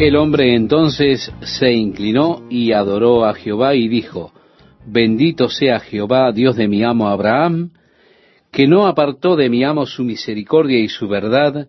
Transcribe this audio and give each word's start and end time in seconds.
El 0.00 0.16
hombre 0.16 0.54
entonces 0.54 1.30
se 1.42 1.74
inclinó 1.74 2.46
y 2.48 2.72
adoró 2.72 3.26
a 3.26 3.34
Jehová 3.34 3.74
y 3.74 3.86
dijo, 3.86 4.32
Bendito 4.86 5.50
sea 5.50 5.78
Jehová, 5.78 6.32
Dios 6.32 6.56
de 6.56 6.68
mi 6.68 6.82
amo 6.82 7.08
Abraham, 7.08 7.72
que 8.50 8.66
no 8.66 8.86
apartó 8.86 9.36
de 9.36 9.50
mi 9.50 9.62
amo 9.62 9.84
su 9.84 10.02
misericordia 10.02 10.78
y 10.78 10.88
su 10.88 11.06
verdad, 11.06 11.68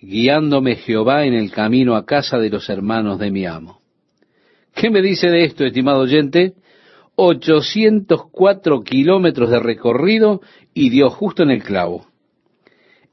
guiándome 0.00 0.76
Jehová 0.76 1.24
en 1.24 1.34
el 1.34 1.50
camino 1.50 1.96
a 1.96 2.06
casa 2.06 2.38
de 2.38 2.50
los 2.50 2.70
hermanos 2.70 3.18
de 3.18 3.32
mi 3.32 3.46
amo. 3.46 3.80
¿Qué 4.76 4.88
me 4.88 5.02
dice 5.02 5.26
de 5.26 5.42
esto, 5.42 5.64
estimado 5.64 6.02
oyente? 6.02 6.52
804 7.16 8.84
kilómetros 8.84 9.50
de 9.50 9.58
recorrido 9.58 10.40
y 10.72 10.90
dio 10.90 11.10
justo 11.10 11.42
en 11.42 11.50
el 11.50 11.64
clavo. 11.64 12.06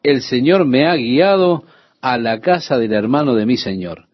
El 0.03 0.21
Señor 0.21 0.65
me 0.65 0.85
ha 0.85 0.95
guiado 0.95 1.63
a 2.01 2.19
la 2.19 2.39
casa 2.39 2.77
del 2.77 2.93
hermano 2.93 3.33
de 3.33 3.47
mi 3.47 3.57
Señor 3.57 4.08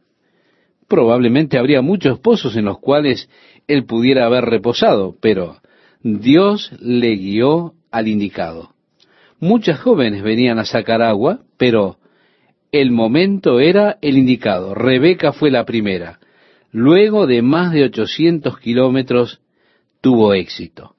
probablemente 0.88 1.58
habría 1.58 1.82
muchos 1.82 2.20
pozos 2.20 2.56
en 2.56 2.66
los 2.66 2.80
cuales 2.80 3.30
él 3.68 3.86
pudiera 3.86 4.26
haber 4.26 4.46
reposado, 4.46 5.16
pero 5.20 5.58
Dios 6.02 6.72
le 6.80 7.16
guió 7.16 7.74
al 7.92 8.08
indicado. 8.08 8.72
Muchas 9.40 9.80
jóvenes 9.80 10.24
venían 10.24 10.60
a 10.60 10.66
sacar 10.66 11.02
agua, 11.02 11.40
pero 11.58 11.98
el 12.72 12.92
momento 12.92 13.60
era 13.60 13.98
el 14.02 14.18
indicado. 14.18 14.74
Rebeca 14.74 15.32
fue 15.32 15.52
la 15.52 15.66
primera. 15.66 16.20
Luego 16.72 17.26
de 17.26 17.42
más 17.42 17.72
de 17.72 17.84
800 17.84 18.60
kilómetros 18.60 19.40
tuvo 20.02 20.34
éxito. 20.34 20.96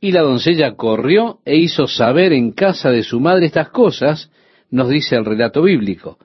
Y 0.00 0.12
la 0.12 0.22
doncella 0.22 0.74
corrió 0.74 1.38
e 1.44 1.56
hizo 1.56 1.86
saber 1.86 2.32
en 2.32 2.52
casa 2.52 2.90
de 2.90 3.02
su 3.02 3.20
madre 3.20 3.46
estas 3.46 3.70
cosas, 3.70 4.30
nos 4.70 4.88
dice 4.88 5.16
el 5.16 5.24
relato 5.24 5.62
bíblico. 5.62 6.18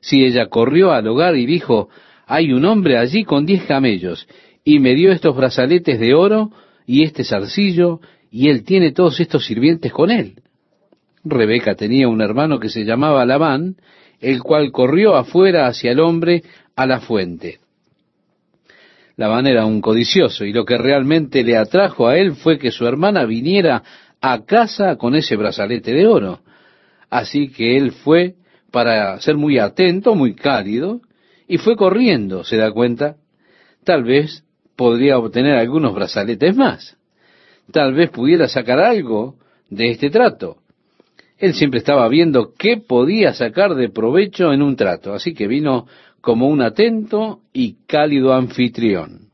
Si 0.00 0.24
ella 0.24 0.46
corrió 0.46 0.92
al 0.92 1.06
hogar 1.08 1.36
y 1.36 1.46
dijo, 1.46 1.88
hay 2.26 2.52
un 2.52 2.64
hombre 2.64 2.98
allí 2.98 3.24
con 3.24 3.46
diez 3.46 3.64
camellos, 3.64 4.28
y 4.64 4.78
me 4.78 4.94
dio 4.94 5.12
estos 5.12 5.34
brazaletes 5.34 5.98
de 5.98 6.14
oro 6.14 6.50
y 6.86 7.02
este 7.04 7.24
zarcillo, 7.24 8.00
y 8.30 8.48
él 8.48 8.64
tiene 8.64 8.92
todos 8.92 9.18
estos 9.20 9.46
sirvientes 9.46 9.92
con 9.92 10.10
él. 10.10 10.42
Rebeca 11.24 11.74
tenía 11.74 12.08
un 12.08 12.20
hermano 12.20 12.58
que 12.58 12.68
se 12.68 12.84
llamaba 12.84 13.24
Labán, 13.24 13.76
el 14.20 14.42
cual 14.42 14.70
corrió 14.72 15.16
afuera 15.16 15.66
hacia 15.66 15.92
el 15.92 16.00
hombre 16.00 16.42
a 16.76 16.86
la 16.86 17.00
fuente. 17.00 17.60
Labán 19.16 19.46
era 19.46 19.66
un 19.66 19.80
codicioso, 19.80 20.44
y 20.44 20.52
lo 20.52 20.64
que 20.64 20.78
realmente 20.78 21.42
le 21.42 21.56
atrajo 21.56 22.06
a 22.06 22.16
él 22.16 22.32
fue 22.32 22.58
que 22.58 22.70
su 22.70 22.86
hermana 22.86 23.24
viniera 23.24 23.82
a 24.20 24.44
casa 24.44 24.96
con 24.96 25.14
ese 25.14 25.36
brazalete 25.36 25.92
de 25.92 26.06
oro. 26.06 26.40
Así 27.10 27.48
que 27.48 27.76
él 27.76 27.92
fue 27.92 28.34
para 28.70 29.20
ser 29.20 29.36
muy 29.36 29.58
atento, 29.58 30.14
muy 30.14 30.34
cálido, 30.34 31.00
y 31.46 31.58
fue 31.58 31.76
corriendo, 31.76 32.44
¿se 32.44 32.56
da 32.56 32.70
cuenta? 32.70 33.16
Tal 33.84 34.04
vez 34.04 34.44
podría 34.76 35.18
obtener 35.18 35.56
algunos 35.56 35.94
brazaletes 35.94 36.54
más. 36.56 36.96
Tal 37.72 37.94
vez 37.94 38.10
pudiera 38.10 38.48
sacar 38.48 38.78
algo 38.78 39.36
de 39.70 39.90
este 39.90 40.10
trato. 40.10 40.58
Él 41.38 41.54
siempre 41.54 41.78
estaba 41.78 42.08
viendo 42.08 42.52
qué 42.58 42.76
podía 42.76 43.32
sacar 43.32 43.74
de 43.74 43.88
provecho 43.88 44.52
en 44.52 44.62
un 44.62 44.76
trato, 44.76 45.14
así 45.14 45.34
que 45.34 45.46
vino 45.46 45.86
como 46.20 46.48
un 46.48 46.62
atento 46.62 47.40
y 47.52 47.76
cálido 47.86 48.34
anfitrión. 48.34 49.28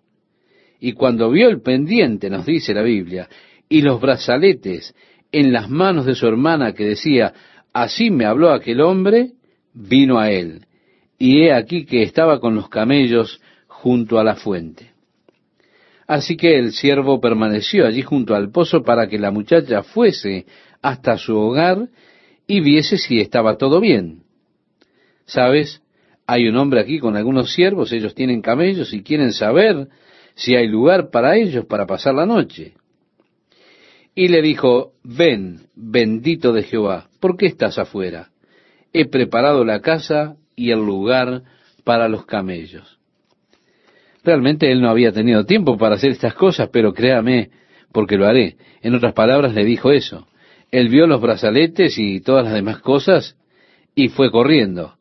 Y 0.81 0.93
cuando 0.93 1.31
vio 1.31 1.49
el 1.49 1.63
pendiente, 1.63 2.29
nos 2.29 2.45
dice 2.45 2.75
la 2.75 2.83
Biblia, 2.83 3.29
y 3.69 3.81
los 3.81 4.01
brazaletes 4.01 4.95
en 5.33 5.53
las 5.53 5.71
manos 5.71 6.05
de 6.05 6.15
su 6.15 6.27
hermana 6.27 6.75
que 6.75 6.85
decía, 6.85 7.33
Así 7.75 8.11
me 8.13 8.25
habló 8.25 8.53
aquel 8.53 8.81
hombre, 8.81 9.33
vino 9.75 10.21
a 10.21 10.31
él, 10.31 10.65
y 11.19 11.43
he 11.43 11.53
aquí 11.53 11.85
que 11.85 12.05
estaba 12.05 12.39
con 12.39 12.55
los 12.55 12.69
camellos 12.69 13.41
junto 13.67 14.21
a 14.21 14.25
la 14.25 14.37
fuente. 14.37 14.93
Así 16.07 16.37
que 16.37 16.57
el 16.57 16.73
siervo 16.73 17.21
permaneció 17.21 17.85
allí 17.85 18.03
junto 18.03 18.37
al 18.37 18.51
pozo 18.53 18.85
para 18.85 19.09
que 19.09 19.19
la 19.19 19.33
muchacha 19.33 19.83
fuese 19.83 20.47
hasta 20.83 21.19
su 21.19 21.37
hogar 21.37 21.89
y 22.47 22.61
viese 22.61 22.97
si 22.97 23.21
estaba 23.21 23.57
todo 23.59 23.81
bien. 23.81 24.23
¿Sabes? 25.25 25.83
Hay 26.29 26.47
un 26.47 26.57
hombre 26.57 26.81
aquí 26.81 27.01
con 27.01 27.17
algunos 27.17 27.53
siervos, 27.53 27.93
ellos 27.93 28.15
tienen 28.15 28.41
camellos 28.41 28.93
y 28.95 29.03
quieren 29.03 29.33
saber 29.33 29.89
si 30.37 30.55
hay 30.55 30.69
lugar 30.69 31.11
para 31.11 31.37
ellos 31.37 31.65
para 31.67 31.87
pasar 31.87 32.15
la 32.15 32.27
noche. 32.27 32.75
Y 34.15 34.29
le 34.29 34.43
dijo, 34.43 34.93
ven, 35.03 35.67
bendito 35.75 36.53
de 36.53 36.63
Jehová, 36.63 37.09
¿por 37.21 37.37
qué 37.37 37.47
estás 37.47 37.79
afuera? 37.79 38.31
He 38.93 39.07
preparado 39.07 39.65
la 39.65 39.81
casa 39.81 40.37
y 40.55 40.71
el 40.71 40.85
lugar 40.85 41.43
para 41.83 42.09
los 42.09 42.25
camellos. 42.25 42.99
Realmente 44.23 44.71
él 44.71 44.81
no 44.81 44.89
había 44.89 45.13
tenido 45.13 45.45
tiempo 45.45 45.77
para 45.77 45.97
hacer 45.97 46.13
estas 46.13 46.35
cosas, 46.35 46.71
pero 46.73 46.95
créame, 46.95 47.51
porque 47.93 48.17
lo 48.17 48.27
haré. 48.27 48.57
En 48.83 48.95
otras 48.95 49.13
palabras, 49.13 49.55
le 49.55 49.65
dijo 49.65 49.91
eso. 49.91 50.27
Él 50.71 50.89
vio 50.89 51.07
los 51.07 51.21
brazaletes 51.21 51.99
y 51.99 52.21
todas 52.21 52.45
las 52.45 52.55
demás 52.55 52.79
cosas 52.79 53.37
y 53.95 54.09
fue 54.09 54.31
corriendo. 54.31 54.95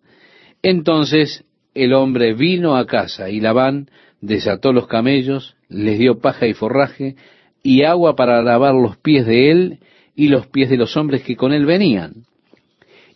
Entonces 0.62 1.46
el 1.74 1.94
hombre 1.94 2.34
vino 2.34 2.76
a 2.76 2.86
casa 2.86 3.30
y 3.30 3.40
Labán 3.40 3.90
desató 4.22 4.72
los 4.72 4.88
camellos, 4.88 5.56
les 5.70 5.98
dio 5.98 6.20
paja 6.20 6.46
y 6.48 6.54
forraje, 6.54 7.16
y 7.64 7.84
agua 7.84 8.16
para 8.16 8.44
lavar 8.44 8.76
los 8.76 8.98
pies 8.98 9.26
de 9.26 9.50
él 9.50 9.80
y 10.16 10.28
los 10.28 10.48
pies 10.48 10.70
de 10.70 10.78
los 10.78 10.96
hombres 10.98 11.24
que 11.24 11.38
con 11.38 11.54
él 11.54 11.66
venían. 11.66 12.26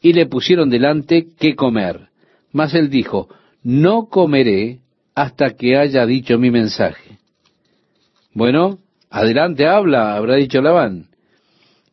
Y 0.02 0.14
le 0.14 0.26
pusieron 0.26 0.70
delante 0.70 1.28
qué 1.38 1.56
comer. 1.56 2.08
Mas 2.54 2.74
él 2.74 2.90
dijo, 2.90 3.28
no 3.62 4.08
comeré 4.08 4.80
hasta 5.14 5.56
que 5.56 5.78
haya 5.78 6.06
dicho 6.06 6.40
mi 6.40 6.50
mensaje. 6.50 7.18
Bueno, 8.34 8.80
adelante 9.10 9.68
habla, 9.68 10.16
habrá 10.16 10.36
dicho 10.36 10.62
Labán. 10.62 11.08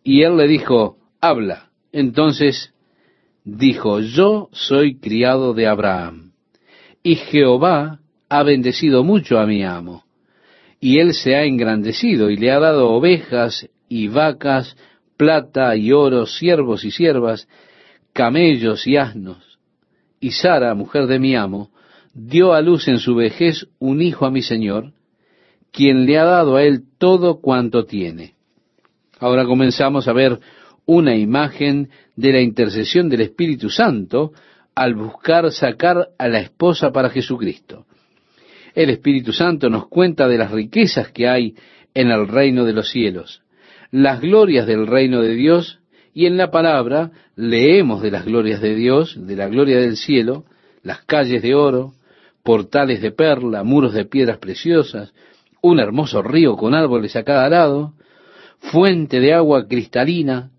Y 0.04 0.22
él 0.22 0.36
le 0.36 0.46
dijo, 0.46 0.98
habla. 1.20 1.70
Entonces 1.90 2.72
dijo, 3.44 4.00
yo 4.00 4.48
soy 4.52 4.98
criado 4.98 5.54
de 5.54 5.66
Abraham, 5.66 6.32
y 7.02 7.16
Jehová 7.16 8.00
ha 8.28 8.42
bendecido 8.42 9.04
mucho 9.04 9.38
a 9.38 9.46
mi 9.46 9.64
amo 9.64 10.03
y 10.84 10.98
él 10.98 11.14
se 11.14 11.34
ha 11.34 11.44
engrandecido 11.44 12.28
y 12.28 12.36
le 12.36 12.50
ha 12.50 12.60
dado 12.60 12.90
ovejas 12.90 13.70
y 13.88 14.08
vacas, 14.08 14.76
plata 15.16 15.74
y 15.76 15.92
oro, 15.92 16.26
siervos 16.26 16.84
y 16.84 16.90
siervas, 16.90 17.48
camellos 18.12 18.86
y 18.86 18.98
asnos. 18.98 19.58
Y 20.20 20.32
Sara, 20.32 20.74
mujer 20.74 21.06
de 21.06 21.18
mi 21.18 21.36
amo, 21.36 21.70
dio 22.12 22.52
a 22.52 22.60
luz 22.60 22.86
en 22.86 22.98
su 22.98 23.14
vejez 23.14 23.66
un 23.78 24.02
hijo 24.02 24.26
a 24.26 24.30
mi 24.30 24.42
señor, 24.42 24.92
quien 25.72 26.04
le 26.04 26.18
ha 26.18 26.24
dado 26.24 26.56
a 26.56 26.62
él 26.62 26.82
todo 26.98 27.40
cuanto 27.40 27.86
tiene. 27.86 28.34
Ahora 29.20 29.46
comenzamos 29.46 30.06
a 30.06 30.12
ver 30.12 30.38
una 30.84 31.16
imagen 31.16 31.88
de 32.14 32.30
la 32.30 32.42
intercesión 32.42 33.08
del 33.08 33.22
Espíritu 33.22 33.70
Santo 33.70 34.32
al 34.74 34.94
buscar 34.94 35.50
sacar 35.50 36.10
a 36.18 36.28
la 36.28 36.40
esposa 36.40 36.92
para 36.92 37.08
Jesucristo. 37.08 37.86
El 38.74 38.90
Espíritu 38.90 39.32
Santo 39.32 39.70
nos 39.70 39.86
cuenta 39.86 40.26
de 40.26 40.36
las 40.36 40.50
riquezas 40.50 41.12
que 41.12 41.28
hay 41.28 41.54
en 41.94 42.10
el 42.10 42.26
reino 42.26 42.64
de 42.64 42.72
los 42.72 42.90
cielos, 42.90 43.42
las 43.92 44.20
glorias 44.20 44.66
del 44.66 44.88
reino 44.88 45.22
de 45.22 45.34
Dios, 45.34 45.78
y 46.12 46.26
en 46.26 46.36
la 46.36 46.50
palabra 46.50 47.12
leemos 47.36 48.02
de 48.02 48.10
las 48.10 48.24
glorias 48.24 48.60
de 48.60 48.74
Dios, 48.74 49.16
de 49.16 49.36
la 49.36 49.46
gloria 49.46 49.78
del 49.78 49.96
cielo, 49.96 50.44
las 50.82 51.02
calles 51.04 51.40
de 51.42 51.54
oro, 51.54 51.92
portales 52.42 53.00
de 53.00 53.12
perla, 53.12 53.62
muros 53.62 53.94
de 53.94 54.06
piedras 54.06 54.38
preciosas, 54.38 55.14
un 55.62 55.78
hermoso 55.78 56.22
río 56.22 56.56
con 56.56 56.74
árboles 56.74 57.14
a 57.14 57.22
cada 57.22 57.48
lado, 57.48 57.94
fuente 58.58 59.20
de 59.20 59.34
agua 59.34 59.68
cristalina. 59.68 60.50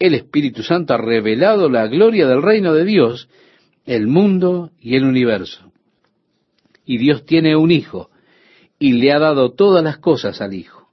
El 0.00 0.14
Espíritu 0.14 0.64
Santo 0.64 0.92
ha 0.92 0.98
revelado 0.98 1.68
la 1.68 1.86
gloria 1.86 2.26
del 2.26 2.42
reino 2.42 2.74
de 2.74 2.84
Dios, 2.84 3.28
el 3.86 4.08
mundo 4.08 4.70
y 4.80 4.96
el 4.96 5.04
universo 5.04 5.73
y 6.84 6.98
Dios 6.98 7.24
tiene 7.24 7.56
un 7.56 7.70
hijo 7.70 8.10
y 8.78 8.92
le 8.94 9.12
ha 9.12 9.18
dado 9.18 9.52
todas 9.52 9.82
las 9.82 9.98
cosas 9.98 10.40
al 10.40 10.54
hijo. 10.54 10.88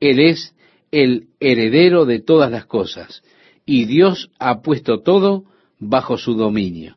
Él 0.00 0.20
es 0.20 0.54
el 0.90 1.28
heredero 1.40 2.04
de 2.06 2.20
todas 2.20 2.50
las 2.50 2.66
cosas 2.66 3.22
y 3.66 3.84
Dios 3.84 4.30
ha 4.38 4.62
puesto 4.62 5.02
todo 5.02 5.44
bajo 5.78 6.16
su 6.16 6.34
dominio. 6.34 6.96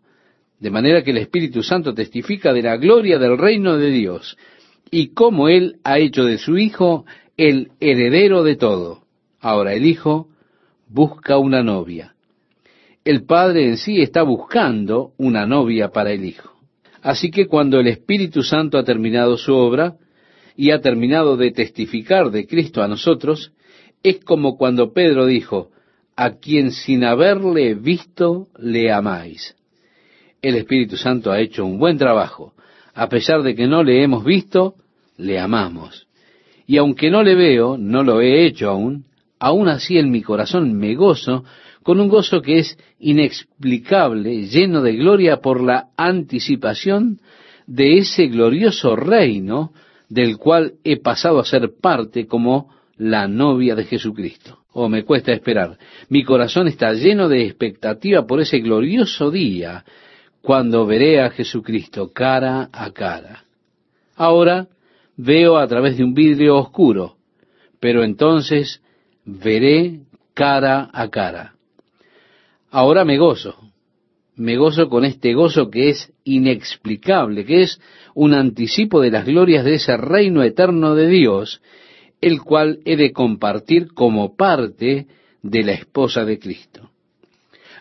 De 0.60 0.72
manera 0.72 1.04
que 1.04 1.12
el 1.12 1.18
Espíritu 1.18 1.64
Santo 1.64 1.94
testifica 1.94 2.54
de 2.54 2.62
la 2.62 2.78
gloria 2.78 3.18
del 3.18 3.38
reino 3.38 3.78
de 3.78 3.92
Dios 3.92 4.38
y 4.90 5.10
cómo 5.10 5.50
Él 5.50 5.78
ha 5.84 6.00
hecho 6.00 6.24
de 6.24 6.38
su 6.38 6.58
Hijo 6.58 7.06
el 7.36 7.72
heredero 7.80 8.44
de 8.44 8.56
todo. 8.56 9.04
Ahora 9.40 9.74
el 9.74 9.86
Hijo 9.86 10.28
busca 10.88 11.38
una 11.38 11.64
novia. 11.64 12.16
El 13.04 13.24
Padre 13.24 13.68
en 13.68 13.78
sí 13.78 14.02
está 14.02 14.22
buscando 14.22 15.14
una 15.18 15.48
novia 15.48 15.90
para 15.90 16.12
el 16.12 16.24
Hijo. 16.24 16.51
Así 17.02 17.32
que 17.32 17.48
cuando 17.48 17.80
el 17.80 17.88
Espíritu 17.88 18.44
Santo 18.44 18.78
ha 18.78 18.84
terminado 18.84 19.38
su 19.38 19.54
obra 19.54 19.96
y 20.56 20.72
ha 20.72 20.82
terminado 20.82 21.38
de 21.38 21.52
testificar 21.52 22.30
de 22.32 22.46
Cristo 22.46 22.84
a 22.84 22.88
nosotros, 22.88 23.52
es 24.04 24.24
como 24.24 24.58
cuando 24.58 24.94
Pedro 24.94 25.26
dijo, 25.26 25.72
a 26.16 26.38
quien 26.38 26.72
sin 26.72 27.04
haberle 27.04 27.74
visto 27.74 28.48
le 28.60 28.92
amáis. 28.92 29.56
el 30.42 30.56
Espíritu 30.56 30.98
Santo 30.98 31.32
ha 31.32 31.40
hecho 31.40 31.66
un 31.66 31.78
buen 31.78 31.98
trabajo. 31.98 32.54
A 32.94 33.08
pesar 33.10 33.44
de 33.44 33.56
que 33.56 33.68
no 33.68 33.84
le 33.84 34.04
hemos 34.04 34.24
visto, 34.24 34.76
le 35.18 35.40
amamos. 35.40 36.08
Y 36.68 36.78
aunque 36.78 37.10
no 37.10 37.24
le 37.24 37.36
veo, 37.36 37.78
no 37.78 38.04
lo 38.04 38.22
he 38.22 38.46
hecho 38.46 38.70
aún, 38.70 39.06
aún 39.40 39.68
así 39.68 39.98
en 39.98 40.10
mi 40.12 40.22
corazón 40.22 40.74
me 40.74 40.96
gozo 40.96 41.44
con 41.84 42.00
un 42.00 42.10
gozo 42.10 42.42
que 42.42 42.60
es 42.60 42.78
inexplicable, 43.00 44.48
lleno 44.48 44.82
de 44.82 44.96
gloria 44.96 45.38
por 45.38 45.62
la 45.62 45.88
anticipación 45.98 47.20
de 47.66 47.98
ese 47.98 48.28
glorioso 48.28 48.96
reino 48.96 49.74
del 50.10 50.38
cual 50.38 50.74
he 50.84 50.98
pasado 50.98 51.40
a 51.40 51.46
ser 51.46 51.72
parte 51.82 52.28
como 52.28 52.70
la 52.98 53.28
novia 53.28 53.76
de 53.76 53.86
Jesucristo. 53.86 54.60
Oh, 54.74 54.88
me 54.88 55.04
cuesta 55.04 55.32
esperar. 55.32 55.78
Mi 56.10 56.24
corazón 56.24 56.68
está 56.68 56.94
lleno 56.94 57.28
de 57.28 57.46
expectativa 57.46 58.26
por 58.26 58.40
ese 58.42 58.60
glorioso 58.60 59.32
día 59.32 59.84
cuando 60.42 60.86
veré 60.86 61.22
a 61.22 61.30
Jesucristo 61.30 62.12
cara 62.14 62.70
a 62.72 62.92
cara. 62.92 63.44
Ahora 64.16 64.68
veo 65.18 65.58
a 65.58 65.68
través 65.68 65.98
de 65.98 66.04
un 66.04 66.14
vidrio 66.14 66.58
oscuro, 66.58 67.18
pero 67.80 68.04
entonces 68.04 68.82
veré 69.26 70.02
cara 70.34 70.90
a 70.94 71.10
cara. 71.10 71.56
Ahora 72.72 73.04
me 73.04 73.18
gozo, 73.18 73.56
me 74.38 74.56
gozo 74.56 74.88
con 74.88 75.04
este 75.04 75.34
gozo 75.34 75.70
que 75.70 75.90
es 75.90 76.14
inexplicable, 76.24 77.44
que 77.44 77.64
es 77.64 77.82
un 78.16 78.34
anticipo 78.34 79.02
de 79.02 79.12
las 79.12 79.26
glorias 79.26 79.66
de 79.66 79.74
ese 79.76 79.98
reino 79.98 80.42
eterno 80.42 80.96
de 80.96 81.08
Dios, 81.10 81.62
el 82.22 82.42
cual 82.42 82.80
he 82.86 82.96
de 82.96 83.12
compartir 83.12 83.94
como 83.94 84.38
parte 84.38 85.08
de 85.42 85.64
la 85.64 85.74
esposa 85.74 86.24
de 86.24 86.40
Cristo. 86.40 86.90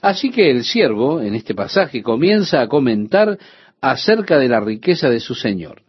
Así 0.02 0.30
que 0.30 0.50
el 0.50 0.64
siervo, 0.64 1.20
en 1.20 1.36
este 1.36 1.54
pasaje, 1.54 2.02
comienza 2.02 2.60
a 2.60 2.66
comentar 2.66 3.38
acerca 3.80 4.38
de 4.38 4.48
la 4.48 4.58
riqueza 4.58 5.08
de 5.08 5.20
su 5.20 5.36
Señor. 5.36 5.82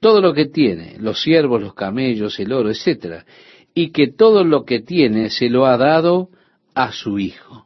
Todo 0.00 0.20
lo 0.20 0.34
que 0.34 0.46
tiene, 0.46 0.96
los 0.98 1.22
siervos, 1.22 1.62
los 1.62 1.72
camellos, 1.72 2.38
el 2.40 2.52
oro, 2.52 2.70
etc. 2.70 3.22
Y 3.72 3.90
que 3.90 4.08
todo 4.08 4.44
lo 4.44 4.64
que 4.64 4.80
tiene 4.80 5.30
se 5.30 5.48
lo 5.48 5.64
ha 5.64 5.78
dado 5.78 6.28
a 6.74 6.92
su 6.92 7.18
Hijo. 7.18 7.63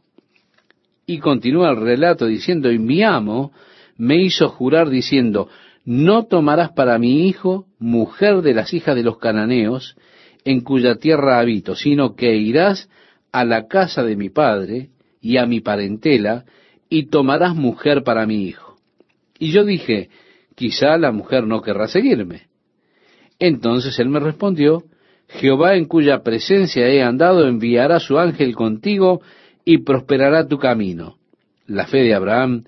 Y 1.09 1.21
continúa 1.21 1.71
el 1.71 1.79
relato 1.79 2.27
diciendo, 2.27 2.71
y 2.71 2.79
mi 2.79 3.03
amo 3.03 3.51
me 3.97 4.19
hizo 4.19 4.51
jurar 4.51 4.91
diciendo, 4.91 5.49
no 5.87 6.27
tomarás 6.27 6.73
para 6.73 6.99
mi 6.99 7.27
hijo 7.27 7.65
mujer 7.79 8.43
de 8.43 8.53
las 8.53 8.75
hijas 8.75 8.95
de 8.95 9.03
los 9.03 9.17
cananeos, 9.17 9.97
en 10.45 10.61
cuya 10.61 10.97
tierra 10.97 11.39
habito, 11.39 11.75
sino 11.75 12.15
que 12.15 12.37
irás 12.37 12.91
a 13.33 13.47
la 13.47 13.69
casa 13.69 14.05
de 14.05 14.17
mi 14.17 14.29
padre, 14.29 14.91
y 15.23 15.39
a 15.39 15.47
mi 15.47 15.61
parentela, 15.61 16.45
y 16.91 17.07
tomarás 17.07 17.55
mujer 17.55 18.03
para 18.03 18.27
mi 18.27 18.45
hijo. 18.45 18.77
Y 19.39 19.51
yo 19.51 19.65
dije, 19.65 20.11
quizá 20.57 20.99
la 20.99 21.11
mujer 21.11 21.47
no 21.47 21.63
querrá 21.63 21.89
seguirme. 21.89 22.49
Entonces 23.39 23.99
él 23.99 24.11
me 24.11 24.21
respondió, 24.21 24.85
Jehová 25.27 25.75
en 25.77 25.87
cuya 25.87 26.23
presencia 26.23 26.87
he 26.87 27.03
andado 27.03 27.49
enviará 27.49 27.99
su 27.99 28.19
ángel 28.19 28.55
contigo 28.55 29.23
y 29.69 29.79
prosperará 29.79 30.49
tu 30.49 30.57
camino. 30.57 31.19
La 31.67 31.87
fe 31.87 31.99
de 31.99 32.15
Abraham 32.15 32.65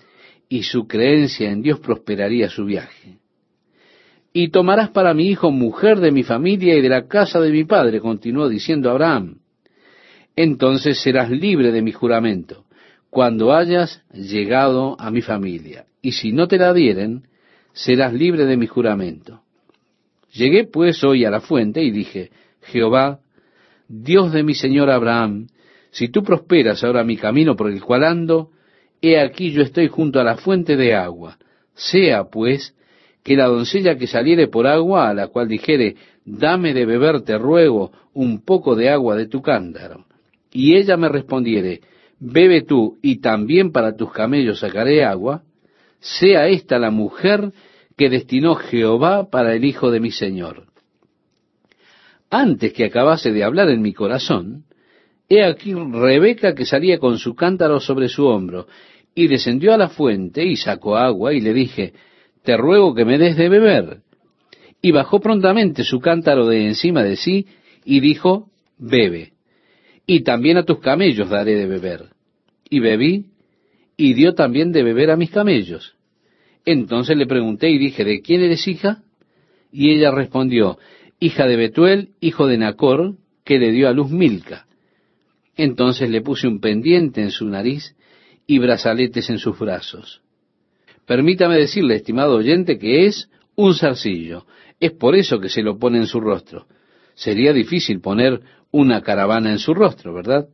y 0.51 0.65
su 0.65 0.87
creencia 0.87 1.51
en 1.51 1.63
Dios 1.63 1.81
prosperaría 1.81 2.51
su 2.51 2.67
viaje. 2.67 3.17
Y 4.35 4.51
tomarás 4.51 4.91
para 4.91 5.15
mi 5.15 5.29
hijo 5.29 5.51
mujer 5.51 6.01
de 6.01 6.13
mi 6.13 6.25
familia 6.25 6.77
y 6.77 6.83
de 6.83 6.91
la 6.91 7.09
casa 7.09 7.41
de 7.41 7.51
mi 7.51 7.65
padre, 7.65 8.01
continuó 8.01 8.51
diciendo 8.51 8.91
Abraham 8.91 9.39
entonces 10.37 11.01
serás 11.03 11.31
libre 11.31 11.73
de 11.73 11.83
mi 11.83 11.93
juramento, 11.93 12.65
cuando 13.11 13.53
hayas 13.53 14.03
llegado 14.13 14.97
a 15.01 15.11
mi 15.11 15.23
familia. 15.23 15.87
Y 16.03 16.13
si 16.13 16.33
no 16.33 16.49
te 16.49 16.59
la 16.59 16.73
dieren, 16.73 17.25
serás 17.73 18.13
libre 18.13 18.47
de 18.47 18.57
mi 18.57 18.67
juramento. 18.67 19.43
Llegué 20.33 20.65
pues 20.65 21.03
hoy 21.03 21.25
a 21.25 21.31
la 21.31 21.41
fuente 21.41 21.83
y 21.83 21.91
dije, 21.91 22.31
Jehová, 22.63 23.21
Dios 23.89 24.33
de 24.33 24.43
mi 24.43 24.55
señor 24.55 24.91
Abraham, 24.91 25.49
si 25.91 26.09
tú 26.09 26.23
prosperas 26.23 26.85
ahora 26.85 27.05
mi 27.05 27.17
camino 27.17 27.57
por 27.57 27.71
el 27.71 27.83
cual 27.83 28.05
ando, 28.05 28.51
he 29.01 29.19
aquí 29.21 29.51
yo 29.51 29.63
estoy 29.63 29.89
junto 29.89 30.21
a 30.21 30.25
la 30.25 30.37
fuente 30.37 30.77
de 30.77 30.95
agua. 30.95 31.39
Sea 31.75 32.25
pues 32.25 32.75
que 33.23 33.37
la 33.37 33.47
doncella 33.47 33.97
que 33.97 34.07
saliere 34.07 34.49
por 34.49 34.67
agua, 34.67 35.09
a 35.09 35.15
la 35.15 35.29
cual 35.29 35.49
dijere, 35.49 35.97
dame 36.25 36.73
de 36.75 36.87
beber, 36.87 37.23
te 37.23 37.37
ruego, 37.39 37.93
un 38.15 38.45
poco 38.45 38.77
de 38.77 38.91
agua 38.91 39.17
de 39.17 39.27
tu 39.27 39.43
cántaro 39.43 40.07
y 40.53 40.77
ella 40.77 40.97
me 40.97 41.09
respondiere, 41.09 41.81
bebe 42.19 42.63
tú 42.63 42.99
y 43.03 43.21
también 43.21 43.73
para 43.73 43.97
tus 43.97 44.13
camellos 44.13 44.61
sacaré 44.61 45.05
agua, 45.05 45.43
sea 46.01 46.49
esta 46.49 46.79
la 46.79 46.91
mujer 46.91 47.53
que 47.97 48.11
destinó 48.11 48.55
Jehová 48.55 49.31
para 49.31 49.55
el 49.55 49.65
hijo 49.65 49.91
de 49.91 50.01
mi 50.01 50.11
Señor. 50.11 50.67
Antes 52.31 52.73
que 52.73 52.85
acabase 52.85 53.33
de 53.33 53.45
hablar 53.45 53.69
en 53.71 53.83
mi 53.83 53.93
corazón, 53.93 54.65
he 55.31 55.43
aquí 55.43 55.73
Rebeca 55.73 56.55
que 56.55 56.67
salía 56.67 56.99
con 56.99 57.19
su 57.19 57.35
cántaro 57.35 57.81
sobre 57.81 58.09
su 58.09 58.27
hombro, 58.27 58.67
y 59.15 59.29
descendió 59.29 59.73
a 59.73 59.79
la 59.79 59.89
fuente 59.89 60.45
y 60.45 60.57
sacó 60.57 60.97
agua, 60.97 61.33
y 61.33 61.41
le 61.41 61.55
dije, 61.55 61.95
te 62.45 62.59
ruego 62.59 62.95
que 62.95 63.07
me 63.07 63.17
des 63.17 63.37
de 63.37 63.49
beber. 63.49 64.01
Y 64.83 64.93
bajó 64.93 65.21
prontamente 65.21 65.85
su 65.85 66.01
cántaro 66.01 66.47
de 66.47 66.67
encima 66.67 67.03
de 67.03 67.17
sí, 67.17 67.47
y 67.85 68.01
dijo, 68.01 68.51
bebe 68.77 69.33
y 70.13 70.25
también 70.25 70.57
a 70.57 70.65
tus 70.65 70.81
camellos 70.81 71.31
daré 71.31 71.55
de 71.55 71.67
beber. 71.67 72.07
Y 72.69 72.81
bebí, 72.81 73.27
y 73.97 74.15
dio 74.15 74.35
también 74.35 74.73
de 74.73 74.83
beber 74.83 75.13
a 75.13 75.17
mis 75.17 75.31
camellos. 75.31 75.95
Entonces 76.65 77.17
le 77.17 77.27
pregunté 77.27 77.71
y 77.71 77.79
dije, 77.79 78.05
¿de 78.05 78.21
quién 78.21 78.41
eres 78.41 78.67
hija? 78.67 79.05
Y 79.71 79.93
ella 79.93 80.11
respondió, 80.11 80.81
hija 81.21 81.47
de 81.47 81.55
Betuel, 81.55 82.09
hijo 82.21 82.49
de 82.49 82.59
Nacor, 82.59 83.19
que 83.45 83.61
le 83.61 83.71
dio 83.71 83.89
a 83.89 83.93
luz 83.93 84.11
Milca. 84.11 84.67
Entonces 85.57 86.09
le 86.11 86.23
puse 86.23 86.49
un 86.49 86.61
pendiente 86.61 87.23
en 87.23 87.31
su 87.31 87.47
nariz 87.47 87.97
y 88.47 88.59
brazaletes 88.59 89.31
en 89.31 89.39
sus 89.39 89.59
brazos. 89.59 90.23
Permítame 91.07 91.57
decirle, 91.57 91.97
estimado 91.97 92.37
oyente, 92.37 92.79
que 92.79 93.07
es 93.07 93.29
un 93.57 93.75
zarcillo. 93.75 94.47
Es 94.79 94.93
por 94.93 95.15
eso 95.15 95.41
que 95.41 95.49
se 95.49 95.63
lo 95.63 95.79
pone 95.79 95.99
en 95.99 96.07
su 96.07 96.21
rostro. 96.21 96.67
Sería 97.15 97.53
difícil 97.53 98.01
poner 98.01 98.41
una 98.71 99.03
caravana 99.03 99.51
en 99.51 99.59
su 99.59 99.75
rostro, 99.75 100.15
¿verdad? 100.15 100.49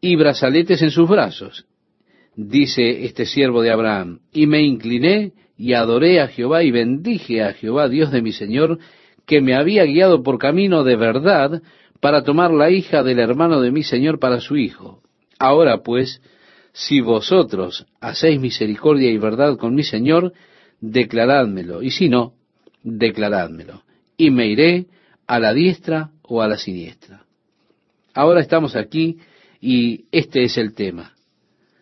Y 0.00 0.16
brazaletes 0.16 0.82
en 0.82 0.90
sus 0.90 1.08
brazos. 1.08 1.66
Dice 2.36 3.04
este 3.04 3.26
siervo 3.26 3.62
de 3.62 3.70
Abraham, 3.70 4.20
y 4.32 4.46
me 4.46 4.62
incliné 4.62 5.32
y 5.56 5.72
adoré 5.72 6.20
a 6.20 6.28
Jehová 6.28 6.62
y 6.62 6.70
bendije 6.70 7.42
a 7.42 7.52
Jehová, 7.52 7.88
Dios 7.88 8.12
de 8.12 8.22
mi 8.22 8.32
Señor, 8.32 8.78
que 9.26 9.40
me 9.40 9.54
había 9.54 9.84
guiado 9.84 10.22
por 10.22 10.38
camino 10.38 10.84
de 10.84 10.96
verdad 10.96 11.62
para 12.00 12.22
tomar 12.22 12.52
la 12.52 12.70
hija 12.70 13.02
del 13.02 13.18
hermano 13.18 13.60
de 13.60 13.70
mi 13.70 13.82
Señor 13.82 14.18
para 14.18 14.40
su 14.40 14.56
hijo. 14.56 15.02
Ahora 15.38 15.82
pues, 15.82 16.20
si 16.72 17.00
vosotros 17.00 17.86
hacéis 18.00 18.40
misericordia 18.40 19.10
y 19.10 19.18
verdad 19.18 19.56
con 19.56 19.74
mi 19.74 19.82
Señor, 19.82 20.32
declarádmelo, 20.80 21.82
y 21.82 21.90
si 21.90 22.08
no, 22.08 22.34
declarádmelo. 22.82 23.82
Y 24.16 24.30
me 24.30 24.46
iré 24.46 24.86
a 25.26 25.38
la 25.38 25.52
diestra 25.52 26.10
o 26.22 26.42
a 26.42 26.48
la 26.48 26.56
siniestra. 26.56 27.24
Ahora 28.14 28.40
estamos 28.40 28.76
aquí 28.76 29.18
y 29.60 30.06
este 30.12 30.44
es 30.44 30.56
el 30.58 30.74
tema. 30.74 31.14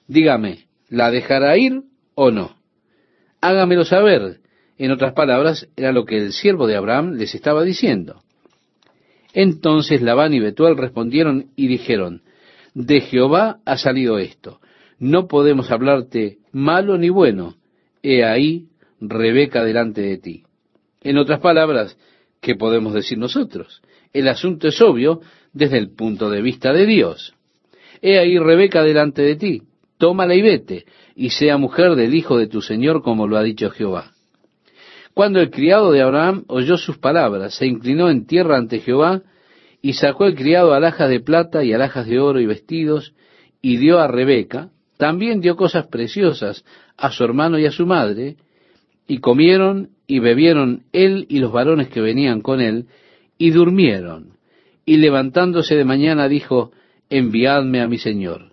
Dígame, 0.07 0.67
¿la 0.89 1.11
dejará 1.11 1.57
ir 1.57 1.83
o 2.15 2.31
no? 2.31 2.57
Hágamelo 3.41 3.85
saber. 3.85 4.41
En 4.79 4.91
otras 4.91 5.15
palabras, 5.15 5.69
era 5.77 5.93
lo 5.93 6.05
que 6.05 6.19
el 6.19 6.33
siervo 6.33 6.67
de 6.67 6.77
Abraham 6.77 7.13
les 7.13 7.35
estaba 7.35 7.63
diciendo. 7.63 8.23
Entonces 9.37 10.01
Labán 10.01 10.33
y 10.33 10.41
Betuel 10.41 10.79
respondieron 10.79 11.51
y 11.57 11.67
dijeron, 11.67 12.23
de 12.73 13.03
Jehová 13.03 13.59
ha 13.67 13.77
salido 13.77 14.19
esto. 14.19 14.61
No 14.99 15.29
podemos 15.29 15.71
hablarte 15.71 16.39
malo 16.53 16.97
ni 16.97 17.11
bueno. 17.11 17.57
He 18.03 18.25
ahí 18.25 18.69
Rebeca 18.99 19.63
delante 19.63 20.01
de 20.01 20.17
ti. 20.17 20.45
En 21.03 21.19
otras 21.19 21.41
palabras, 21.41 21.99
¿qué 22.41 22.55
podemos 22.55 22.95
decir 22.95 23.19
nosotros? 23.19 23.83
El 24.15 24.29
asunto 24.29 24.69
es 24.69 24.81
obvio 24.81 25.21
desde 25.53 25.77
el 25.77 25.91
punto 25.91 26.31
de 26.31 26.41
vista 26.41 26.73
de 26.73 26.87
Dios. 26.87 27.35
He 28.01 28.19
ahí 28.19 28.39
Rebeca 28.39 28.83
delante 28.83 29.21
de 29.21 29.37
ti, 29.37 29.63
tómala 29.99 30.35
y 30.35 30.41
vete, 30.41 30.87
y 31.15 31.29
sea 31.29 31.59
mujer 31.59 31.95
del 31.95 32.15
hijo 32.15 32.39
de 32.39 32.47
tu 32.47 32.63
Señor, 32.63 33.03
como 33.03 33.29
lo 33.29 33.37
ha 33.37 33.43
dicho 33.43 33.69
Jehová. 33.69 34.16
Cuando 35.17 35.41
el 35.41 35.51
criado 35.51 35.93
de 35.93 36.03
Abraham 36.03 36.45
oyó 36.47 36.77
sus 36.77 36.99
palabras, 36.99 37.55
se 37.55 37.67
inclinó 37.67 38.11
en 38.11 38.27
tierra 38.27 38.59
ante 38.59 38.81
Jehová, 38.81 39.23
y 39.81 39.95
sacó 39.95 40.27
el 40.27 40.35
criado 40.35 40.75
alhajas 40.75 41.09
de 41.09 41.21
plata 41.21 41.65
y 41.65 41.73
alhajas 41.73 42.07
de 42.07 42.21
oro 42.21 42.39
y 42.39 42.45
vestidos, 42.45 43.15
y 43.63 43.79
dio 43.79 43.99
a 43.99 44.09
Rebeca, 44.09 44.69
también 44.99 45.41
dio 45.41 45.57
cosas 45.57 45.87
preciosas 45.87 46.67
a 46.99 47.11
su 47.13 47.25
hermano 47.25 47.59
y 47.59 47.65
a 47.65 47.71
su 47.71 47.87
madre, 47.87 48.37
y 49.09 49.21
comieron 49.21 49.89
y 50.07 50.19
bebieron 50.19 50.83
él 50.93 51.25
y 51.31 51.39
los 51.39 51.51
varones 51.51 51.89
que 51.89 52.03
venían 52.03 52.43
con 52.43 52.61
él, 52.61 52.85
y 53.39 53.53
durmieron. 53.53 54.37
Y 54.85 54.99
levantándose 54.99 55.77
de 55.77 55.87
mañana 55.87 56.29
dijo, 56.29 56.73
enviadme 57.09 57.81
a 57.81 57.89
mi 57.89 57.97
señor. 57.97 58.53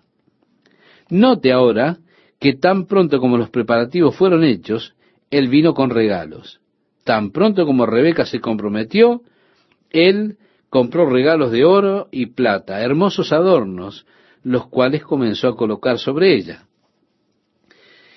Note 1.10 1.52
ahora 1.52 1.98
que 2.40 2.54
tan 2.54 2.86
pronto 2.86 3.20
como 3.20 3.36
los 3.36 3.50
preparativos 3.50 4.16
fueron 4.16 4.44
hechos, 4.44 4.94
él 5.34 5.48
vino 5.48 5.74
con 5.74 5.90
regalos. 5.90 6.60
Tan 7.02 7.32
pronto 7.32 7.66
como 7.66 7.86
Rebeca 7.86 8.24
se 8.24 8.38
comprometió, 8.38 9.22
él 9.90 10.36
compró 10.70 11.10
regalos 11.10 11.50
de 11.50 11.64
oro 11.64 12.06
y 12.12 12.26
plata, 12.26 12.80
hermosos 12.80 13.32
adornos, 13.32 14.06
los 14.44 14.68
cuales 14.68 15.02
comenzó 15.02 15.48
a 15.48 15.56
colocar 15.56 15.98
sobre 15.98 16.36
ella. 16.36 16.66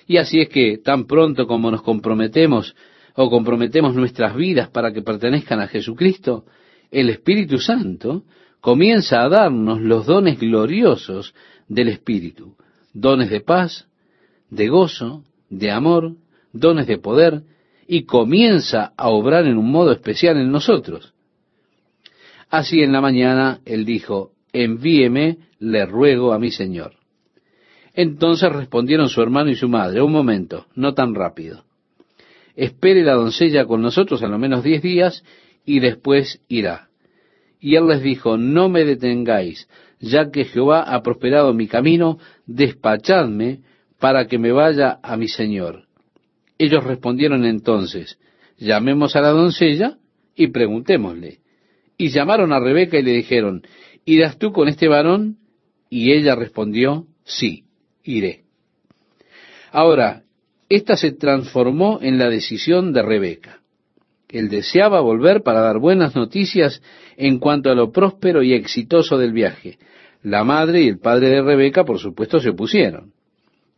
Y 0.06 0.18
así 0.18 0.42
es 0.42 0.50
que 0.50 0.78
tan 0.78 1.08
pronto 1.08 1.48
como 1.48 1.72
nos 1.72 1.82
comprometemos 1.82 2.76
o 3.16 3.32
comprometemos 3.32 3.96
nuestras 3.96 4.36
vidas 4.36 4.70
para 4.70 4.94
que 4.94 5.02
pertenezcan 5.02 5.60
a 5.60 5.68
Jesucristo, 5.68 6.46
el 6.92 7.10
Espíritu 7.10 7.58
Santo 7.58 8.26
comienza 8.62 9.24
a 9.24 9.30
darnos 9.30 9.82
los 9.82 10.06
dones 10.06 10.40
gloriosos 10.40 11.34
del 11.68 11.88
Espíritu, 11.88 12.56
dones 12.94 13.32
de 13.32 13.42
paz, 13.42 13.88
de 14.52 14.68
gozo, 14.68 15.24
de 15.50 15.72
amor, 15.72 16.14
dones 16.60 16.88
de 16.88 16.98
poder, 16.98 17.44
y 17.88 18.04
comienza 18.04 18.94
a 18.98 19.10
obrar 19.10 19.46
en 19.46 19.58
un 19.58 19.72
modo 19.72 19.92
especial 19.92 20.38
en 20.38 20.52
nosotros. 20.52 21.14
Así 22.50 22.82
en 22.82 22.92
la 22.92 23.02
mañana 23.02 23.60
él 23.66 23.86
dijo, 23.86 24.32
envíeme, 24.54 25.38
le 25.60 25.86
ruego 25.86 26.34
a 26.34 26.40
mi 26.40 26.52
Señor. 26.52 26.94
Entonces 27.94 28.52
respondieron 28.52 29.10
su 29.10 29.22
hermano 29.22 29.50
y 29.50 29.56
su 29.56 29.68
madre, 29.68 30.02
un 30.02 30.12
momento, 30.12 30.68
no 30.76 30.94
tan 30.94 31.16
rápido. 31.16 31.64
Espere 32.56 33.04
la 33.04 33.14
doncella 33.14 33.66
con 33.66 33.82
nosotros 33.82 34.22
a 34.24 34.28
lo 34.28 34.38
menos 34.38 34.64
diez 34.64 34.82
días 34.82 35.24
y 35.66 35.80
después 35.80 36.42
irá. 36.48 36.90
Y 37.60 37.76
él 37.76 37.88
les 37.88 38.02
dijo, 38.02 38.38
no 38.38 38.70
me 38.70 38.86
detengáis, 38.86 39.68
ya 40.00 40.30
que 40.30 40.46
Jehová 40.46 40.82
ha 40.82 41.02
prosperado 41.02 41.54
mi 41.54 41.68
camino, 41.68 42.20
despachadme 42.46 43.62
para 44.00 44.28
que 44.28 44.38
me 44.38 44.52
vaya 44.52 45.00
a 45.02 45.18
mi 45.18 45.28
Señor. 45.28 45.87
Ellos 46.58 46.84
respondieron 46.84 47.46
entonces, 47.46 48.20
llamemos 48.58 49.16
a 49.16 49.22
la 49.22 49.30
doncella 49.30 49.98
y 50.36 50.48
preguntémosle. 50.48 51.40
Y 51.98 52.10
llamaron 52.10 52.54
a 52.54 52.60
Rebeca 52.60 52.98
y 52.98 53.04
le 53.04 53.12
dijeron, 53.12 53.64
¿irás 54.06 54.38
tú 54.38 54.52
con 54.52 54.68
este 54.68 54.88
varón? 54.88 55.38
Y 55.90 56.12
ella 56.12 56.36
respondió, 56.36 57.08
sí, 57.24 57.66
iré. 58.04 58.44
Ahora, 59.72 60.24
esta 60.70 60.98
se 60.98 61.12
transformó 61.12 62.00
en 62.02 62.18
la 62.18 62.30
decisión 62.30 62.94
de 62.94 63.02
Rebeca. 63.02 63.62
Él 64.30 64.50
deseaba 64.50 65.00
volver 65.00 65.42
para 65.42 65.62
dar 65.62 65.80
buenas 65.80 66.16
noticias 66.16 66.82
en 67.16 67.40
cuanto 67.40 67.72
a 67.72 67.76
lo 67.76 67.92
próspero 67.92 68.44
y 68.44 68.54
exitoso 68.54 69.18
del 69.18 69.32
viaje. 69.32 69.78
La 70.22 70.44
madre 70.44 70.82
y 70.82 70.88
el 70.88 71.00
padre 71.00 71.30
de 71.30 71.42
Rebeca, 71.42 71.86
por 71.86 72.00
supuesto, 72.00 72.40
se 72.40 72.50
opusieron. 72.50 73.14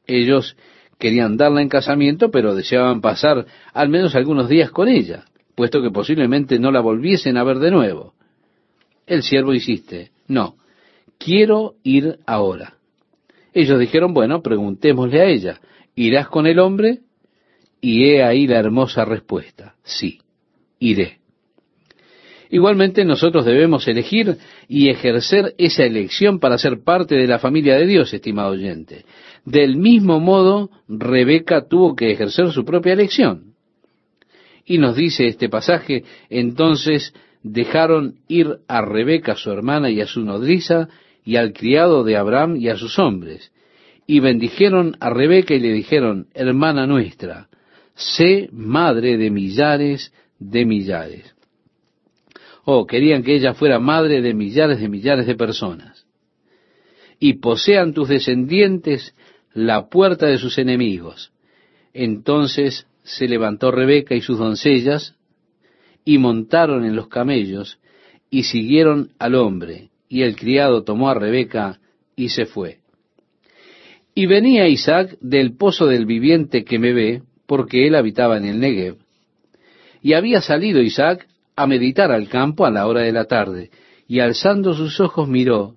Ellos 0.07 0.57
querían 0.99 1.37
darla 1.37 1.61
en 1.61 1.69
casamiento, 1.69 2.29
pero 2.29 2.53
deseaban 2.53 3.01
pasar 3.01 3.47
al 3.73 3.89
menos 3.89 4.13
algunos 4.13 4.47
días 4.47 4.69
con 4.69 4.87
ella 4.87 5.25
puesto 5.59 5.81
que 5.81 5.91
posiblemente 5.91 6.57
no 6.57 6.71
la 6.71 6.79
volviesen 6.79 7.35
a 7.35 7.43
ver 7.43 7.59
de 7.59 7.69
nuevo. 7.69 8.13
El 9.05 9.23
siervo 9.23 9.53
insiste, 9.53 10.11
no, 10.29 10.55
quiero 11.17 11.73
ir 11.83 12.19
ahora. 12.25 12.77
Ellos 13.53 13.77
dijeron, 13.77 14.13
bueno, 14.13 14.41
preguntémosle 14.41 15.19
a 15.19 15.25
ella, 15.25 15.59
¿irás 15.95 16.29
con 16.29 16.47
el 16.47 16.59
hombre? 16.59 16.99
Y 17.81 18.05
he 18.05 18.23
ahí 18.23 18.47
la 18.47 18.57
hermosa 18.57 19.03
respuesta, 19.03 19.75
sí, 19.83 20.21
iré. 20.79 21.18
Igualmente 22.49 23.05
nosotros 23.05 23.45
debemos 23.45 23.87
elegir 23.87 24.37
y 24.67 24.89
ejercer 24.89 25.53
esa 25.59 25.83
elección 25.83 26.39
para 26.39 26.57
ser 26.57 26.83
parte 26.83 27.15
de 27.15 27.27
la 27.27 27.37
familia 27.37 27.75
de 27.75 27.85
Dios, 27.85 28.11
estimado 28.11 28.51
oyente. 28.51 29.05
Del 29.45 29.77
mismo 29.77 30.19
modo, 30.19 30.71
Rebeca 30.87 31.67
tuvo 31.67 31.95
que 31.95 32.11
ejercer 32.11 32.51
su 32.51 32.65
propia 32.65 32.93
elección. 32.93 33.53
Y 34.65 34.79
nos 34.79 34.95
dice 34.95 35.27
este 35.27 35.47
pasaje, 35.47 36.03
entonces 36.29 37.13
dejaron 37.43 38.15
ir 38.27 38.57
a 38.67 38.81
Rebeca 38.81 39.35
su 39.35 39.51
hermana 39.51 39.91
y 39.91 40.01
a 40.01 40.07
su 40.07 40.21
nodriza 40.21 40.89
y 41.23 41.35
al 41.35 41.53
criado 41.53 42.03
de 42.03 42.17
Abraham 42.17 42.55
y 42.55 42.69
a 42.69 42.75
sus 42.75 42.97
hombres. 42.97 43.51
Y 44.07 44.21
bendijeron 44.21 44.97
a 44.99 45.11
Rebeca 45.11 45.53
y 45.53 45.59
le 45.59 45.71
dijeron, 45.71 46.27
hermana 46.33 46.87
nuestra, 46.87 47.47
sé 47.93 48.49
madre 48.51 49.17
de 49.17 49.29
millares 49.29 50.11
de 50.39 50.65
millares. 50.65 51.38
Oh, 52.71 52.85
querían 52.85 53.23
que 53.23 53.33
ella 53.33 53.55
fuera 53.55 53.79
madre 53.79 54.21
de 54.21 54.35
millares 54.35 54.79
de 54.79 54.89
millares 54.89 55.25
de 55.25 55.33
personas. 55.33 56.05
Y 57.19 57.39
posean 57.39 57.95
tus 57.95 58.09
descendientes 58.09 59.15
la 59.55 59.89
puerta 59.89 60.27
de 60.27 60.37
sus 60.37 60.59
enemigos. 60.59 61.31
Entonces 61.95 62.85
se 63.01 63.27
levantó 63.27 63.71
Rebeca 63.71 64.13
y 64.13 64.21
sus 64.21 64.37
doncellas, 64.37 65.15
y 66.05 66.19
montaron 66.19 66.85
en 66.85 66.95
los 66.95 67.07
camellos, 67.07 67.79
y 68.29 68.43
siguieron 68.43 69.13
al 69.17 69.33
hombre, 69.33 69.89
y 70.07 70.21
el 70.21 70.35
criado 70.35 70.83
tomó 70.83 71.09
a 71.09 71.15
Rebeca 71.15 71.79
y 72.15 72.29
se 72.29 72.45
fue. 72.45 72.81
Y 74.13 74.27
venía 74.27 74.67
Isaac 74.67 75.17
del 75.21 75.57
pozo 75.57 75.87
del 75.87 76.05
viviente 76.05 76.63
que 76.63 76.77
me 76.77 76.93
ve, 76.93 77.23
porque 77.47 77.87
él 77.87 77.95
habitaba 77.95 78.37
en 78.37 78.45
el 78.45 78.59
Negev. 78.59 78.97
Y 80.03 80.13
había 80.13 80.41
salido 80.41 80.83
Isaac 80.83 81.28
a 81.59 81.67
meditar 81.67 82.09
al 82.09 82.29
campo 82.29 82.65
a 82.65 82.71
la 82.71 82.87
hora 82.87 83.01
de 83.01 83.11
la 83.11 83.25
tarde, 83.25 83.69
y 84.07 84.21
alzando 84.21 84.73
sus 84.73 84.97
ojos 85.01 85.27
miró, 85.27 85.75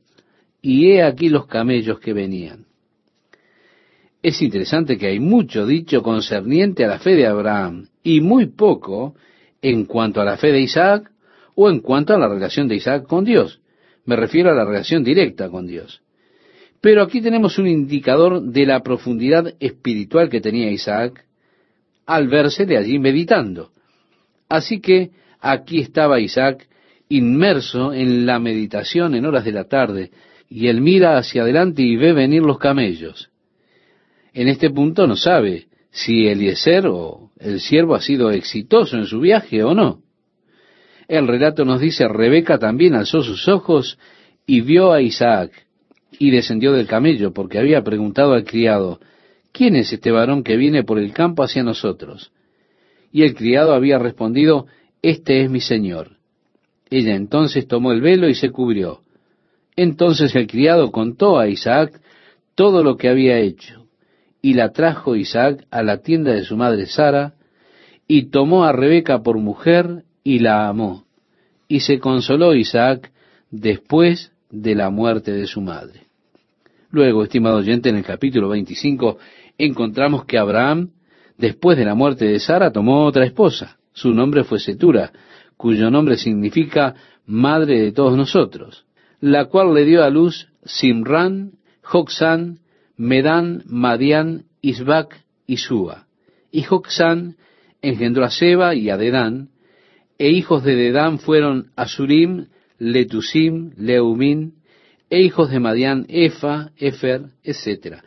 y 0.60 0.92
he 0.92 1.02
aquí 1.02 1.28
los 1.28 1.48
camellos 1.48 1.98
que 1.98 2.12
venían. 2.12 2.66
Es 4.22 4.40
interesante 4.42 4.96
que 4.96 5.08
hay 5.08 5.18
mucho 5.18 5.66
dicho 5.66 6.00
concerniente 6.00 6.84
a 6.84 6.88
la 6.88 7.00
fe 7.00 7.16
de 7.16 7.26
Abraham 7.26 7.88
y 8.04 8.20
muy 8.20 8.46
poco 8.46 9.16
en 9.60 9.84
cuanto 9.86 10.20
a 10.20 10.24
la 10.24 10.36
fe 10.36 10.52
de 10.52 10.60
Isaac 10.60 11.10
o 11.56 11.68
en 11.68 11.80
cuanto 11.80 12.14
a 12.14 12.18
la 12.18 12.28
relación 12.28 12.68
de 12.68 12.76
Isaac 12.76 13.04
con 13.08 13.24
Dios. 13.24 13.60
Me 14.04 14.14
refiero 14.14 14.52
a 14.52 14.54
la 14.54 14.64
relación 14.64 15.02
directa 15.02 15.50
con 15.50 15.66
Dios. 15.66 16.00
Pero 16.80 17.02
aquí 17.02 17.20
tenemos 17.20 17.58
un 17.58 17.66
indicador 17.66 18.40
de 18.40 18.66
la 18.66 18.84
profundidad 18.84 19.52
espiritual 19.58 20.30
que 20.30 20.40
tenía 20.40 20.70
Isaac 20.70 21.26
al 22.06 22.28
verse 22.28 22.66
de 22.66 22.76
allí 22.76 23.00
meditando. 23.00 23.72
Así 24.48 24.80
que 24.80 25.10
aquí 25.42 25.80
estaba 25.80 26.20
Isaac 26.20 26.66
inmerso 27.10 27.92
en 27.92 28.24
la 28.24 28.38
meditación 28.38 29.14
en 29.14 29.26
horas 29.26 29.44
de 29.44 29.52
la 29.52 29.64
tarde, 29.64 30.10
y 30.48 30.68
él 30.68 30.80
mira 30.80 31.18
hacia 31.18 31.42
adelante 31.42 31.82
y 31.82 31.96
ve 31.96 32.14
venir 32.14 32.42
los 32.42 32.58
camellos 32.58 33.28
en 34.34 34.48
este 34.48 34.70
punto 34.70 35.06
no 35.06 35.16
sabe 35.16 35.66
si 35.90 36.26
Eliezer 36.26 36.86
o 36.86 37.30
el 37.38 37.60
siervo 37.60 37.94
ha 37.94 38.00
sido 38.00 38.30
exitoso 38.30 38.96
en 38.96 39.06
su 39.06 39.20
viaje 39.20 39.62
o 39.62 39.74
no. 39.74 40.00
El 41.08 41.26
relato 41.28 41.64
nos 41.64 41.80
dice, 41.80 42.08
Rebeca 42.08 42.58
también 42.58 42.94
alzó 42.94 43.22
sus 43.22 43.46
ojos 43.48 43.98
y 44.46 44.62
vio 44.62 44.92
a 44.92 45.02
Isaac 45.02 45.52
y 46.18 46.30
descendió 46.30 46.72
del 46.72 46.86
camello 46.86 47.32
porque 47.32 47.58
había 47.58 47.82
preguntado 47.82 48.32
al 48.32 48.44
criado, 48.44 49.00
¿quién 49.52 49.76
es 49.76 49.92
este 49.92 50.10
varón 50.10 50.42
que 50.42 50.56
viene 50.56 50.82
por 50.82 50.98
el 50.98 51.12
campo 51.12 51.42
hacia 51.42 51.62
nosotros? 51.62 52.32
Y 53.10 53.24
el 53.24 53.34
criado 53.34 53.74
había 53.74 53.98
respondido, 53.98 54.66
este 55.02 55.42
es 55.42 55.50
mi 55.50 55.60
señor. 55.60 56.16
Ella 56.90 57.14
entonces 57.14 57.66
tomó 57.66 57.92
el 57.92 58.00
velo 58.00 58.28
y 58.28 58.34
se 58.34 58.50
cubrió. 58.50 59.00
Entonces 59.76 60.34
el 60.34 60.46
criado 60.46 60.90
contó 60.90 61.38
a 61.38 61.48
Isaac 61.48 62.00
todo 62.54 62.82
lo 62.82 62.96
que 62.96 63.08
había 63.08 63.38
hecho 63.38 63.82
y 64.42 64.54
la 64.54 64.72
trajo 64.72 65.14
Isaac 65.14 65.64
a 65.70 65.82
la 65.82 65.98
tienda 65.98 66.32
de 66.32 66.42
su 66.42 66.56
madre 66.56 66.86
Sara, 66.86 67.34
y 68.08 68.30
tomó 68.30 68.64
a 68.64 68.72
Rebeca 68.72 69.22
por 69.22 69.38
mujer 69.38 70.02
y 70.24 70.40
la 70.40 70.68
amó. 70.68 71.04
Y 71.68 71.80
se 71.80 72.00
consoló 72.00 72.54
Isaac 72.54 73.12
después 73.50 74.32
de 74.50 74.74
la 74.74 74.90
muerte 74.90 75.30
de 75.30 75.46
su 75.46 75.60
madre. 75.60 76.00
Luego, 76.90 77.22
estimado 77.22 77.56
oyente, 77.56 77.88
en 77.88 77.96
el 77.96 78.04
capítulo 78.04 78.48
25 78.48 79.16
encontramos 79.56 80.24
que 80.24 80.36
Abraham, 80.36 80.90
después 81.38 81.78
de 81.78 81.84
la 81.84 81.94
muerte 81.94 82.26
de 82.26 82.40
Sara, 82.40 82.72
tomó 82.72 83.06
otra 83.06 83.24
esposa. 83.24 83.78
Su 83.92 84.12
nombre 84.14 84.44
fue 84.44 84.58
Setura, 84.58 85.12
cuyo 85.56 85.90
nombre 85.90 86.16
significa 86.16 86.94
madre 87.26 87.80
de 87.80 87.92
todos 87.92 88.16
nosotros, 88.16 88.84
la 89.20 89.46
cual 89.46 89.74
le 89.74 89.84
dio 89.84 90.02
a 90.02 90.10
luz 90.10 90.48
Simran, 90.64 91.52
Joxán, 91.82 92.58
Medán, 92.96 93.62
Madián, 93.66 94.44
Isbac 94.60 95.24
y 95.46 95.58
Sua. 95.58 96.06
Y 96.50 96.62
Joxán 96.62 97.36
engendró 97.80 98.24
a 98.24 98.30
Seba 98.30 98.74
y 98.74 98.90
a 98.90 98.96
Dedán, 98.96 99.50
e 100.18 100.30
hijos 100.30 100.62
de 100.62 100.76
Dedán 100.76 101.18
fueron 101.18 101.70
Asurim, 101.76 102.46
Letusim, 102.78 103.72
Leumín, 103.76 104.54
e 105.10 105.20
hijos 105.20 105.50
de 105.50 105.60
Madián, 105.60 106.06
Efa, 106.08 106.70
Efer, 106.76 107.26
etc. 107.42 107.98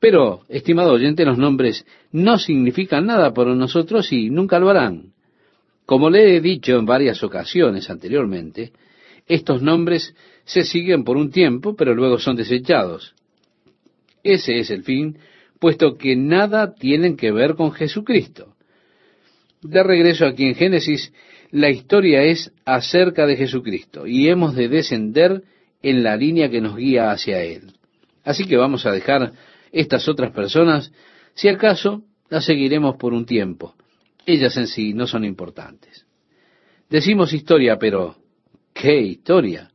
Pero, 0.00 0.42
estimado 0.48 0.92
oyente, 0.92 1.24
los 1.24 1.38
nombres 1.38 1.86
no 2.10 2.38
significan 2.38 3.06
nada 3.06 3.32
para 3.32 3.54
nosotros 3.54 4.12
y 4.12 4.30
nunca 4.30 4.58
lo 4.58 4.70
harán. 4.70 5.12
Como 5.88 6.10
le 6.10 6.36
he 6.36 6.42
dicho 6.42 6.78
en 6.78 6.84
varias 6.84 7.22
ocasiones 7.22 7.88
anteriormente, 7.88 8.72
estos 9.26 9.62
nombres 9.62 10.14
se 10.44 10.62
siguen 10.62 11.02
por 11.02 11.16
un 11.16 11.30
tiempo, 11.30 11.74
pero 11.76 11.94
luego 11.94 12.18
son 12.18 12.36
desechados. 12.36 13.14
Ese 14.22 14.58
es 14.58 14.68
el 14.68 14.82
fin 14.84 15.16
puesto 15.58 15.96
que 15.96 16.14
nada 16.14 16.74
tienen 16.74 17.16
que 17.16 17.32
ver 17.32 17.54
con 17.54 17.72
Jesucristo. 17.72 18.54
De 19.62 19.82
regreso 19.82 20.26
aquí 20.26 20.44
en 20.44 20.56
Génesis, 20.56 21.10
la 21.52 21.70
historia 21.70 22.22
es 22.22 22.52
acerca 22.66 23.24
de 23.24 23.36
Jesucristo 23.36 24.06
y 24.06 24.28
hemos 24.28 24.54
de 24.54 24.68
descender 24.68 25.42
en 25.80 26.02
la 26.02 26.18
línea 26.18 26.50
que 26.50 26.60
nos 26.60 26.76
guía 26.76 27.12
hacia 27.12 27.42
Él. 27.42 27.72
Así 28.24 28.46
que 28.46 28.58
vamos 28.58 28.84
a 28.84 28.92
dejar 28.92 29.32
estas 29.72 30.06
otras 30.06 30.32
personas, 30.32 30.92
si 31.32 31.48
acaso 31.48 32.02
las 32.28 32.44
seguiremos 32.44 32.96
por 32.96 33.14
un 33.14 33.24
tiempo. 33.24 33.74
Ellas 34.28 34.58
en 34.58 34.66
sí 34.66 34.92
no 34.92 35.06
son 35.06 35.24
importantes. 35.24 36.04
Decimos 36.90 37.32
historia, 37.32 37.78
pero 37.78 38.16
¿qué 38.74 39.00
historia? 39.00 39.70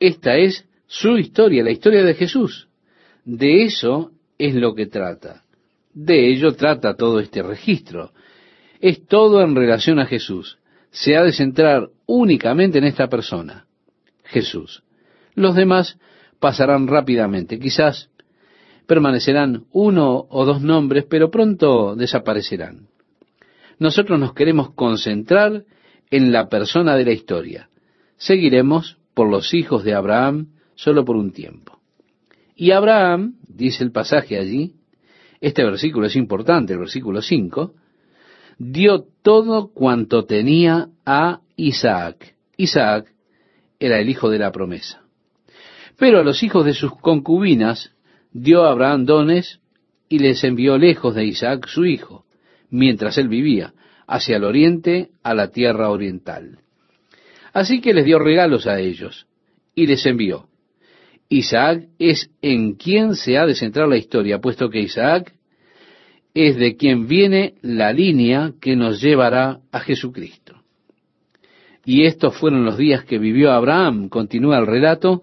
Esta 0.00 0.36
es 0.36 0.66
su 0.88 1.16
historia, 1.16 1.62
la 1.62 1.70
historia 1.70 2.02
de 2.02 2.14
Jesús. 2.14 2.66
De 3.24 3.62
eso 3.62 4.10
es 4.36 4.56
lo 4.56 4.74
que 4.74 4.86
trata. 4.86 5.44
De 5.94 6.28
ello 6.28 6.54
trata 6.54 6.96
todo 6.96 7.20
este 7.20 7.40
registro. 7.40 8.10
Es 8.80 9.06
todo 9.06 9.42
en 9.42 9.54
relación 9.54 10.00
a 10.00 10.06
Jesús. 10.06 10.58
Se 10.90 11.16
ha 11.16 11.22
de 11.22 11.30
centrar 11.30 11.88
únicamente 12.04 12.78
en 12.78 12.84
esta 12.84 13.06
persona, 13.06 13.66
Jesús. 14.24 14.82
Los 15.36 15.54
demás 15.54 16.00
pasarán 16.40 16.88
rápidamente. 16.88 17.60
Quizás 17.60 18.10
permanecerán 18.88 19.66
uno 19.70 20.26
o 20.30 20.44
dos 20.44 20.62
nombres, 20.62 21.04
pero 21.08 21.30
pronto 21.30 21.94
desaparecerán. 21.94 22.88
Nosotros 23.78 24.18
nos 24.18 24.34
queremos 24.34 24.72
concentrar 24.74 25.64
en 26.10 26.32
la 26.32 26.48
persona 26.48 26.96
de 26.96 27.04
la 27.04 27.12
historia. 27.12 27.68
Seguiremos 28.16 28.98
por 29.14 29.30
los 29.30 29.54
hijos 29.54 29.84
de 29.84 29.94
Abraham 29.94 30.48
solo 30.74 31.04
por 31.04 31.16
un 31.16 31.32
tiempo. 31.32 31.78
Y 32.54 32.72
Abraham, 32.72 33.36
dice 33.46 33.84
el 33.84 33.92
pasaje 33.92 34.38
allí, 34.38 34.74
este 35.40 35.64
versículo 35.64 36.06
es 36.06 36.16
importante, 36.16 36.72
el 36.72 36.80
versículo 36.80 37.22
5, 37.22 37.74
dio 38.58 39.04
todo 39.22 39.68
cuanto 39.72 40.24
tenía 40.24 40.88
a 41.06 41.40
Isaac. 41.56 42.34
Isaac 42.56 43.12
era 43.78 44.00
el 44.00 44.08
hijo 44.08 44.28
de 44.28 44.38
la 44.38 44.50
promesa. 44.50 45.02
Pero 45.96 46.18
a 46.18 46.24
los 46.24 46.42
hijos 46.42 46.64
de 46.64 46.74
sus 46.74 46.96
concubinas 46.96 47.92
dio 48.32 48.64
Abraham 48.64 49.04
dones 49.04 49.60
y 50.08 50.18
les 50.18 50.42
envió 50.42 50.78
lejos 50.78 51.14
de 51.14 51.24
Isaac 51.24 51.66
su 51.68 51.84
hijo, 51.84 52.24
mientras 52.70 53.18
él 53.18 53.28
vivía, 53.28 53.72
hacia 54.06 54.36
el 54.36 54.44
oriente, 54.44 55.10
a 55.22 55.34
la 55.34 55.48
tierra 55.48 55.90
oriental. 55.90 56.58
Así 57.52 57.80
que 57.80 57.94
les 57.94 58.04
dio 58.04 58.18
regalos 58.18 58.66
a 58.66 58.78
ellos 58.78 59.26
y 59.74 59.86
les 59.86 60.04
envió. 60.06 60.48
Isaac 61.28 61.88
es 61.98 62.30
en 62.40 62.74
quien 62.74 63.14
se 63.14 63.36
ha 63.36 63.46
de 63.46 63.54
centrar 63.54 63.88
la 63.88 63.96
historia, 63.96 64.40
puesto 64.40 64.70
que 64.70 64.80
Isaac 64.80 65.34
es 66.34 66.56
de 66.56 66.76
quien 66.76 67.06
viene 67.06 67.54
la 67.62 67.92
línea 67.92 68.52
que 68.60 68.76
nos 68.76 69.00
llevará 69.00 69.60
a 69.72 69.80
Jesucristo. 69.80 70.54
Y 71.84 72.04
estos 72.04 72.36
fueron 72.36 72.64
los 72.64 72.76
días 72.76 73.04
que 73.04 73.18
vivió 73.18 73.50
Abraham, 73.50 74.08
continúa 74.08 74.58
el 74.58 74.66
relato, 74.66 75.22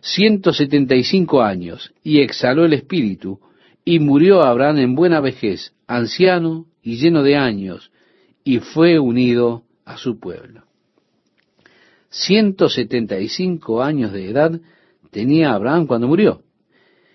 ciento 0.00 0.52
setenta 0.52 0.94
y 0.94 1.04
cinco 1.04 1.42
años, 1.42 1.92
y 2.02 2.20
exhaló 2.20 2.64
el 2.64 2.72
espíritu, 2.72 3.40
y 3.84 3.98
murió 3.98 4.42
Abraham 4.42 4.78
en 4.78 4.94
buena 4.94 5.20
vejez, 5.20 5.72
anciano 5.86 6.66
y 6.86 6.98
lleno 6.98 7.24
de 7.24 7.34
años, 7.34 7.90
y 8.44 8.60
fue 8.60 9.00
unido 9.00 9.64
a 9.84 9.96
su 9.96 10.20
pueblo. 10.20 10.62
Ciento 12.10 12.68
setenta 12.68 13.18
y 13.18 13.28
cinco 13.28 13.82
años 13.82 14.12
de 14.12 14.30
edad 14.30 14.60
tenía 15.10 15.52
Abraham 15.52 15.88
cuando 15.88 16.06
murió. 16.06 16.42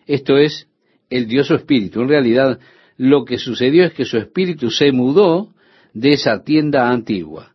Esto 0.06 0.36
es, 0.36 0.68
él 1.10 1.26
dio 1.26 1.46
su 1.46 1.56
espíritu. 1.56 2.02
En 2.02 2.10
realidad, 2.10 2.60
lo 2.98 3.24
que 3.24 3.38
sucedió 3.38 3.86
es 3.86 3.94
que 3.94 4.04
su 4.04 4.18
espíritu 4.18 4.70
se 4.70 4.92
mudó 4.92 5.54
de 5.94 6.10
esa 6.10 6.44
tienda 6.44 6.90
antigua. 6.90 7.54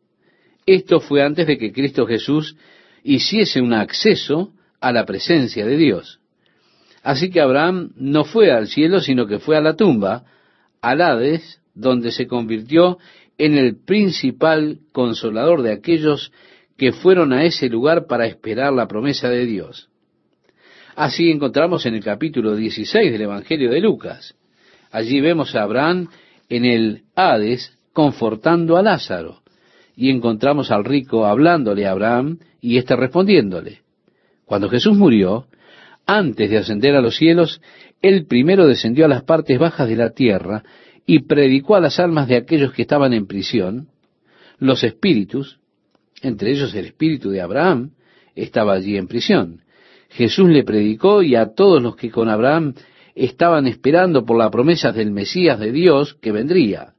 Esto 0.64 1.00
fue 1.00 1.22
antes 1.22 1.46
de 1.46 1.58
que 1.58 1.70
Cristo 1.70 2.06
Jesús 2.06 2.56
hiciese 3.02 3.60
un 3.60 3.74
acceso 3.74 4.54
a 4.80 4.90
la 4.90 5.04
presencia 5.04 5.66
de 5.66 5.76
Dios. 5.76 6.20
Así 7.02 7.28
que 7.28 7.42
Abraham 7.42 7.92
no 7.94 8.24
fue 8.24 8.50
al 8.52 8.68
cielo, 8.68 9.00
sino 9.00 9.26
que 9.26 9.38
fue 9.38 9.58
a 9.58 9.60
la 9.60 9.76
tumba, 9.76 10.24
al 10.80 11.02
Hades, 11.02 11.60
donde 11.76 12.10
se 12.10 12.26
convirtió 12.26 12.98
en 13.38 13.56
el 13.56 13.76
principal 13.76 14.80
consolador 14.92 15.62
de 15.62 15.72
aquellos 15.72 16.32
que 16.76 16.92
fueron 16.92 17.32
a 17.32 17.44
ese 17.44 17.68
lugar 17.68 18.06
para 18.06 18.26
esperar 18.26 18.72
la 18.72 18.88
promesa 18.88 19.28
de 19.28 19.46
Dios. 19.46 19.88
Así 20.94 21.30
encontramos 21.30 21.84
en 21.86 21.94
el 21.94 22.02
capítulo 22.02 22.56
16 22.56 23.12
del 23.12 23.20
Evangelio 23.20 23.70
de 23.70 23.80
Lucas. 23.80 24.34
Allí 24.90 25.20
vemos 25.20 25.54
a 25.54 25.62
Abraham 25.62 26.08
en 26.48 26.64
el 26.64 27.02
Hades 27.14 27.76
confortando 27.92 28.76
a 28.76 28.82
Lázaro. 28.82 29.42
Y 29.94 30.10
encontramos 30.10 30.70
al 30.70 30.84
rico 30.84 31.26
hablándole 31.26 31.86
a 31.86 31.92
Abraham 31.92 32.38
y 32.60 32.78
éste 32.78 32.96
respondiéndole. 32.96 33.80
Cuando 34.44 34.68
Jesús 34.68 34.96
murió, 34.96 35.46
antes 36.06 36.48
de 36.50 36.58
ascender 36.58 36.94
a 36.94 37.00
los 37.00 37.16
cielos, 37.16 37.60
él 38.00 38.26
primero 38.26 38.66
descendió 38.66 39.06
a 39.06 39.08
las 39.08 39.22
partes 39.22 39.58
bajas 39.58 39.88
de 39.88 39.96
la 39.96 40.10
tierra 40.10 40.62
y 41.06 41.20
predicó 41.20 41.76
a 41.76 41.80
las 41.80 42.00
almas 42.00 42.26
de 42.28 42.36
aquellos 42.36 42.72
que 42.72 42.82
estaban 42.82 43.12
en 43.12 43.26
prisión, 43.26 43.88
los 44.58 44.82
espíritus, 44.82 45.60
entre 46.20 46.50
ellos 46.50 46.74
el 46.74 46.86
espíritu 46.86 47.30
de 47.30 47.40
Abraham, 47.40 47.92
estaba 48.34 48.74
allí 48.74 48.96
en 48.96 49.06
prisión. 49.06 49.62
Jesús 50.10 50.48
le 50.48 50.64
predicó 50.64 51.22
y 51.22 51.36
a 51.36 51.54
todos 51.54 51.82
los 51.82 51.96
que 51.96 52.10
con 52.10 52.28
Abraham 52.28 52.74
estaban 53.14 53.66
esperando 53.66 54.24
por 54.24 54.36
la 54.36 54.50
promesa 54.50 54.92
del 54.92 55.10
Mesías 55.10 55.58
de 55.60 55.72
Dios 55.72 56.14
que 56.14 56.32
vendría. 56.32 56.94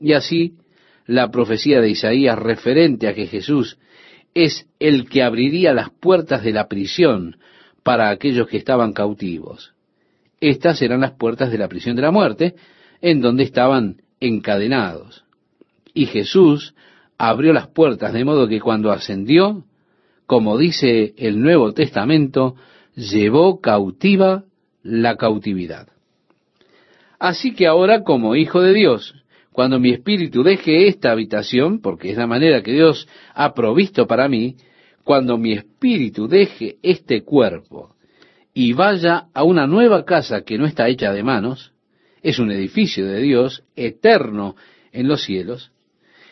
Y 0.00 0.12
así, 0.12 0.54
la 1.06 1.30
profecía 1.30 1.80
de 1.80 1.90
Isaías 1.90 2.38
referente 2.38 3.08
a 3.08 3.14
que 3.14 3.26
Jesús 3.26 3.78
es 4.34 4.66
el 4.78 5.08
que 5.08 5.22
abriría 5.22 5.72
las 5.72 5.90
puertas 5.90 6.42
de 6.42 6.52
la 6.52 6.68
prisión 6.68 7.36
para 7.82 8.10
aquellos 8.10 8.48
que 8.48 8.56
estaban 8.56 8.92
cautivos. 8.92 9.74
Estas 10.40 10.82
eran 10.82 11.00
las 11.00 11.12
puertas 11.12 11.50
de 11.50 11.58
la 11.58 11.68
prisión 11.68 11.96
de 11.96 12.02
la 12.02 12.10
muerte, 12.10 12.54
en 13.04 13.20
donde 13.20 13.42
estaban 13.42 13.98
encadenados. 14.18 15.24
Y 15.92 16.06
Jesús 16.06 16.74
abrió 17.18 17.52
las 17.52 17.68
puertas 17.68 18.14
de 18.14 18.24
modo 18.24 18.48
que 18.48 18.62
cuando 18.62 18.90
ascendió, 18.90 19.64
como 20.24 20.56
dice 20.56 21.12
el 21.18 21.42
Nuevo 21.42 21.74
Testamento, 21.74 22.56
llevó 22.96 23.60
cautiva 23.60 24.44
la 24.82 25.16
cautividad. 25.16 25.88
Así 27.18 27.54
que 27.54 27.66
ahora, 27.66 28.04
como 28.04 28.36
hijo 28.36 28.62
de 28.62 28.72
Dios, 28.72 29.14
cuando 29.52 29.78
mi 29.78 29.90
espíritu 29.90 30.42
deje 30.42 30.88
esta 30.88 31.10
habitación, 31.10 31.82
porque 31.82 32.10
es 32.10 32.16
la 32.16 32.26
manera 32.26 32.62
que 32.62 32.72
Dios 32.72 33.06
ha 33.34 33.52
provisto 33.52 34.06
para 34.06 34.30
mí, 34.30 34.56
cuando 35.04 35.36
mi 35.36 35.52
espíritu 35.52 36.26
deje 36.26 36.76
este 36.82 37.22
cuerpo 37.22 37.96
y 38.54 38.72
vaya 38.72 39.26
a 39.34 39.44
una 39.44 39.66
nueva 39.66 40.06
casa 40.06 40.40
que 40.40 40.56
no 40.56 40.64
está 40.64 40.88
hecha 40.88 41.12
de 41.12 41.22
manos, 41.22 41.73
es 42.24 42.38
un 42.38 42.50
edificio 42.50 43.06
de 43.06 43.20
Dios 43.20 43.62
eterno 43.76 44.56
en 44.92 45.06
los 45.06 45.22
cielos, 45.22 45.70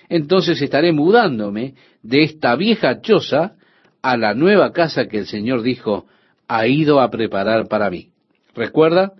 entonces 0.09 0.61
estaré 0.61 0.90
mudándome 0.90 1.74
de 2.02 2.24
esta 2.24 2.57
vieja 2.57 3.00
choza 3.00 3.57
a 4.00 4.16
la 4.16 4.35
nueva 4.35 4.72
casa 4.72 5.07
que 5.07 5.18
el 5.18 5.26
Señor 5.26 5.62
dijo 5.62 6.07
ha 6.48 6.66
ido 6.66 7.00
a 7.00 7.11
preparar 7.11 7.68
para 7.68 7.90
mí. 7.90 8.09
¿Recuerda? 8.55 9.12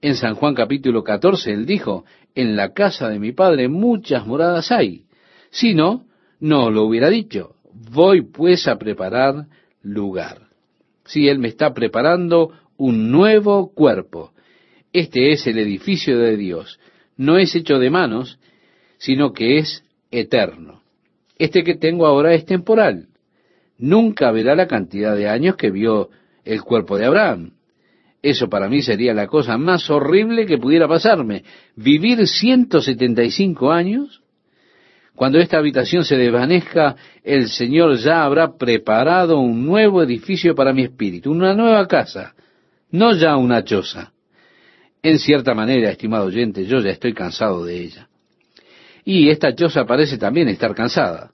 En 0.00 0.16
San 0.16 0.34
Juan 0.34 0.54
capítulo 0.54 1.02
14 1.02 1.52
él 1.52 1.66
dijo, 1.66 2.04
en 2.34 2.56
la 2.56 2.72
casa 2.72 3.08
de 3.08 3.18
mi 3.18 3.32
padre 3.32 3.68
muchas 3.68 4.26
moradas 4.26 4.70
hay. 4.70 5.04
Si 5.50 5.74
no, 5.74 6.04
no 6.40 6.70
lo 6.70 6.84
hubiera 6.84 7.08
dicho. 7.08 7.54
Voy 7.72 8.22
pues 8.22 8.66
a 8.68 8.76
preparar 8.76 9.46
lugar. 9.82 10.48
Si 11.04 11.28
él 11.28 11.38
me 11.38 11.48
está 11.48 11.72
preparando 11.72 12.52
un 12.76 13.10
nuevo 13.10 13.72
cuerpo. 13.72 14.32
Este 14.92 15.32
es 15.32 15.46
el 15.46 15.58
edificio 15.58 16.18
de 16.18 16.36
Dios. 16.36 16.78
No 17.16 17.38
es 17.38 17.54
hecho 17.54 17.78
de 17.78 17.90
manos, 17.90 18.38
sino 18.98 19.32
que 19.32 19.58
es 19.58 19.84
eterno. 20.10 20.82
Este 21.38 21.62
que 21.62 21.76
tengo 21.76 22.06
ahora 22.06 22.34
es 22.34 22.46
temporal. 22.46 23.08
Nunca 23.76 24.30
verá 24.32 24.54
la 24.56 24.66
cantidad 24.66 25.14
de 25.14 25.28
años 25.28 25.56
que 25.56 25.70
vio 25.70 26.10
el 26.44 26.62
cuerpo 26.62 26.96
de 26.96 27.06
Abraham. 27.06 27.52
Eso 28.22 28.48
para 28.48 28.68
mí 28.68 28.82
sería 28.82 29.14
la 29.14 29.28
cosa 29.28 29.56
más 29.58 29.88
horrible 29.90 30.46
que 30.46 30.58
pudiera 30.58 30.88
pasarme. 30.88 31.44
Vivir 31.76 32.26
175 32.26 33.70
años. 33.70 34.22
Cuando 35.14 35.38
esta 35.38 35.58
habitación 35.58 36.04
se 36.04 36.16
desvanezca, 36.16 36.96
el 37.22 37.48
Señor 37.48 37.96
ya 37.98 38.24
habrá 38.24 38.56
preparado 38.56 39.38
un 39.38 39.66
nuevo 39.66 40.02
edificio 40.02 40.54
para 40.54 40.72
mi 40.72 40.84
espíritu, 40.84 41.30
una 41.30 41.54
nueva 41.54 41.86
casa, 41.86 42.34
no 42.90 43.12
ya 43.14 43.36
una 43.36 43.62
choza. 43.64 44.12
En 45.08 45.18
cierta 45.18 45.54
manera, 45.54 45.88
estimado 45.88 46.26
oyente, 46.26 46.66
yo 46.66 46.80
ya 46.80 46.90
estoy 46.90 47.14
cansado 47.14 47.64
de 47.64 47.80
ella. 47.82 48.10
Y 49.06 49.30
esta 49.30 49.54
choza 49.54 49.86
parece 49.86 50.18
también 50.18 50.48
estar 50.48 50.74
cansada. 50.74 51.30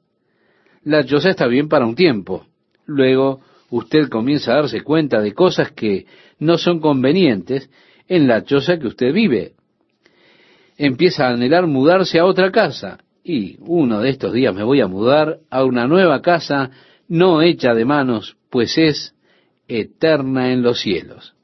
La 0.85 1.05
choza 1.05 1.31
está 1.31 1.49
bien 1.49 1.69
para 1.69 1.85
un 1.85 1.97
tiempo. 1.97 2.47
Luego 2.87 3.41
usted 3.71 4.09
comienza 4.09 4.53
a 4.53 4.59
darse 4.59 4.83
cuenta 4.83 5.21
de 5.21 5.33
cosas 5.33 5.73
que 5.73 6.07
no 6.39 6.57
son 6.57 6.79
convenientes 6.79 7.69
en 8.07 8.29
la 8.29 8.45
choza 8.45 8.79
que 8.79 8.87
usted 8.87 9.13
vive. 9.13 9.55
Empieza 10.79 11.27
a 11.27 11.31
anhelar 11.31 11.67
mudarse 11.67 12.21
a 12.21 12.27
otra 12.27 12.53
casa 12.53 12.99
y 13.25 13.57
uno 13.59 14.03
de 14.03 14.11
estos 14.11 14.33
días 14.33 14.55
me 14.55 14.63
voy 14.63 14.83
a 14.83 14.87
mudar 14.87 15.41
a 15.51 15.65
una 15.65 15.89
nueva 15.89 16.23
casa 16.23 16.71
no 17.09 17.43
hecha 17.43 17.75
de 17.75 17.85
manos, 17.85 18.37
pues 18.51 18.79
es 18.79 19.17
eterna 19.67 20.53
en 20.53 20.63
los 20.63 20.79
cielos. 20.81 21.35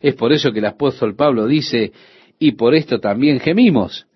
Es 0.00 0.14
por 0.14 0.32
eso 0.32 0.52
que 0.52 0.58
el 0.58 0.66
apóstol 0.66 1.14
Pablo 1.16 1.46
dice, 1.46 1.92
y 2.38 2.52
por 2.52 2.74
esto 2.74 2.98
también 2.98 3.40
gemimos, 3.40 4.06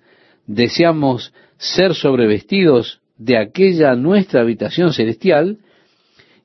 deseamos 0.47 1.33
ser 1.57 1.95
sobrevestidos 1.95 3.01
de 3.17 3.39
aquella 3.39 3.95
nuestra 3.95 4.41
habitación 4.41 4.93
celestial, 4.93 5.59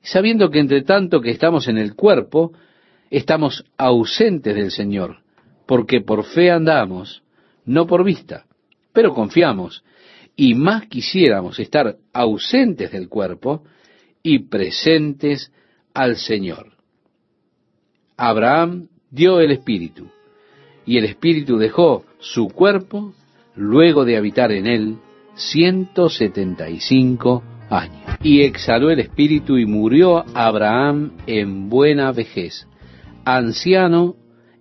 sabiendo 0.02 0.50
que 0.50 0.60
entre 0.60 0.82
tanto 0.82 1.20
que 1.20 1.30
estamos 1.30 1.68
en 1.68 1.78
el 1.78 1.94
cuerpo, 1.94 2.52
estamos 3.10 3.64
ausentes 3.76 4.54
del 4.54 4.70
Señor, 4.70 5.18
porque 5.66 6.00
por 6.00 6.24
fe 6.24 6.50
andamos, 6.50 7.22
no 7.64 7.86
por 7.86 8.04
vista, 8.04 8.46
pero 8.92 9.12
confiamos, 9.14 9.84
y 10.36 10.54
más 10.54 10.86
quisiéramos 10.86 11.58
estar 11.58 11.96
ausentes 12.12 12.92
del 12.92 13.08
cuerpo 13.08 13.64
y 14.22 14.40
presentes 14.40 15.50
al 15.94 16.16
Señor. 16.16 16.72
Abraham 18.16 18.88
dio 19.16 19.40
el 19.40 19.50
Espíritu, 19.50 20.08
y 20.84 20.98
el 20.98 21.04
Espíritu 21.06 21.56
dejó 21.56 22.04
su 22.20 22.48
cuerpo 22.48 23.14
luego 23.56 24.04
de 24.04 24.18
habitar 24.18 24.52
en 24.52 24.66
él 24.66 24.96
ciento 25.34 26.08
setenta 26.08 26.68
y 26.68 26.80
cinco 26.80 27.42
años. 27.70 28.18
Y 28.22 28.42
exhaló 28.42 28.90
el 28.90 29.00
espíritu 29.00 29.56
y 29.56 29.66
murió 29.66 30.24
Abraham 30.34 31.12
en 31.26 31.68
buena 31.68 32.12
vejez, 32.12 32.66
anciano 33.24 34.16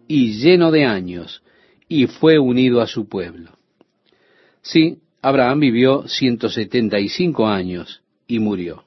y 0.08 0.34
lleno 0.34 0.72
de 0.72 0.86
años, 0.86 1.44
y 1.88 2.08
fue 2.08 2.40
unido 2.40 2.82
a 2.82 2.88
su 2.88 3.08
pueblo. 3.08 3.52
Sí, 4.62 5.00
Abraham 5.22 5.60
vivió 5.60 6.08
ciento 6.08 6.50
setenta 6.50 7.00
y 7.00 7.10
cinco 7.10 7.48
años 7.48 8.02
y 8.28 8.40
murió. 8.40 8.84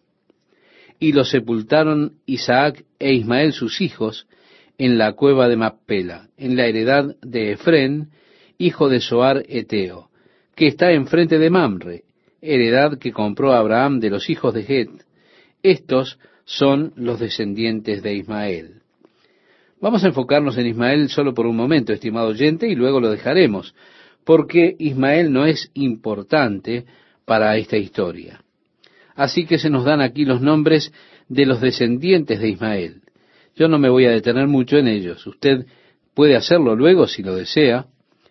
Y 0.99 1.13
lo 1.13 1.25
sepultaron 1.25 2.15
Isaac 2.27 2.85
e 2.99 3.13
Ismael 3.13 3.53
sus 3.53 3.81
hijos 3.81 4.27
en 4.79 4.97
la 4.97 5.13
cueva 5.13 5.49
de 5.49 5.57
Mappela, 5.57 6.29
en 6.37 6.57
la 6.57 6.67
heredad 6.67 7.17
de 7.21 7.53
Efrén, 7.53 8.09
hijo 8.57 8.89
de 8.89 9.01
Soar 9.01 9.45
Eteo 9.49 10.09
que 10.59 10.67
está 10.67 10.91
enfrente 10.91 11.39
de 11.39 11.51
Mamre, 11.51 12.03
heredad 12.43 12.99
que 12.99 13.13
compró 13.13 13.53
Abraham 13.53 14.01
de 14.01 14.11
los 14.11 14.29
hijos 14.29 14.53
de 14.53 14.63
Het. 14.63 14.91
Estos 15.63 16.19
son 16.45 16.93
los 16.97 17.21
descendientes 17.21 18.03
de 18.03 18.15
Ismael. 18.15 18.83
Vamos 19.81 20.03
a 20.03 20.09
enfocarnos 20.09 20.59
en 20.59 20.67
Ismael 20.67 21.11
solo 21.11 21.33
por 21.33 21.47
un 21.47 21.55
momento, 21.55 21.93
estimado 21.93 22.31
oyente, 22.31 22.69
y 22.69 22.75
luego 22.75 22.99
lo 22.99 23.09
dejaremos, 23.09 23.73
porque 24.25 24.75
Ismael 24.81 25.33
no 25.33 25.47
es 25.47 25.71
importante 25.75 26.87
para 27.25 27.57
esta 27.57 27.77
historia. 27.77 28.43
Así 29.15 29.47
que 29.47 29.59
se 29.59 29.71
nos 29.71 29.85
dan 29.85 30.01
aquí 30.01 30.25
los 30.25 30.41
nombres 30.41 30.93
de 31.29 31.47
los 31.47 31.61
descendientes 31.61 32.41
de 32.41 32.49
Ismael. 32.49 33.03
Yo 33.59 33.67
no 33.67 33.81
me 33.81 33.89
voy 33.89 34.05
a 34.05 34.11
detener 34.11 34.47
mucho 34.47 34.77
en 34.77 34.87
ellos. 34.87 35.27
Usted 35.27 35.67
puede 36.15 36.37
hacerlo 36.37 36.77
luego 36.77 37.09
si 37.09 37.25
lo 37.25 37.35
desea 37.35 37.87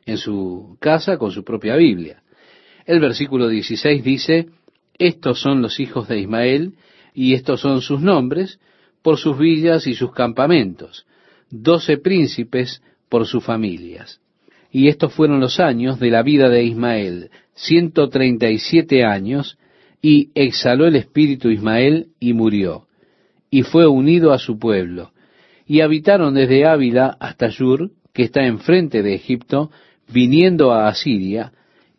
en 0.06 0.18
su 0.18 0.78
casa 0.80 1.18
con 1.18 1.32
su 1.32 1.44
propia 1.44 1.76
Biblia. 1.76 2.24
El 2.86 3.02
versículo 3.02 3.50
16 3.50 4.04
dice, 4.06 4.48
estos 4.98 5.42
son 5.42 5.62
los 5.62 5.82
hijos 5.82 6.08
de 6.08 6.20
Ismael 6.20 6.76
y 7.14 7.34
estos 7.34 7.60
son 7.60 7.82
sus 7.82 8.00
nombres 8.00 8.62
por 9.02 9.18
sus 9.18 9.38
villas 9.38 9.86
y 9.86 9.96
sus 9.96 10.14
campamentos, 10.14 11.06
doce 11.50 11.98
príncipes 11.98 12.82
por 13.10 13.28
sus 13.28 13.44
familias. 13.44 14.22
Y 14.72 14.88
estos 14.88 15.14
fueron 15.14 15.42
los 15.42 15.60
años 15.60 16.00
de 16.00 16.10
la 16.10 16.24
vida 16.24 16.48
de 16.48 16.64
Ismael, 16.64 17.32
ciento 17.54 18.08
treinta 18.08 18.50
y 18.50 18.60
siete 18.60 19.04
años, 19.04 19.58
y 20.02 20.30
exhaló 20.36 20.88
el 20.88 20.96
espíritu 20.96 21.50
Ismael 21.50 22.08
y 22.18 22.32
murió, 22.32 22.88
y 23.50 23.64
fue 23.64 23.88
unido 23.88 24.32
a 24.32 24.40
su 24.40 24.58
pueblo, 24.58 25.12
y 25.68 25.82
habitaron 25.82 26.34
desde 26.34 26.66
Ávila 26.66 27.18
hasta 27.20 27.50
Shur, 27.50 27.92
que 28.14 28.24
está 28.24 28.46
enfrente 28.46 29.04
de 29.04 29.14
Egipto, 29.14 29.70
viniendo 30.12 30.72
a 30.72 30.88
Asiria, 30.88 31.52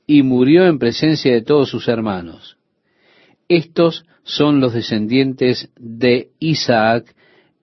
y 0.07 0.23
murió 0.23 0.67
en 0.67 0.79
presencia 0.79 1.33
de 1.33 1.43
todos 1.43 1.69
sus 1.69 1.87
hermanos. 1.87 2.57
Estos 3.47 4.07
son 4.25 4.61
los 4.61 4.73
descendientes 4.73 5.71
de 5.79 6.31
Isaac, 6.39 7.15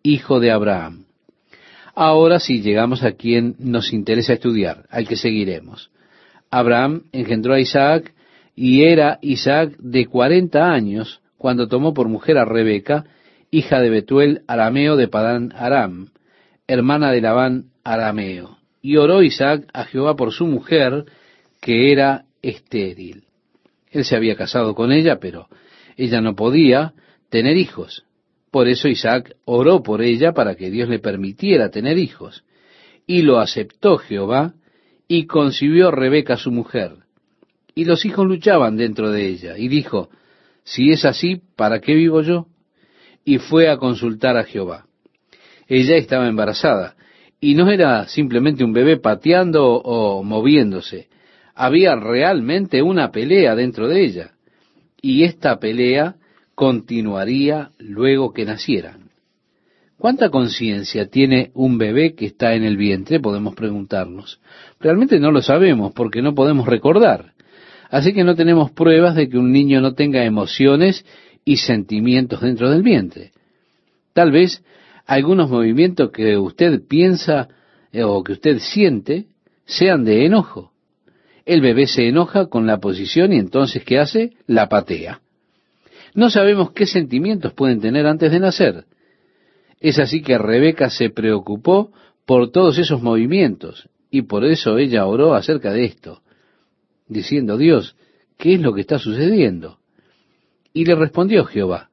hijo 0.03 0.39
de 0.39 0.51
Abraham. 0.51 1.05
Ahora 1.95 2.39
sí 2.39 2.61
llegamos 2.61 3.03
a 3.03 3.13
quien 3.13 3.55
nos 3.57 3.91
interesa 3.91 4.33
estudiar, 4.33 4.85
al 4.89 5.07
que 5.07 5.15
seguiremos. 5.15 5.89
Abraham 6.51 7.03
engendró 7.11 7.53
a 7.53 7.59
Isaac 7.59 8.13
y 8.55 8.83
era 8.83 9.17
Isaac 9.21 9.75
de 9.79 10.05
cuarenta 10.05 10.71
años 10.71 11.21
cuando 11.37 11.67
tomó 11.67 11.93
por 11.93 12.09
mujer 12.09 12.37
a 12.37 12.45
Rebeca, 12.45 13.05
hija 13.57 13.79
de 13.79 13.89
Betuel 13.89 14.41
arameo 14.47 14.97
de 14.97 15.07
Padán 15.07 15.53
Aram, 15.55 16.09
hermana 16.67 17.11
de 17.11 17.21
Labán 17.21 17.65
arameo 17.83 18.57
y 18.85 18.97
oró 18.97 19.23
Isaac 19.23 19.67
a 19.73 19.85
Jehová 19.85 20.15
por 20.15 20.31
su 20.31 20.45
mujer, 20.45 21.05
que 21.59 21.91
era 21.91 22.25
estéril. 22.43 23.23
Él 23.89 24.05
se 24.05 24.15
había 24.15 24.35
casado 24.35 24.75
con 24.75 24.91
ella, 24.91 25.19
pero 25.19 25.47
ella 25.97 26.21
no 26.21 26.35
podía 26.35 26.93
tener 27.29 27.57
hijos. 27.57 28.05
Por 28.51 28.67
eso 28.67 28.87
Isaac 28.87 29.37
oró 29.43 29.81
por 29.81 30.03
ella 30.03 30.33
para 30.33 30.53
que 30.53 30.69
Dios 30.69 30.87
le 30.87 30.99
permitiera 30.99 31.71
tener 31.71 31.97
hijos. 31.97 32.43
Y 33.07 33.23
lo 33.23 33.39
aceptó 33.39 33.97
Jehová, 33.97 34.53
y 35.07 35.25
concibió 35.25 35.89
Rebeca 35.89 36.37
su 36.37 36.51
mujer. 36.51 36.91
Y 37.73 37.85
los 37.85 38.05
hijos 38.05 38.27
luchaban 38.27 38.77
dentro 38.77 39.09
de 39.09 39.25
ella, 39.25 39.57
y 39.57 39.67
dijo, 39.67 40.09
si 40.63 40.91
es 40.91 41.05
así, 41.05 41.41
¿para 41.55 41.79
qué 41.79 41.95
vivo 41.95 42.21
yo? 42.21 42.45
Y 43.25 43.39
fue 43.39 43.69
a 43.69 43.77
consultar 43.77 44.37
a 44.37 44.45
Jehová. 44.45 44.85
Ella 45.67 45.97
estaba 45.97 46.27
embarazada, 46.27 46.95
y 47.41 47.55
no 47.55 47.69
era 47.69 48.07
simplemente 48.07 48.63
un 48.63 48.71
bebé 48.71 48.97
pateando 48.97 49.65
o 49.65 50.23
moviéndose. 50.23 51.09
Había 51.53 51.95
realmente 51.95 52.81
una 52.81 53.11
pelea 53.11 53.55
dentro 53.55 53.87
de 53.87 54.03
ella. 54.03 54.31
Y 55.01 55.23
esta 55.23 55.59
pelea 55.59 56.15
continuaría 56.55 57.71
luego 57.77 58.33
que 58.33 58.45
nacieran. 58.45 59.09
¿Cuánta 59.97 60.29
conciencia 60.29 61.07
tiene 61.07 61.51
un 61.53 61.77
bebé 61.77 62.15
que 62.15 62.25
está 62.25 62.53
en 62.53 62.63
el 62.63 62.77
vientre? 62.77 63.19
Podemos 63.19 63.55
preguntarnos. 63.55 64.41
Realmente 64.79 65.19
no 65.19 65.31
lo 65.31 65.41
sabemos 65.41 65.93
porque 65.93 66.21
no 66.21 66.35
podemos 66.35 66.67
recordar. 66.67 67.33
Así 67.89 68.13
que 68.13 68.23
no 68.23 68.35
tenemos 68.35 68.71
pruebas 68.71 69.15
de 69.15 69.29
que 69.29 69.37
un 69.37 69.51
niño 69.51 69.79
no 69.81 69.93
tenga 69.93 70.25
emociones 70.25 71.05
y 71.45 71.57
sentimientos 71.57 72.41
dentro 72.41 72.71
del 72.71 72.81
vientre. 72.81 73.31
Tal 74.13 74.31
vez 74.31 74.63
algunos 75.05 75.49
movimientos 75.49 76.11
que 76.11 76.37
usted 76.37 76.81
piensa 76.87 77.47
eh, 77.91 78.03
o 78.03 78.23
que 78.23 78.33
usted 78.33 78.57
siente 78.59 79.27
sean 79.65 80.03
de 80.03 80.25
enojo. 80.25 80.71
El 81.45 81.61
bebé 81.61 81.85
se 81.85 82.07
enoja 82.07 82.47
con 82.47 82.65
la 82.65 82.79
posición 82.79 83.31
y 83.31 83.37
entonces 83.37 83.83
¿qué 83.83 83.99
hace? 83.99 84.33
La 84.47 84.67
patea. 84.67 85.21
No 86.15 86.29
sabemos 86.29 86.71
qué 86.71 86.87
sentimientos 86.87 87.53
pueden 87.53 87.79
tener 87.79 88.07
antes 88.07 88.31
de 88.31 88.39
nacer. 88.39 88.85
Es 89.79 89.99
así 89.99 90.21
que 90.21 90.37
Rebeca 90.37 90.89
se 90.89 91.09
preocupó 91.09 91.91
por 92.25 92.51
todos 92.51 92.79
esos 92.79 93.03
movimientos 93.03 93.87
y 94.09 94.23
por 94.23 94.45
eso 94.45 94.77
ella 94.77 95.05
oró 95.05 95.35
acerca 95.35 95.71
de 95.71 95.85
esto, 95.85 96.21
diciendo, 97.07 97.57
Dios, 97.57 97.95
¿qué 98.37 98.55
es 98.55 98.61
lo 98.61 98.73
que 98.73 98.81
está 98.81 98.97
sucediendo? 98.97 99.77
Y 100.75 100.83
le 100.83 100.93
respondió 100.93 101.45
Jehová, 101.45 101.89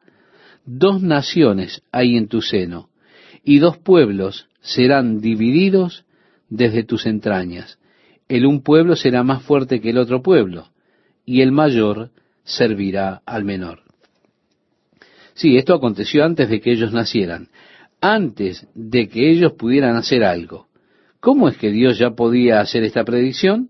dos 0.66 1.00
naciones 1.00 1.82
hay 1.92 2.16
en 2.16 2.26
tu 2.26 2.42
seno, 2.42 2.90
y 3.44 3.60
dos 3.60 3.78
pueblos 3.78 4.48
serán 4.60 5.20
divididos 5.20 6.04
desde 6.48 6.82
tus 6.82 7.06
entrañas. 7.06 7.78
El 8.28 8.44
un 8.44 8.60
pueblo 8.60 8.96
será 8.96 9.22
más 9.22 9.44
fuerte 9.44 9.80
que 9.80 9.90
el 9.90 9.98
otro 9.98 10.20
pueblo, 10.20 10.72
y 11.24 11.42
el 11.42 11.52
mayor 11.52 12.10
servirá 12.42 13.22
al 13.24 13.44
menor. 13.44 13.82
Sí, 15.34 15.56
esto 15.56 15.74
aconteció 15.74 16.24
antes 16.24 16.50
de 16.50 16.60
que 16.60 16.72
ellos 16.72 16.92
nacieran, 16.92 17.50
antes 18.00 18.66
de 18.74 19.08
que 19.08 19.30
ellos 19.30 19.52
pudieran 19.52 19.94
hacer 19.94 20.24
algo. 20.24 20.66
¿Cómo 21.20 21.48
es 21.48 21.56
que 21.56 21.70
Dios 21.70 22.00
ya 22.00 22.10
podía 22.10 22.58
hacer 22.58 22.82
esta 22.82 23.04
predicción? 23.04 23.68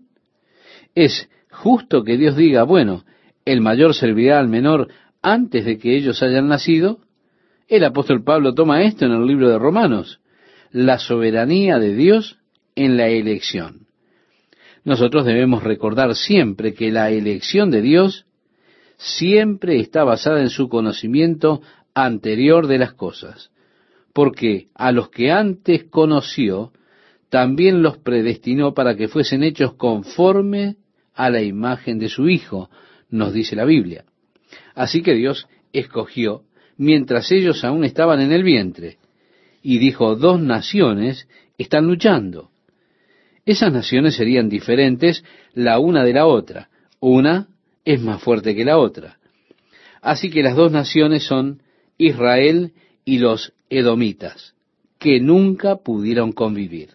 Es 0.95 1.29
justo 1.51 2.03
que 2.03 2.17
Dios 2.17 2.35
diga, 2.35 2.63
bueno, 2.63 3.03
el 3.45 3.61
mayor 3.61 3.93
servirá 3.93 4.39
al 4.39 4.47
menor 4.47 4.87
antes 5.23 5.65
de 5.65 5.79
que 5.79 5.95
ellos 5.95 6.21
hayan 6.21 6.47
nacido, 6.49 6.99
el 7.67 7.85
apóstol 7.85 8.23
Pablo 8.23 8.53
toma 8.53 8.83
esto 8.83 9.05
en 9.05 9.13
el 9.13 9.25
libro 9.25 9.49
de 9.49 9.57
Romanos, 9.57 10.19
la 10.71 10.99
soberanía 10.99 11.79
de 11.79 11.95
Dios 11.95 12.37
en 12.75 12.97
la 12.97 13.07
elección. 13.07 13.87
Nosotros 14.83 15.25
debemos 15.25 15.63
recordar 15.63 16.13
siempre 16.15 16.73
que 16.73 16.91
la 16.91 17.09
elección 17.09 17.71
de 17.71 17.81
Dios 17.81 18.25
siempre 18.97 19.79
está 19.79 20.03
basada 20.03 20.41
en 20.41 20.49
su 20.49 20.67
conocimiento 20.67 21.61
anterior 21.95 22.67
de 22.67 22.79
las 22.79 22.93
cosas, 22.93 23.51
porque 24.13 24.67
a 24.75 24.91
los 24.91 25.09
que 25.09 25.31
antes 25.31 25.85
conoció, 25.85 26.73
también 27.29 27.81
los 27.81 27.97
predestinó 27.97 28.73
para 28.73 28.95
que 28.95 29.07
fuesen 29.07 29.41
hechos 29.41 29.73
conforme 29.75 30.75
a 31.13 31.29
la 31.29 31.41
imagen 31.41 31.97
de 31.97 32.09
su 32.09 32.27
Hijo, 32.27 32.69
nos 33.09 33.31
dice 33.33 33.55
la 33.55 33.65
Biblia. 33.65 34.05
Así 34.75 35.01
que 35.01 35.13
Dios 35.13 35.47
escogió 35.71 36.43
mientras 36.77 37.31
ellos 37.31 37.63
aún 37.63 37.83
estaban 37.83 38.19
en 38.21 38.31
el 38.31 38.43
vientre, 38.43 38.97
y 39.61 39.77
dijo, 39.77 40.15
dos 40.15 40.41
naciones 40.41 41.27
están 41.57 41.85
luchando. 41.85 42.49
Esas 43.45 43.71
naciones 43.71 44.15
serían 44.15 44.49
diferentes 44.49 45.23
la 45.53 45.79
una 45.79 46.03
de 46.03 46.13
la 46.13 46.25
otra. 46.25 46.69
Una 46.99 47.47
es 47.85 48.01
más 48.01 48.21
fuerte 48.21 48.55
que 48.55 48.65
la 48.65 48.77
otra. 48.77 49.17
Así 50.01 50.29
que 50.29 50.43
las 50.43 50.55
dos 50.55 50.71
naciones 50.71 51.23
son 51.23 51.61
Israel 51.97 52.73
y 53.05 53.19
los 53.19 53.53
edomitas, 53.69 54.53
que 54.99 55.19
nunca 55.19 55.77
pudieron 55.77 56.31
convivir. 56.31 56.91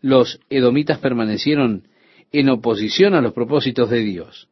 Los 0.00 0.40
edomitas 0.50 0.98
permanecieron 0.98 1.88
en 2.32 2.48
oposición 2.48 3.14
a 3.14 3.20
los 3.20 3.32
propósitos 3.32 3.90
de 3.90 4.00
Dios. 4.00 4.48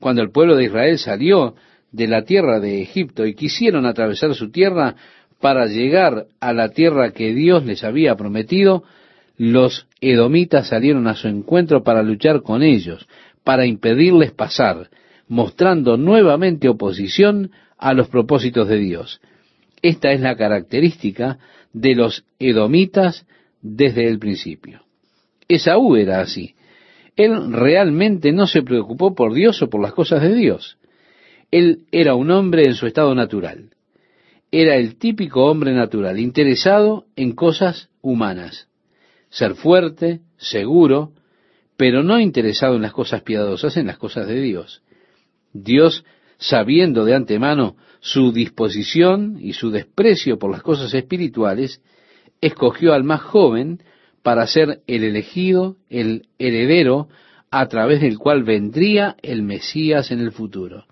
Cuando 0.00 0.22
el 0.22 0.30
pueblo 0.30 0.56
de 0.56 0.64
Israel 0.64 0.98
salió 0.98 1.54
de 1.92 2.06
la 2.06 2.22
tierra 2.22 2.60
de 2.60 2.82
Egipto 2.82 3.26
y 3.26 3.34
quisieron 3.34 3.86
atravesar 3.86 4.34
su 4.34 4.50
tierra 4.50 4.96
para 5.40 5.66
llegar 5.66 6.26
a 6.40 6.52
la 6.52 6.68
tierra 6.70 7.12
que 7.12 7.34
Dios 7.34 7.64
les 7.64 7.82
había 7.82 8.14
prometido, 8.14 8.84
los 9.36 9.86
edomitas 10.00 10.68
salieron 10.68 11.06
a 11.06 11.14
su 11.14 11.28
encuentro 11.28 11.82
para 11.82 12.02
luchar 12.02 12.42
con 12.42 12.62
ellos, 12.62 13.08
para 13.42 13.64
impedirles 13.64 14.32
pasar, 14.32 14.90
mostrando 15.28 15.96
nuevamente 15.96 16.68
oposición 16.68 17.50
a 17.78 17.94
los 17.94 18.08
propósitos 18.08 18.68
de 18.68 18.78
Dios. 18.78 19.20
Esta 19.80 20.12
es 20.12 20.20
la 20.20 20.36
característica 20.36 21.38
de 21.72 21.94
los 21.94 22.24
edomitas 22.38 23.26
desde 23.62 24.06
el 24.06 24.18
principio. 24.18 24.82
Esaú 25.48 25.96
era 25.96 26.20
así. 26.20 26.54
Él 27.16 27.52
realmente 27.52 28.32
no 28.32 28.46
se 28.46 28.62
preocupó 28.62 29.14
por 29.14 29.32
Dios 29.32 29.62
o 29.62 29.70
por 29.70 29.80
las 29.80 29.94
cosas 29.94 30.22
de 30.22 30.34
Dios. 30.34 30.76
Él 31.50 31.86
era 31.90 32.14
un 32.14 32.30
hombre 32.30 32.64
en 32.64 32.74
su 32.74 32.86
estado 32.86 33.14
natural. 33.14 33.70
Era 34.52 34.76
el 34.76 34.96
típico 34.96 35.44
hombre 35.46 35.72
natural, 35.72 36.18
interesado 36.18 37.06
en 37.16 37.32
cosas 37.32 37.88
humanas. 38.02 38.68
Ser 39.28 39.54
fuerte, 39.54 40.20
seguro, 40.36 41.12
pero 41.76 42.02
no 42.02 42.18
interesado 42.18 42.76
en 42.76 42.82
las 42.82 42.92
cosas 42.92 43.22
piadosas, 43.22 43.76
en 43.76 43.86
las 43.86 43.98
cosas 43.98 44.26
de 44.26 44.40
Dios. 44.40 44.82
Dios, 45.52 46.04
sabiendo 46.38 47.04
de 47.04 47.14
antemano 47.14 47.76
su 48.00 48.32
disposición 48.32 49.38
y 49.40 49.52
su 49.52 49.70
desprecio 49.70 50.38
por 50.38 50.50
las 50.50 50.62
cosas 50.62 50.92
espirituales, 50.94 51.80
escogió 52.40 52.92
al 52.92 53.04
más 53.04 53.22
joven 53.22 53.82
para 54.22 54.46
ser 54.46 54.82
el 54.86 55.04
elegido, 55.04 55.76
el 55.88 56.28
heredero, 56.38 57.08
a 57.50 57.66
través 57.68 58.00
del 58.00 58.18
cual 58.18 58.44
vendría 58.44 59.16
el 59.22 59.42
Mesías 59.42 60.10
en 60.10 60.20
el 60.20 60.32
futuro. 60.32 60.84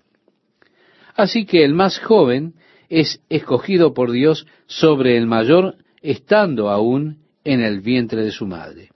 Así 1.19 1.45
que 1.45 1.65
el 1.65 1.73
más 1.73 1.99
joven 1.99 2.53
es 2.87 3.21
escogido 3.27 3.93
por 3.93 4.09
Dios 4.09 4.47
sobre 4.67 5.17
el 5.17 5.27
mayor, 5.27 5.75
estando 6.01 6.69
aún 6.69 7.17
en 7.43 7.59
el 7.59 7.81
vientre 7.81 8.23
de 8.23 8.31
su 8.31 8.47
madre. 8.47 8.91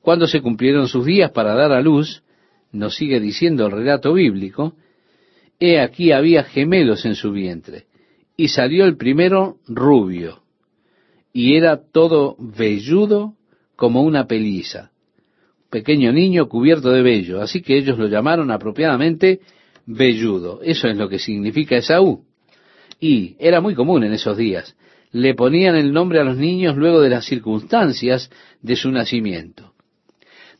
Cuando 0.00 0.26
se 0.26 0.40
cumplieron 0.40 0.88
sus 0.88 1.04
días 1.04 1.30
para 1.32 1.54
dar 1.54 1.72
a 1.72 1.82
luz, 1.82 2.22
nos 2.72 2.96
sigue 2.96 3.20
diciendo 3.20 3.66
el 3.66 3.72
relato 3.72 4.14
bíblico, 4.14 4.72
he 5.60 5.78
aquí 5.78 6.10
había 6.10 6.42
gemelos 6.42 7.04
en 7.04 7.16
su 7.16 7.32
vientre, 7.32 7.84
y 8.34 8.48
salió 8.48 8.86
el 8.86 8.96
primero 8.96 9.58
rubio, 9.68 10.40
y 11.34 11.56
era 11.56 11.82
todo 11.82 12.34
velludo 12.38 13.34
como 13.76 14.00
una 14.00 14.26
peliza, 14.26 14.90
pequeño 15.68 16.12
niño 16.12 16.48
cubierto 16.48 16.88
de 16.92 17.02
vello, 17.02 17.42
así 17.42 17.60
que 17.60 17.76
ellos 17.76 17.98
lo 17.98 18.08
llamaron 18.08 18.50
apropiadamente 18.50 19.40
velludo. 19.86 20.60
Eso 20.62 20.88
es 20.88 20.96
lo 20.96 21.08
que 21.08 21.18
significa 21.18 21.76
Esaú. 21.76 22.24
Y 23.00 23.36
era 23.38 23.60
muy 23.60 23.74
común 23.74 24.04
en 24.04 24.12
esos 24.12 24.36
días. 24.36 24.76
Le 25.12 25.34
ponían 25.34 25.76
el 25.76 25.92
nombre 25.92 26.20
a 26.20 26.24
los 26.24 26.36
niños 26.36 26.76
luego 26.76 27.00
de 27.00 27.10
las 27.10 27.24
circunstancias 27.24 28.30
de 28.60 28.76
su 28.76 28.90
nacimiento. 28.90 29.72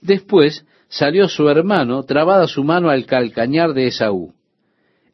Después 0.00 0.64
salió 0.88 1.28
su 1.28 1.48
hermano, 1.48 2.04
trabada 2.04 2.46
su 2.46 2.62
mano 2.62 2.90
al 2.90 3.06
calcañar 3.06 3.74
de 3.74 3.88
Esaú. 3.88 4.32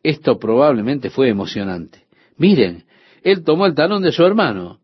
Esto 0.02 0.38
probablemente 0.38 1.10
fue 1.10 1.28
emocionante. 1.28 2.04
Miren, 2.36 2.84
él 3.22 3.44
tomó 3.44 3.66
el 3.66 3.74
talón 3.74 4.02
de 4.02 4.12
su 4.12 4.24
hermano. 4.24 4.80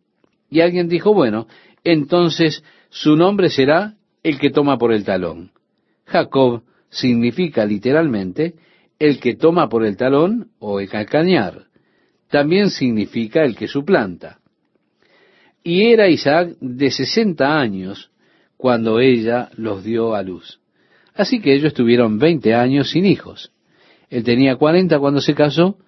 Y 0.51 0.61
alguien 0.61 0.89
dijo, 0.89 1.13
bueno, 1.13 1.47
entonces 1.85 2.65
su 2.89 3.17
nombre 3.17 3.51
será 3.51 3.95
el 4.23 4.39
que 4.39 4.51
toma 4.51 4.79
por 4.79 4.93
el 4.93 5.05
talón. 5.05 5.51
Jacob 6.07 6.63
significa 6.89 7.67
literalmente 7.67 8.55
el 8.99 9.21
que 9.21 9.37
toma 9.37 9.69
por 9.69 9.85
el 9.85 9.97
talón 9.97 10.49
o 10.59 10.81
el 10.81 10.89
calcañar. 10.89 11.67
También 12.31 12.71
significa 12.71 13.45
el 13.45 13.57
que 13.57 13.69
suplanta. 13.69 14.39
Y 15.63 15.93
era 15.93 16.09
Isaac 16.09 16.57
de 16.61 16.91
sesenta 16.91 17.59
años 17.59 18.11
cuando 18.57 19.01
ella 19.01 19.51
los 19.57 19.85
dio 19.85 20.15
a 20.15 20.23
luz. 20.23 20.61
Así 21.15 21.41
que 21.41 21.55
ellos 21.55 21.75
tuvieron 21.75 22.19
veinte 22.19 22.55
años 22.55 22.91
sin 22.91 23.07
hijos. 23.07 23.53
Él 24.11 24.25
tenía 24.25 24.57
cuarenta 24.57 24.99
cuando 24.99 25.21
se 25.21 25.35
casó 25.35 25.79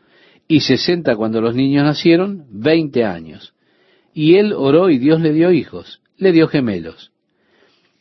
y 0.47 0.61
sesenta 0.61 1.17
cuando 1.17 1.41
los 1.41 1.55
niños 1.55 1.85
nacieron, 1.85 2.47
veinte 2.51 3.05
años. 3.05 3.55
Y 4.13 4.37
él 4.37 4.53
oró 4.53 4.91
y 4.91 4.99
Dios 4.99 5.21
le 5.21 5.33
dio 5.33 5.53
hijos, 5.53 6.01
le 6.17 6.33
dio 6.33 6.49
gemelos. 6.49 7.13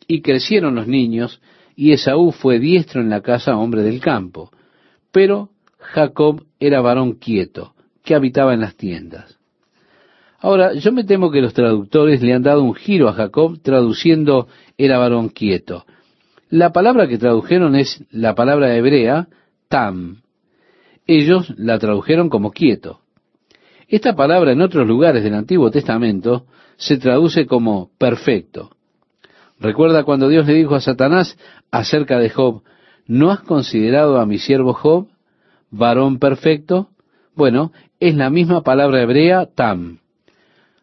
Y 0.08 0.22
crecieron 0.22 0.76
los 0.76 0.88
niños 0.88 1.41
y 1.76 1.91
Esaú 1.93 2.32
fue 2.32 2.60
diestro 2.60 3.02
en 3.02 3.10
la 3.10 3.22
casa 3.22 3.58
hombre 3.58 3.84
del 3.84 4.02
campo 4.02 4.52
pero 5.12 5.50
Jacob 5.80 6.43
era 6.60 6.82
varón 6.82 7.13
quieto, 7.13 7.74
que 8.04 8.15
habitaba 8.15 8.54
en 8.54 8.62
las 8.62 8.76
tiendas. 8.76 9.39
Ahora, 10.39 10.74
yo 10.74 10.91
me 10.91 11.04
temo 11.04 11.32
que 11.32 11.41
los 11.41 11.54
traductores 11.54 12.22
le 12.22 12.34
han 12.34 12.43
dado 12.43 12.63
un 12.63 12.74
giro 12.74 13.10
a 13.10 13.13
Jacob 13.13 13.60
traduciendo 13.62 14.48
era 14.78 14.98
varón 14.98 15.30
quieto. 15.30 15.86
La 16.50 16.72
palabra 16.72 17.08
que 17.08 17.17
tradujeron 17.17 17.76
es 17.76 18.04
la 18.12 18.36
palabra 18.36 18.76
hebrea 18.76 19.28
tam. 19.67 20.22
Ellos 21.06 21.54
la 21.58 21.78
tradujeron 21.78 22.30
como 22.30 22.52
quieto. 22.52 23.02
Esta 23.88 24.15
palabra 24.15 24.52
en 24.52 24.62
otros 24.62 24.88
lugares 24.88 25.24
del 25.24 25.34
Antiguo 25.34 25.72
Testamento 25.72 26.45
se 26.78 26.98
traduce 26.98 27.45
como 27.45 27.91
perfecto. 27.98 28.72
Recuerda 29.60 30.04
cuando 30.04 30.30
Dios 30.30 30.48
le 30.48 30.54
dijo 30.54 30.76
a 30.76 30.82
Satanás 30.82 31.38
acerca 31.69 32.17
de 32.17 32.30
Job, 32.30 32.63
¿no 33.10 33.32
has 33.32 33.41
considerado 33.41 34.19
a 34.19 34.26
mi 34.28 34.38
siervo 34.38 34.74
Job, 34.74 35.08
varón 35.72 36.19
perfecto? 36.19 36.89
Bueno, 37.36 37.74
es 38.00 38.15
la 38.15 38.30
misma 38.30 38.62
palabra 38.62 39.02
hebrea 39.02 39.48
tam. 39.48 39.98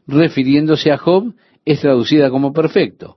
Refiriéndose 0.09 0.91
a 0.91 0.99
Job, 0.99 1.35
es 1.65 1.81
traducida 1.81 2.29
como 2.29 2.53
perfecto. 2.53 3.17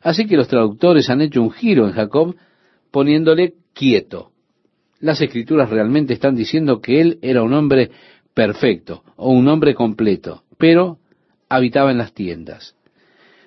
Así 0.00 0.26
que 0.26 0.38
los 0.38 0.48
traductores 0.48 1.10
han 1.10 1.20
hecho 1.20 1.42
un 1.42 1.50
giro 1.50 1.86
en 1.86 1.92
Jacob 1.92 2.34
poniéndole 2.90 3.56
quieto. 3.74 4.30
Las 5.00 5.20
escrituras 5.20 5.68
realmente 5.68 6.14
están 6.14 6.34
diciendo 6.34 6.80
que 6.80 7.02
él 7.02 7.18
era 7.20 7.42
un 7.42 7.52
hombre 7.52 7.90
perfecto 8.32 9.04
o 9.16 9.30
un 9.30 9.48
hombre 9.48 9.74
completo, 9.74 10.44
pero 10.56 10.98
habitaba 11.50 11.90
en 11.90 11.98
las 11.98 12.14
tiendas. 12.14 12.74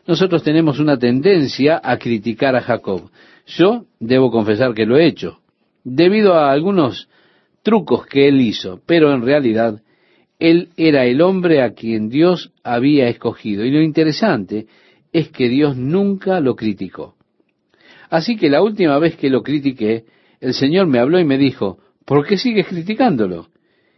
Nosotros 0.06 0.44
tenemos 0.44 0.80
una 0.80 1.00
tendencia 1.00 1.82
a 1.84 1.98
criticar 1.98 2.56
a 2.56 2.62
Jacob. 2.62 3.10
Yo 3.46 3.86
debo 4.00 4.32
confesar 4.32 4.74
que 4.74 4.86
lo 4.86 4.98
he 4.98 5.06
hecho, 5.06 5.40
debido 5.84 6.34
a 6.34 6.52
algunos 6.52 7.10
trucos 7.62 8.06
que 8.06 8.28
él 8.28 8.42
hizo, 8.42 8.82
pero 8.86 9.14
en 9.14 9.22
realidad 9.22 9.82
él 10.40 10.70
era 10.78 11.06
el 11.06 11.22
hombre 11.22 11.62
a 11.62 11.74
quien 11.74 12.10
Dios 12.10 12.52
había 12.64 13.08
escogido. 13.08 13.66
Y 13.66 13.72
lo 13.72 13.82
interesante 13.82 14.68
es 15.12 15.30
que 15.30 15.48
Dios 15.48 15.78
nunca 15.78 16.40
lo 16.40 16.56
criticó. 16.56 17.16
Así 18.10 18.36
que 18.36 18.50
la 18.50 18.62
última 18.62 19.00
vez 19.00 19.16
que 19.16 19.30
lo 19.30 19.42
critiqué, 19.42 20.06
el 20.40 20.54
Señor 20.54 20.88
me 20.88 21.00
habló 21.00 21.20
y 21.20 21.26
me 21.26 21.38
dijo, 21.38 21.80
¿por 22.06 22.26
qué 22.28 22.38
sigues 22.38 22.68
criticándolo? 22.68 23.48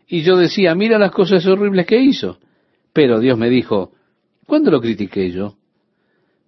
Y 0.08 0.22
yo 0.22 0.38
decía, 0.38 0.76
mira 0.76 1.00
las 1.00 1.12
cosas 1.12 1.46
horribles 1.48 1.86
que 1.86 2.00
hizo. 2.00 2.38
Pero 2.94 3.20
Dios 3.20 3.38
me 3.38 3.50
dijo, 3.50 3.92
¿cuándo 4.46 4.72
lo 4.72 4.80
critiqué 4.80 5.32
yo? 5.32 5.56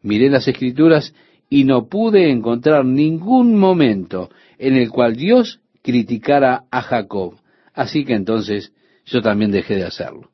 Miré 0.04 0.30
las 0.30 0.48
escrituras 0.48 1.14
y 1.50 1.64
no 1.64 1.88
pude 1.88 2.30
encontrar 2.30 2.86
ningún 2.86 3.56
momento 3.56 4.30
en 4.58 4.76
el 4.76 4.90
cual 4.90 5.16
Dios 5.16 5.60
criticara 5.82 6.66
a 6.72 6.82
Jacob. 6.82 7.36
Así 7.74 8.04
que 8.04 8.14
entonces 8.14 8.74
yo 9.06 9.22
también 9.22 9.52
dejé 9.52 9.76
de 9.76 9.86
hacerlo. 9.86 10.30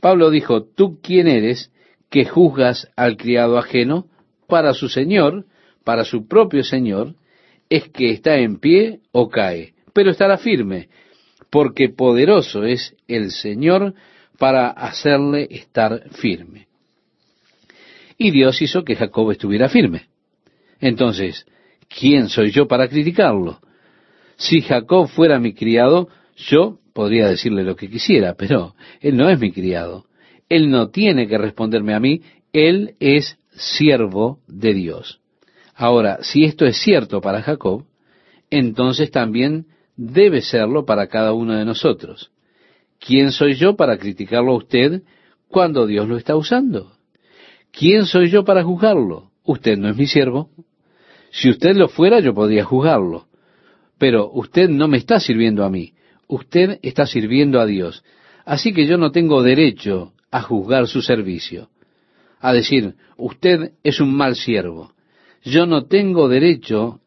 Pablo 0.00 0.30
dijo, 0.30 0.64
¿tú 0.64 0.98
quién 1.02 1.28
eres 1.28 1.70
que 2.08 2.24
juzgas 2.24 2.90
al 2.96 3.16
criado 3.16 3.58
ajeno 3.58 4.06
para 4.46 4.72
su 4.72 4.88
Señor, 4.88 5.44
para 5.84 6.04
su 6.04 6.26
propio 6.26 6.64
Señor, 6.64 7.14
es 7.68 7.88
que 7.88 8.10
está 8.10 8.36
en 8.36 8.58
pie 8.58 9.00
o 9.12 9.28
cae, 9.28 9.74
pero 9.92 10.10
estará 10.10 10.38
firme, 10.38 10.88
porque 11.50 11.88
poderoso 11.88 12.64
es 12.64 12.96
el 13.06 13.30
Señor 13.30 13.94
para 14.38 14.70
hacerle 14.70 15.46
estar 15.50 16.10
firme. 16.10 16.69
Y 18.22 18.32
Dios 18.32 18.60
hizo 18.60 18.84
que 18.84 18.96
Jacob 18.96 19.30
estuviera 19.30 19.70
firme. 19.70 20.08
Entonces, 20.78 21.46
¿quién 21.88 22.28
soy 22.28 22.50
yo 22.50 22.68
para 22.68 22.86
criticarlo? 22.86 23.60
Si 24.36 24.60
Jacob 24.60 25.08
fuera 25.08 25.38
mi 25.38 25.54
criado, 25.54 26.10
yo 26.36 26.80
podría 26.92 27.28
decirle 27.28 27.64
lo 27.64 27.76
que 27.76 27.88
quisiera, 27.88 28.34
pero 28.34 28.74
él 29.00 29.16
no 29.16 29.30
es 29.30 29.40
mi 29.40 29.52
criado. 29.52 30.04
Él 30.50 30.68
no 30.68 30.90
tiene 30.90 31.28
que 31.28 31.38
responderme 31.38 31.94
a 31.94 32.00
mí, 32.00 32.20
él 32.52 32.94
es 33.00 33.38
siervo 33.52 34.40
de 34.46 34.74
Dios. 34.74 35.22
Ahora, 35.74 36.18
si 36.20 36.44
esto 36.44 36.66
es 36.66 36.76
cierto 36.76 37.22
para 37.22 37.40
Jacob, 37.40 37.86
entonces 38.50 39.10
también 39.10 39.64
debe 39.96 40.42
serlo 40.42 40.84
para 40.84 41.06
cada 41.06 41.32
uno 41.32 41.56
de 41.56 41.64
nosotros. 41.64 42.30
¿Quién 42.98 43.32
soy 43.32 43.54
yo 43.54 43.76
para 43.76 43.96
criticarlo 43.96 44.52
a 44.52 44.58
usted 44.58 45.04
cuando 45.48 45.86
Dios 45.86 46.06
lo 46.06 46.18
está 46.18 46.36
usando? 46.36 46.99
¿Quién 47.72 48.06
soy 48.06 48.30
yo 48.30 48.44
para 48.44 48.62
juzgarlo? 48.62 49.30
Usted 49.44 49.76
no 49.78 49.88
es 49.88 49.96
mi 49.96 50.06
siervo. 50.06 50.50
Si 51.30 51.50
usted 51.50 51.76
lo 51.76 51.88
fuera, 51.88 52.20
yo 52.20 52.34
podría 52.34 52.64
juzgarlo. 52.64 53.26
Pero 53.98 54.30
usted 54.32 54.68
no 54.68 54.88
me 54.88 54.98
está 54.98 55.20
sirviendo 55.20 55.64
a 55.64 55.70
mí. 55.70 55.92
Usted 56.26 56.78
está 56.82 57.06
sirviendo 57.06 57.60
a 57.60 57.66
Dios. 57.66 58.04
Así 58.44 58.72
que 58.72 58.86
yo 58.86 58.96
no 58.98 59.10
tengo 59.12 59.42
derecho 59.42 60.12
a 60.30 60.42
juzgar 60.42 60.86
su 60.86 61.02
servicio. 61.02 61.68
A 62.40 62.52
decir, 62.52 62.94
usted 63.16 63.72
es 63.82 64.00
un 64.00 64.14
mal 64.14 64.34
siervo. 64.34 64.92
Yo 65.42 65.66
no 65.66 65.86
tengo 65.86 66.28
derecho 66.28 67.00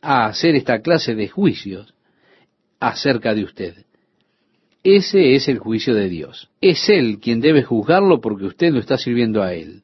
a 0.00 0.26
hacer 0.26 0.54
esta 0.54 0.80
clase 0.80 1.14
de 1.14 1.28
juicios 1.28 1.94
acerca 2.80 3.34
de 3.34 3.44
usted. 3.44 3.86
Ese 4.84 5.34
es 5.34 5.48
el 5.48 5.58
juicio 5.58 5.94
de 5.94 6.08
Dios. 6.08 6.50
Es 6.60 6.88
Él 6.88 7.18
quien 7.20 7.40
debe 7.40 7.62
juzgarlo 7.62 8.20
porque 8.20 8.46
usted 8.46 8.72
lo 8.72 8.80
está 8.80 8.98
sirviendo 8.98 9.42
a 9.42 9.54
Él. 9.54 9.82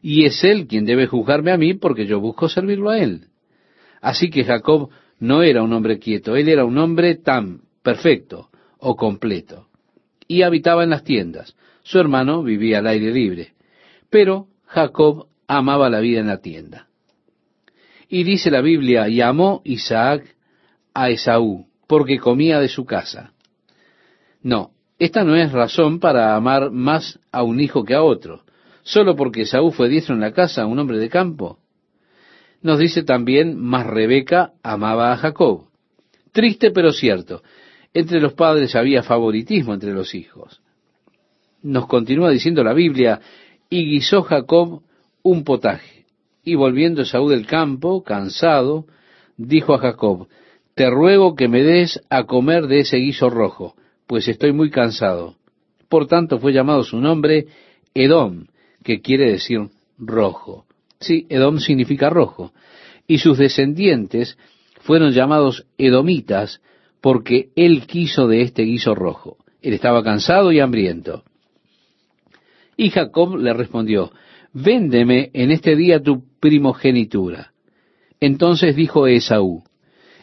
Y 0.00 0.24
es 0.24 0.44
Él 0.44 0.66
quien 0.66 0.84
debe 0.84 1.06
juzgarme 1.06 1.50
a 1.50 1.56
mí 1.56 1.74
porque 1.74 2.06
yo 2.06 2.20
busco 2.20 2.48
servirlo 2.48 2.90
a 2.90 2.98
Él. 2.98 3.26
Así 4.00 4.30
que 4.30 4.44
Jacob 4.44 4.90
no 5.18 5.42
era 5.42 5.62
un 5.62 5.72
hombre 5.72 5.98
quieto, 5.98 6.36
él 6.36 6.48
era 6.48 6.64
un 6.64 6.78
hombre 6.78 7.16
tan 7.16 7.62
perfecto 7.82 8.48
o 8.78 8.96
completo. 8.96 9.66
Y 10.26 10.42
habitaba 10.42 10.84
en 10.84 10.90
las 10.90 11.04
tiendas. 11.04 11.56
Su 11.82 11.98
hermano 11.98 12.42
vivía 12.42 12.78
al 12.78 12.86
aire 12.86 13.12
libre. 13.12 13.52
Pero 14.10 14.46
Jacob 14.66 15.26
amaba 15.46 15.90
la 15.90 16.00
vida 16.00 16.20
en 16.20 16.28
la 16.28 16.38
tienda. 16.38 16.86
Y 18.08 18.22
dice 18.24 18.50
la 18.50 18.60
Biblia, 18.60 19.08
y 19.08 19.20
amó 19.20 19.62
Isaac 19.64 20.36
a 20.94 21.10
Esaú, 21.10 21.66
porque 21.86 22.18
comía 22.18 22.60
de 22.60 22.68
su 22.68 22.84
casa. 22.84 23.32
No, 24.42 24.70
esta 24.98 25.24
no 25.24 25.36
es 25.36 25.52
razón 25.52 26.00
para 26.00 26.34
amar 26.34 26.70
más 26.70 27.18
a 27.32 27.42
un 27.42 27.60
hijo 27.60 27.84
que 27.84 27.94
a 27.94 28.02
otro, 28.02 28.42
solo 28.82 29.16
porque 29.16 29.42
Esaú 29.42 29.70
fue 29.70 29.88
diestro 29.88 30.14
en 30.14 30.20
la 30.20 30.32
casa, 30.32 30.66
un 30.66 30.78
hombre 30.78 30.98
de 30.98 31.08
campo. 31.08 31.58
Nos 32.62 32.78
dice 32.78 33.04
también, 33.04 33.58
más 33.58 33.86
Rebeca 33.86 34.52
amaba 34.62 35.12
a 35.12 35.16
Jacob. 35.16 35.66
Triste 36.32 36.70
pero 36.70 36.92
cierto, 36.92 37.42
entre 37.94 38.20
los 38.20 38.34
padres 38.34 38.74
había 38.74 39.02
favoritismo 39.02 39.74
entre 39.74 39.92
los 39.92 40.14
hijos. 40.14 40.60
Nos 41.62 41.86
continúa 41.86 42.30
diciendo 42.30 42.62
la 42.62 42.74
Biblia, 42.74 43.20
y 43.70 43.84
guisó 43.84 44.22
Jacob 44.22 44.82
un 45.22 45.44
potaje. 45.44 46.06
Y 46.42 46.54
volviendo 46.54 47.02
Esaú 47.02 47.28
del 47.28 47.46
campo, 47.46 48.02
cansado, 48.02 48.86
dijo 49.36 49.74
a 49.74 49.78
Jacob, 49.78 50.28
te 50.74 50.88
ruego 50.90 51.34
que 51.34 51.48
me 51.48 51.62
des 51.62 52.00
a 52.08 52.24
comer 52.24 52.66
de 52.66 52.80
ese 52.80 52.98
guiso 52.98 53.28
rojo, 53.30 53.74
pues 54.08 54.26
estoy 54.26 54.52
muy 54.52 54.70
cansado. 54.70 55.36
Por 55.88 56.08
tanto 56.08 56.40
fue 56.40 56.52
llamado 56.52 56.82
su 56.82 56.98
nombre 56.98 57.46
Edom, 57.94 58.46
que 58.82 59.00
quiere 59.00 59.30
decir 59.30 59.68
rojo. 59.98 60.64
Sí, 60.98 61.26
Edom 61.28 61.60
significa 61.60 62.10
rojo. 62.10 62.52
Y 63.06 63.18
sus 63.18 63.38
descendientes 63.38 64.36
fueron 64.80 65.12
llamados 65.12 65.66
Edomitas 65.76 66.60
porque 67.00 67.50
él 67.54 67.86
quiso 67.86 68.26
de 68.26 68.40
este 68.42 68.62
guiso 68.62 68.94
rojo. 68.94 69.36
Él 69.60 69.74
estaba 69.74 70.02
cansado 70.02 70.52
y 70.52 70.60
hambriento. 70.60 71.22
Y 72.76 72.90
Jacob 72.90 73.36
le 73.36 73.52
respondió, 73.52 74.10
véndeme 74.54 75.30
en 75.34 75.50
este 75.50 75.76
día 75.76 76.02
tu 76.02 76.24
primogenitura. 76.40 77.52
Entonces 78.20 78.74
dijo 78.74 79.06
Esaú, 79.06 79.64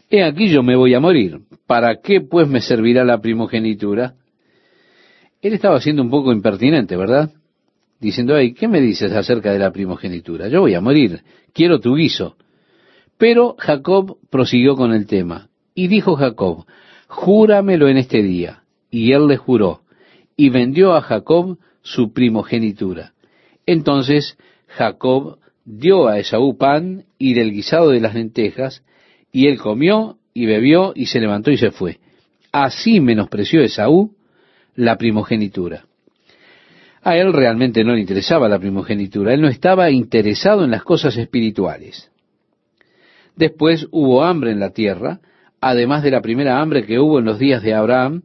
he 0.10 0.24
aquí 0.24 0.50
yo 0.50 0.64
me 0.64 0.76
voy 0.76 0.94
a 0.94 1.00
morir, 1.00 1.40
¿para 1.68 2.02
qué 2.02 2.22
pues 2.22 2.48
me 2.48 2.62
servirá 2.62 3.04
la 3.04 3.20
primogenitura? 3.20 4.16
Él 5.42 5.54
estaba 5.54 5.80
siendo 5.80 6.02
un 6.02 6.10
poco 6.10 6.32
impertinente, 6.32 6.96
¿verdad? 6.96 7.32
Diciendo, 8.00 8.36
ay, 8.36 8.54
¿qué 8.54 8.68
me 8.68 8.82
dices 8.82 9.12
acerca 9.12 9.52
de 9.52 9.60
la 9.60 9.72
primogenitura? 9.72 10.48
Yo 10.48 10.62
voy 10.62 10.74
a 10.74 10.82
morir, 10.82 11.22
quiero 11.54 11.80
tu 11.80 11.96
guiso. 11.96 12.36
Pero 13.18 13.56
Jacob 13.58 14.18
prosiguió 14.30 14.76
con 14.76 14.94
el 14.94 15.08
tema, 15.08 15.50
y 15.74 15.88
dijo 15.88 16.16
Jacob, 16.16 16.66
júramelo 17.08 17.88
en 17.88 17.98
este 17.98 18.22
día. 18.22 18.64
Y 18.90 19.12
él 19.12 19.28
le 19.28 19.38
juró, 19.38 19.82
y 20.36 20.50
vendió 20.50 20.96
a 20.96 21.02
Jacob 21.02 21.58
su 21.82 22.14
primogenitura. 22.14 23.14
Entonces 23.66 24.38
Jacob 24.68 25.38
dio 25.64 26.08
a 26.08 26.20
Esaú 26.20 26.58
pan 26.58 27.06
y 27.18 27.34
del 27.34 27.52
guisado 27.52 27.90
de 27.90 28.00
las 28.00 28.14
lentejas, 28.14 28.84
y 29.36 29.50
él 29.50 29.58
comió 29.58 30.18
y 30.34 30.46
bebió 30.46 30.94
y 30.96 31.08
se 31.08 31.20
levantó 31.20 31.52
y 31.52 31.58
se 31.58 31.72
fue. 31.72 32.00
Así 32.54 33.02
menospreció 33.02 33.62
Esaú 33.62 34.16
la 34.76 34.98
primogenitura. 34.98 35.84
A 37.02 37.18
él 37.18 37.34
realmente 37.34 37.84
no 37.84 37.96
le 37.96 38.00
interesaba 38.00 38.48
la 38.48 38.60
primogenitura, 38.60 39.34
él 39.34 39.42
no 39.42 39.50
estaba 39.50 39.92
interesado 39.92 40.64
en 40.64 40.72
las 40.72 40.84
cosas 40.84 41.18
espirituales. 41.18 42.10
Después 43.36 43.90
hubo 43.92 44.24
hambre 44.24 44.52
en 44.52 44.62
la 44.62 44.70
tierra, 44.70 45.20
además 45.60 46.02
de 46.02 46.12
la 46.12 46.22
primera 46.22 46.62
hambre 46.62 46.86
que 46.86 46.98
hubo 46.98 47.20
en 47.20 47.26
los 47.26 47.38
días 47.38 47.62
de 47.62 47.74
Abraham, 47.74 48.22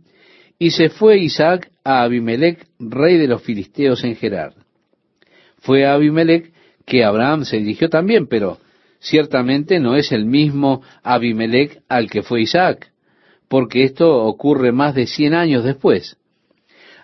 y 0.60 0.70
se 0.70 0.90
fue 0.90 1.18
Isaac 1.18 1.72
a 1.82 2.02
Abimelech, 2.02 2.68
rey 2.78 3.18
de 3.18 3.26
los 3.26 3.42
filisteos 3.42 4.04
en 4.04 4.14
Gerar. 4.14 4.54
Fue 5.58 5.84
a 5.86 5.94
Abimelech 5.94 6.52
que 6.86 7.02
Abraham 7.02 7.44
se 7.44 7.56
dirigió 7.56 7.88
también, 7.88 8.28
pero 8.28 8.60
ciertamente 9.00 9.80
no 9.80 9.96
es 9.96 10.12
el 10.12 10.26
mismo 10.26 10.82
Abimelech 11.02 11.82
al 11.88 12.08
que 12.10 12.22
fue 12.22 12.42
Isaac, 12.42 12.92
porque 13.48 13.82
esto 13.82 14.24
ocurre 14.24 14.70
más 14.70 14.94
de 14.94 15.06
cien 15.06 15.34
años 15.34 15.64
después. 15.64 16.16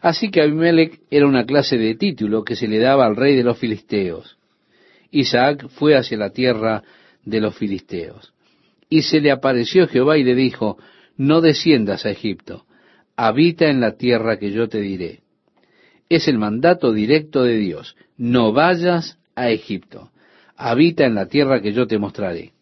Así 0.01 0.31
que 0.31 0.43
Abimelech 0.43 1.01
era 1.11 1.27
una 1.27 1.45
clase 1.45 1.79
de 1.79 1.97
título 1.97 2.45
que 2.45 2.55
se 2.55 2.69
le 2.69 2.79
daba 2.79 3.07
al 3.07 3.17
rey 3.17 3.35
de 3.35 3.43
los 3.43 3.59
filisteos. 3.59 4.37
Isaac 5.11 5.69
fue 5.71 5.97
hacia 5.97 6.19
la 6.19 6.31
tierra 6.31 6.85
de 7.25 7.41
los 7.41 7.57
filisteos. 7.57 8.33
Y 8.89 9.03
se 9.03 9.21
le 9.21 9.33
apareció 9.33 9.89
Jehová 9.89 10.19
y 10.19 10.23
le 10.23 10.35
dijo, 10.35 10.79
no 11.17 11.41
desciendas 11.41 12.07
a 12.07 12.11
Egipto, 12.11 12.67
habita 13.17 13.69
en 13.69 13.81
la 13.81 13.97
tierra 13.97 14.39
que 14.39 14.53
yo 14.53 14.69
te 14.69 14.81
diré. 14.81 15.21
Es 16.09 16.29
el 16.29 16.39
mandato 16.39 16.93
directo 16.93 17.43
de 17.43 17.57
Dios, 17.57 17.97
no 18.17 18.53
vayas 18.53 19.19
a 19.35 19.51
Egipto 19.51 20.11
habita 20.57 21.05
en 21.05 21.14
la 21.14 21.27
tierra 21.27 21.61
que 21.61 21.73
yo 21.73 21.87
te 21.87 21.99
mostraré. 21.99 22.53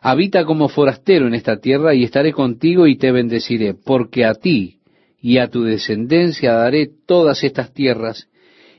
Habita 0.00 0.44
como 0.44 0.68
forastero 0.68 1.26
en 1.26 1.34
esta 1.34 1.58
tierra 1.58 1.94
y 1.94 2.04
estaré 2.04 2.32
contigo 2.32 2.86
y 2.86 2.96
te 2.96 3.12
bendeciré, 3.12 3.74
porque 3.74 4.24
a 4.24 4.34
ti 4.34 4.78
y 5.20 5.38
a 5.38 5.48
tu 5.48 5.64
descendencia 5.64 6.54
daré 6.54 6.90
todas 7.06 7.44
estas 7.44 7.72
tierras 7.74 8.28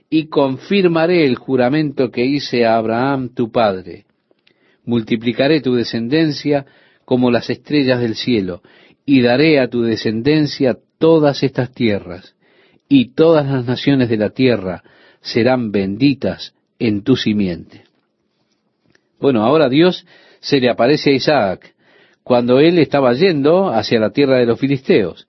y 0.09 0.27
confirmaré 0.27 1.25
el 1.25 1.35
juramento 1.35 2.09
que 2.09 2.25
hice 2.25 2.65
a 2.65 2.77
Abraham 2.77 3.29
tu 3.33 3.51
padre. 3.51 4.05
Multiplicaré 4.83 5.61
tu 5.61 5.75
descendencia 5.75 6.65
como 7.05 7.29
las 7.29 7.49
estrellas 7.49 7.99
del 7.99 8.15
cielo 8.15 8.61
y 9.05 9.21
daré 9.21 9.59
a 9.59 9.67
tu 9.67 9.83
descendencia 9.83 10.77
todas 10.97 11.43
estas 11.43 11.71
tierras 11.71 12.35
y 12.89 13.13
todas 13.13 13.45
las 13.47 13.65
naciones 13.65 14.09
de 14.09 14.17
la 14.17 14.31
tierra 14.31 14.83
serán 15.21 15.71
benditas 15.71 16.53
en 16.81 17.03
tu 17.03 17.15
simiente. 17.15 17.83
Bueno, 19.19 19.43
ahora 19.43 19.69
Dios 19.69 20.05
se 20.39 20.59
le 20.59 20.67
aparece 20.67 21.11
a 21.11 21.13
Isaac 21.13 21.75
cuando 22.23 22.59
él 22.59 22.79
estaba 22.79 23.13
yendo 23.13 23.69
hacia 23.69 23.99
la 23.99 24.09
tierra 24.09 24.37
de 24.39 24.47
los 24.47 24.59
filisteos. 24.59 25.27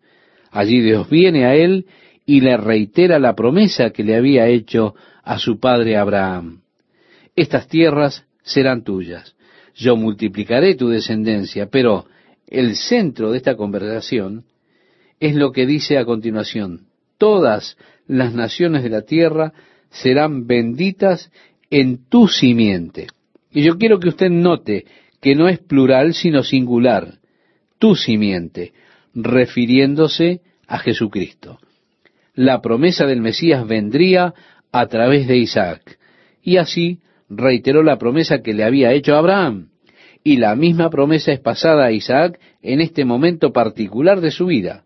Allí 0.51 0.81
Dios 0.81 1.11
viene 1.11 1.45
a 1.45 1.55
él 1.55 1.87
y 2.25 2.41
le 2.41 2.57
reitera 2.57 3.19
la 3.19 3.35
promesa 3.35 3.91
que 3.91 4.03
le 4.03 4.17
había 4.17 4.47
hecho 4.47 4.95
a 5.23 5.39
su 5.39 5.61
padre 5.61 5.99
Abraham. 5.99 6.63
Estas 7.37 7.69
tierras 7.69 8.25
serán 8.43 8.83
tuyas. 8.83 9.35
Yo 9.75 9.97
multiplicaré 9.97 10.75
tu 10.75 10.89
descendencia, 10.89 11.67
pero 11.67 12.07
el 12.47 12.77
centro 12.77 13.31
de 13.31 13.39
esta 13.39 13.57
conversación 13.57 14.45
es 15.21 15.35
lo 15.35 15.53
que 15.53 15.67
dice 15.67 15.99
a 15.99 16.07
continuación. 16.07 16.87
Todas 17.19 17.77
las 18.07 18.33
naciones 18.33 18.83
de 18.83 18.91
la 18.91 19.03
tierra 19.03 19.53
serán 19.93 20.47
benditas 20.47 21.31
en 21.71 22.09
tu 22.09 22.27
simiente. 22.27 23.07
Y 23.51 23.63
yo 23.63 23.79
quiero 23.79 24.01
que 24.01 24.09
usted 24.09 24.31
note 24.31 24.87
que 25.21 25.35
no 25.35 25.49
es 25.49 25.61
plural, 25.61 26.15
sino 26.15 26.43
singular, 26.43 27.19
tu 27.79 27.95
simiente, 27.95 28.73
refiriéndose 29.15 30.41
a 30.67 30.79
Jesucristo. 30.79 31.59
La 32.35 32.61
promesa 32.61 33.07
del 33.07 33.21
Mesías 33.21 33.67
vendría 33.67 34.35
a 34.73 34.87
través 34.87 35.29
de 35.29 35.37
Isaac, 35.37 35.99
Y 36.43 36.57
así 36.57 36.99
reiteró 37.29 37.83
la 37.83 37.99
promesa 37.99 38.43
que 38.43 38.55
le 38.55 38.65
había 38.65 38.93
hecho 38.93 39.15
a 39.15 39.19
Abraham. 39.19 39.69
Y 40.25 40.39
la 40.39 40.57
misma 40.57 40.91
promesa 40.91 41.33
es 41.33 41.41
pasada 41.41 41.87
a 41.87 41.93
Isaac 41.93 42.41
en 42.63 42.81
este 42.81 43.05
momento 43.05 43.53
particular 43.53 44.21
de 44.21 44.31
su 44.31 44.47
vida. 44.47 44.85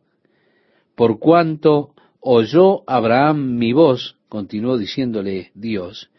Por 0.95 1.19
cuanto 1.19 1.95
oyó 2.21 2.83
Abraham 2.87 3.57
mi 3.57 3.73
voz, 3.73 4.17
continuó 4.29 4.79
diciéndole 4.79 5.51
Dios, 5.55 6.11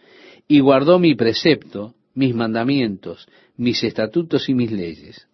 y 0.47 0.59
guardó 0.59 0.99
mi 0.99 1.15
precepto, 1.15 1.93
mis 2.13 2.33
mandamientos, 2.33 3.27
mis 3.57 3.83
estatutos 3.83 4.49
y 4.49 4.53
mis 4.53 4.71
leyes. 4.71 5.27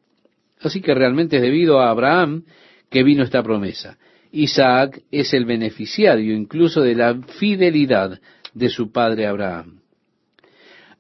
Así 0.61 0.81
que 0.81 0.93
realmente 0.93 1.37
es 1.37 1.41
debido 1.41 1.79
a 1.79 1.89
Abraham 1.89 2.43
que 2.89 3.03
vino 3.03 3.23
esta 3.23 3.43
promesa. 3.43 3.97
Isaac 4.31 5.03
es 5.11 5.33
el 5.33 5.45
beneficiario 5.45 6.35
incluso 6.35 6.81
de 6.81 6.95
la 6.95 7.15
fidelidad 7.15 8.19
de 8.53 8.69
su 8.69 8.91
padre 8.91 9.27
Abraham. 9.27 9.79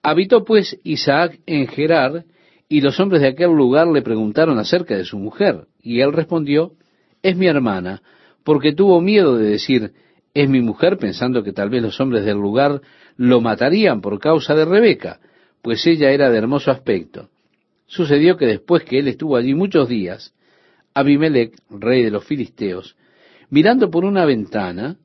Habitó 0.01 0.43
pues 0.43 0.77
Isaac 0.83 1.39
en 1.45 1.67
Gerar, 1.67 2.25
y 2.67 2.81
los 2.81 2.99
hombres 2.99 3.21
de 3.21 3.29
aquel 3.29 3.51
lugar 3.51 3.87
le 3.87 4.01
preguntaron 4.01 4.57
acerca 4.59 4.97
de 4.97 5.05
su 5.05 5.17
mujer, 5.17 5.67
y 5.81 6.01
él 6.01 6.11
respondió, 6.11 6.73
es 7.21 7.37
mi 7.37 7.47
hermana, 7.47 8.01
porque 8.43 8.73
tuvo 8.73 9.01
miedo 9.01 9.37
de 9.37 9.49
decir, 9.49 9.93
es 10.33 10.49
mi 10.49 10.61
mujer, 10.61 10.97
pensando 10.97 11.43
que 11.43 11.53
tal 11.53 11.69
vez 11.69 11.81
los 11.81 11.99
hombres 11.99 12.25
del 12.25 12.37
lugar 12.37 12.81
lo 13.17 13.41
matarían 13.41 14.01
por 14.01 14.19
causa 14.19 14.55
de 14.55 14.65
Rebeca, 14.65 15.19
pues 15.61 15.85
ella 15.85 16.11
era 16.11 16.29
de 16.29 16.37
hermoso 16.37 16.71
aspecto. 16.71 17.29
Sucedió 17.85 18.37
que 18.37 18.45
después 18.45 18.83
que 18.83 18.99
él 18.99 19.07
estuvo 19.07 19.35
allí 19.35 19.53
muchos 19.53 19.87
días, 19.87 20.33
Abimelech, 20.93 21.55
rey 21.69 22.03
de 22.03 22.11
los 22.11 22.25
filisteos, 22.25 22.95
mirando 23.49 23.89
por 23.89 24.05
una 24.05 24.25
ventana, 24.25 24.97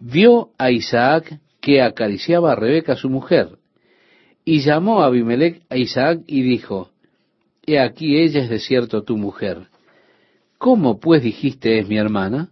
vio 0.00 0.50
a 0.58 0.70
Isaac 0.70 1.40
que 1.60 1.82
acariciaba 1.82 2.52
a 2.52 2.56
Rebeca 2.56 2.94
su 2.96 3.10
mujer, 3.10 3.58
y 4.44 4.60
llamó 4.60 5.02
a 5.02 5.06
Abimelech 5.06 5.62
a 5.68 5.76
Isaac 5.76 6.20
y 6.26 6.42
dijo, 6.42 6.90
He 7.66 7.80
aquí 7.80 8.16
ella 8.16 8.42
es 8.42 8.48
de 8.48 8.60
cierto 8.60 9.02
tu 9.02 9.16
mujer. 9.16 9.66
¿Cómo 10.56 11.00
pues 11.00 11.22
dijiste 11.22 11.80
es 11.80 11.88
mi 11.88 11.98
hermana? 11.98 12.50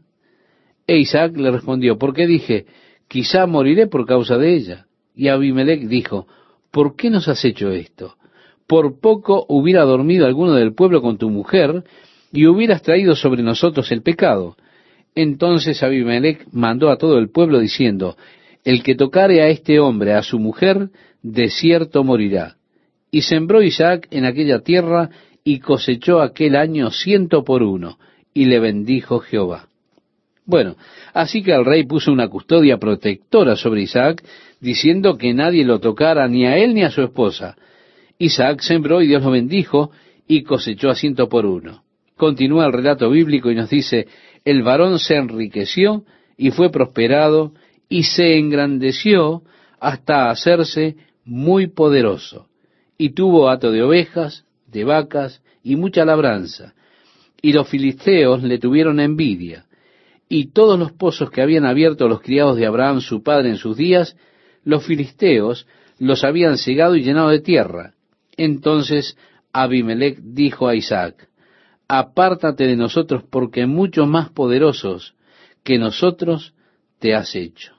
E 0.87 0.99
Isaac 0.99 1.37
le 1.37 1.51
respondió, 1.51 1.99
porque 1.99 2.27
dije, 2.27 2.67
quizá 3.09 3.47
moriré 3.47 3.87
por 3.87 4.07
causa 4.07 4.37
de 4.37 4.55
ella. 4.55 4.87
Y 5.15 5.29
Abimelech 5.29 5.83
dijo, 5.89 6.27
¿por 6.71 6.97
qué 6.97 7.11
nos 7.11 7.29
has 7.29 7.45
hecho 7.45 7.71
esto? 7.71 8.17
Por 8.67 9.01
poco 9.01 9.47
hubiera 9.49 9.83
dormido 9.83 10.27
alguno 10.27 10.55
del 10.55 10.75
pueblo 10.75 11.01
con 11.01 11.19
tu 11.19 11.31
mujer, 11.31 11.85
y 12.33 12.47
hubieras 12.47 12.83
traído 12.83 13.15
sobre 13.15 13.43
nosotros 13.43 13.93
el 13.93 14.03
pecado. 14.03 14.57
Entonces 15.15 15.83
Abimelech 15.83 16.47
mandó 16.51 16.91
a 16.91 16.99
todo 16.99 17.19
el 17.19 17.31
pueblo 17.31 17.61
diciendo, 17.61 18.17
el 18.65 18.83
que 18.83 18.95
tocare 18.95 19.43
a 19.43 19.49
este 19.49 19.79
hombre, 19.79 20.15
a 20.15 20.23
su 20.23 20.39
mujer, 20.39 20.89
de 21.23 21.49
cierto 21.49 22.03
morirá. 22.03 22.57
Y 23.11 23.23
sembró 23.23 23.63
Isaac 23.63 24.09
en 24.11 24.25
aquella 24.25 24.61
tierra 24.61 25.11
y 25.45 25.61
cosechó 25.61 26.21
aquel 26.21 26.57
año 26.57 26.91
ciento 26.91 27.45
por 27.45 27.63
uno, 27.63 27.99
y 28.33 28.47
le 28.47 28.59
bendijo 28.59 29.21
Jehová. 29.21 29.69
Bueno, 30.47 30.77
así 31.15 31.43
que 31.43 31.53
el 31.53 31.65
rey 31.65 31.85
puso 31.85 32.13
una 32.13 32.29
custodia 32.29 32.79
protectora 32.79 33.57
sobre 33.57 33.83
Isaac, 33.83 34.23
diciendo 34.61 35.17
que 35.17 35.33
nadie 35.33 35.65
lo 35.65 35.81
tocara 35.81 36.29
ni 36.29 36.47
a 36.47 36.59
él 36.59 36.75
ni 36.75 36.83
a 36.83 36.91
su 36.91 37.03
esposa. 37.03 37.57
Isaac 38.19 38.61
sembró 38.61 39.01
y 39.01 39.07
Dios 39.07 39.23
lo 39.23 39.31
bendijo 39.31 39.91
y 40.29 40.43
cosechó 40.43 40.91
a 40.91 40.95
ciento 40.95 41.29
por 41.29 41.47
uno. 41.47 41.83
Continúa 42.17 42.67
el 42.67 42.73
relato 42.73 43.11
bíblico 43.11 43.51
y 43.51 43.55
nos 43.55 43.71
dice, 43.71 44.07
el 44.45 44.63
varón 44.63 44.99
se 44.99 45.17
enriqueció 45.17 46.05
y 46.37 46.51
fue 46.51 46.71
prosperado 46.71 47.53
y 47.89 48.05
se 48.05 48.39
engrandeció 48.39 49.43
hasta 49.81 50.31
hacerse 50.31 50.97
muy 51.25 51.69
poderoso, 51.69 52.49
y 52.99 53.11
tuvo 53.11 53.49
hato 53.49 53.71
de 53.71 53.83
ovejas, 53.83 54.45
de 54.67 54.85
vacas 54.85 55.43
y 55.63 55.77
mucha 55.77 56.05
labranza, 56.05 56.75
y 57.41 57.53
los 57.53 57.69
filisteos 57.69 58.43
le 58.43 58.59
tuvieron 58.59 59.01
envidia, 59.01 59.65
y 60.29 60.53
todos 60.53 60.79
los 60.79 60.93
pozos 60.93 61.31
que 61.31 61.43
habían 61.43 61.67
abierto 61.67 62.09
los 62.09 62.21
criados 62.21 62.57
de 62.57 62.67
Abraham 62.67 63.01
su 63.01 63.23
padre 63.23 63.51
en 63.51 63.57
sus 63.57 63.77
días, 63.77 64.17
los 64.65 64.85
filisteos 64.85 65.67
los 65.99 66.25
habían 66.25 66.59
cegado 66.59 66.97
y 66.97 67.03
llenado 67.03 67.29
de 67.29 67.41
tierra. 67.41 67.95
Entonces 68.37 69.17
Abimelech 69.53 70.19
dijo 70.21 70.67
a 70.67 70.75
Isaac, 70.75 71.29
apártate 71.87 72.67
de 72.67 72.77
nosotros 72.77 73.23
porque 73.31 73.67
mucho 73.67 74.07
más 74.07 74.31
poderosos 74.31 75.15
que 75.63 75.79
nosotros 75.79 76.55
te 76.99 77.15
has 77.15 77.35
hecho. 77.35 77.75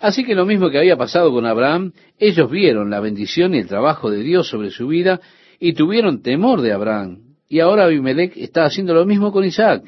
Así 0.00 0.24
que 0.24 0.34
lo 0.34 0.46
mismo 0.46 0.68
que 0.70 0.78
había 0.78 0.96
pasado 0.96 1.30
con 1.30 1.46
Abraham, 1.46 1.92
ellos 2.18 2.50
vieron 2.50 2.90
la 2.90 2.98
bendición 2.98 3.54
y 3.54 3.58
el 3.58 3.68
trabajo 3.68 4.10
de 4.10 4.22
Dios 4.22 4.48
sobre 4.48 4.70
su 4.70 4.88
vida 4.88 5.20
y 5.60 5.74
tuvieron 5.74 6.22
temor 6.22 6.60
de 6.60 6.72
Abraham. 6.72 7.36
Y 7.48 7.60
ahora 7.60 7.84
Abimelech 7.84 8.36
está 8.36 8.64
haciendo 8.64 8.94
lo 8.94 9.06
mismo 9.06 9.30
con 9.30 9.44
Isaac 9.44 9.84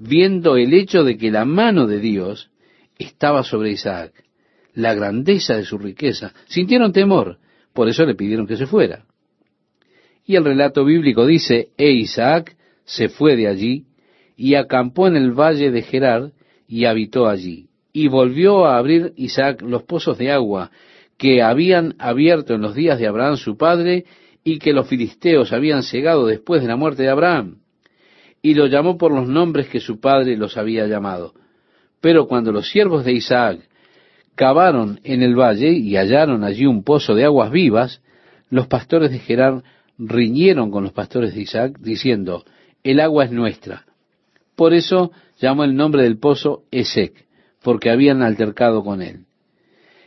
viendo 0.00 0.56
el 0.56 0.72
hecho 0.72 1.04
de 1.04 1.16
que 1.18 1.30
la 1.30 1.44
mano 1.44 1.86
de 1.86 2.00
Dios 2.00 2.50
estaba 2.98 3.44
sobre 3.44 3.70
Isaac, 3.70 4.12
la 4.74 4.94
grandeza 4.94 5.56
de 5.56 5.64
su 5.64 5.78
riqueza, 5.78 6.32
sintieron 6.46 6.92
temor, 6.92 7.38
por 7.74 7.88
eso 7.88 8.04
le 8.06 8.14
pidieron 8.14 8.46
que 8.46 8.56
se 8.56 8.66
fuera. 8.66 9.04
Y 10.24 10.36
el 10.36 10.44
relato 10.44 10.84
bíblico 10.84 11.26
dice, 11.26 11.68
e 11.76 11.90
Isaac 11.90 12.56
se 12.84 13.08
fue 13.08 13.36
de 13.36 13.46
allí 13.46 13.84
y 14.36 14.54
acampó 14.54 15.06
en 15.06 15.16
el 15.16 15.32
valle 15.32 15.70
de 15.70 15.82
Gerar 15.82 16.32
y 16.66 16.86
habitó 16.86 17.28
allí. 17.28 17.68
Y 17.92 18.08
volvió 18.08 18.64
a 18.64 18.78
abrir 18.78 19.12
Isaac 19.16 19.62
los 19.62 19.82
pozos 19.82 20.16
de 20.16 20.30
agua 20.30 20.70
que 21.18 21.42
habían 21.42 21.94
abierto 21.98 22.54
en 22.54 22.62
los 22.62 22.74
días 22.74 22.98
de 22.98 23.06
Abraham 23.06 23.36
su 23.36 23.56
padre 23.56 24.06
y 24.44 24.58
que 24.58 24.72
los 24.72 24.88
filisteos 24.88 25.52
habían 25.52 25.82
cegado 25.82 26.26
después 26.26 26.62
de 26.62 26.68
la 26.68 26.76
muerte 26.76 27.02
de 27.02 27.10
Abraham 27.10 27.60
y 28.42 28.54
lo 28.54 28.66
llamó 28.66 28.96
por 28.96 29.12
los 29.12 29.28
nombres 29.28 29.68
que 29.68 29.80
su 29.80 30.00
padre 30.00 30.36
los 30.36 30.56
había 30.56 30.86
llamado. 30.86 31.34
Pero 32.00 32.26
cuando 32.26 32.52
los 32.52 32.70
siervos 32.70 33.04
de 33.04 33.12
Isaac 33.12 33.60
cavaron 34.34 35.00
en 35.04 35.22
el 35.22 35.34
valle 35.34 35.72
y 35.72 35.96
hallaron 35.96 36.44
allí 36.44 36.64
un 36.64 36.82
pozo 36.82 37.14
de 37.14 37.24
aguas 37.24 37.50
vivas, 37.50 38.00
los 38.48 38.66
pastores 38.66 39.10
de 39.10 39.18
Gerar 39.18 39.62
riñeron 39.98 40.70
con 40.70 40.82
los 40.82 40.92
pastores 40.92 41.34
de 41.34 41.42
Isaac, 41.42 41.78
diciendo, 41.78 42.44
el 42.82 43.00
agua 43.00 43.26
es 43.26 43.32
nuestra. 43.32 43.84
Por 44.56 44.72
eso 44.72 45.12
llamó 45.38 45.64
el 45.64 45.74
nombre 45.74 46.02
del 46.02 46.18
pozo 46.18 46.64
Esec, 46.70 47.26
porque 47.62 47.90
habían 47.90 48.22
altercado 48.22 48.82
con 48.82 49.02
él. 49.02 49.26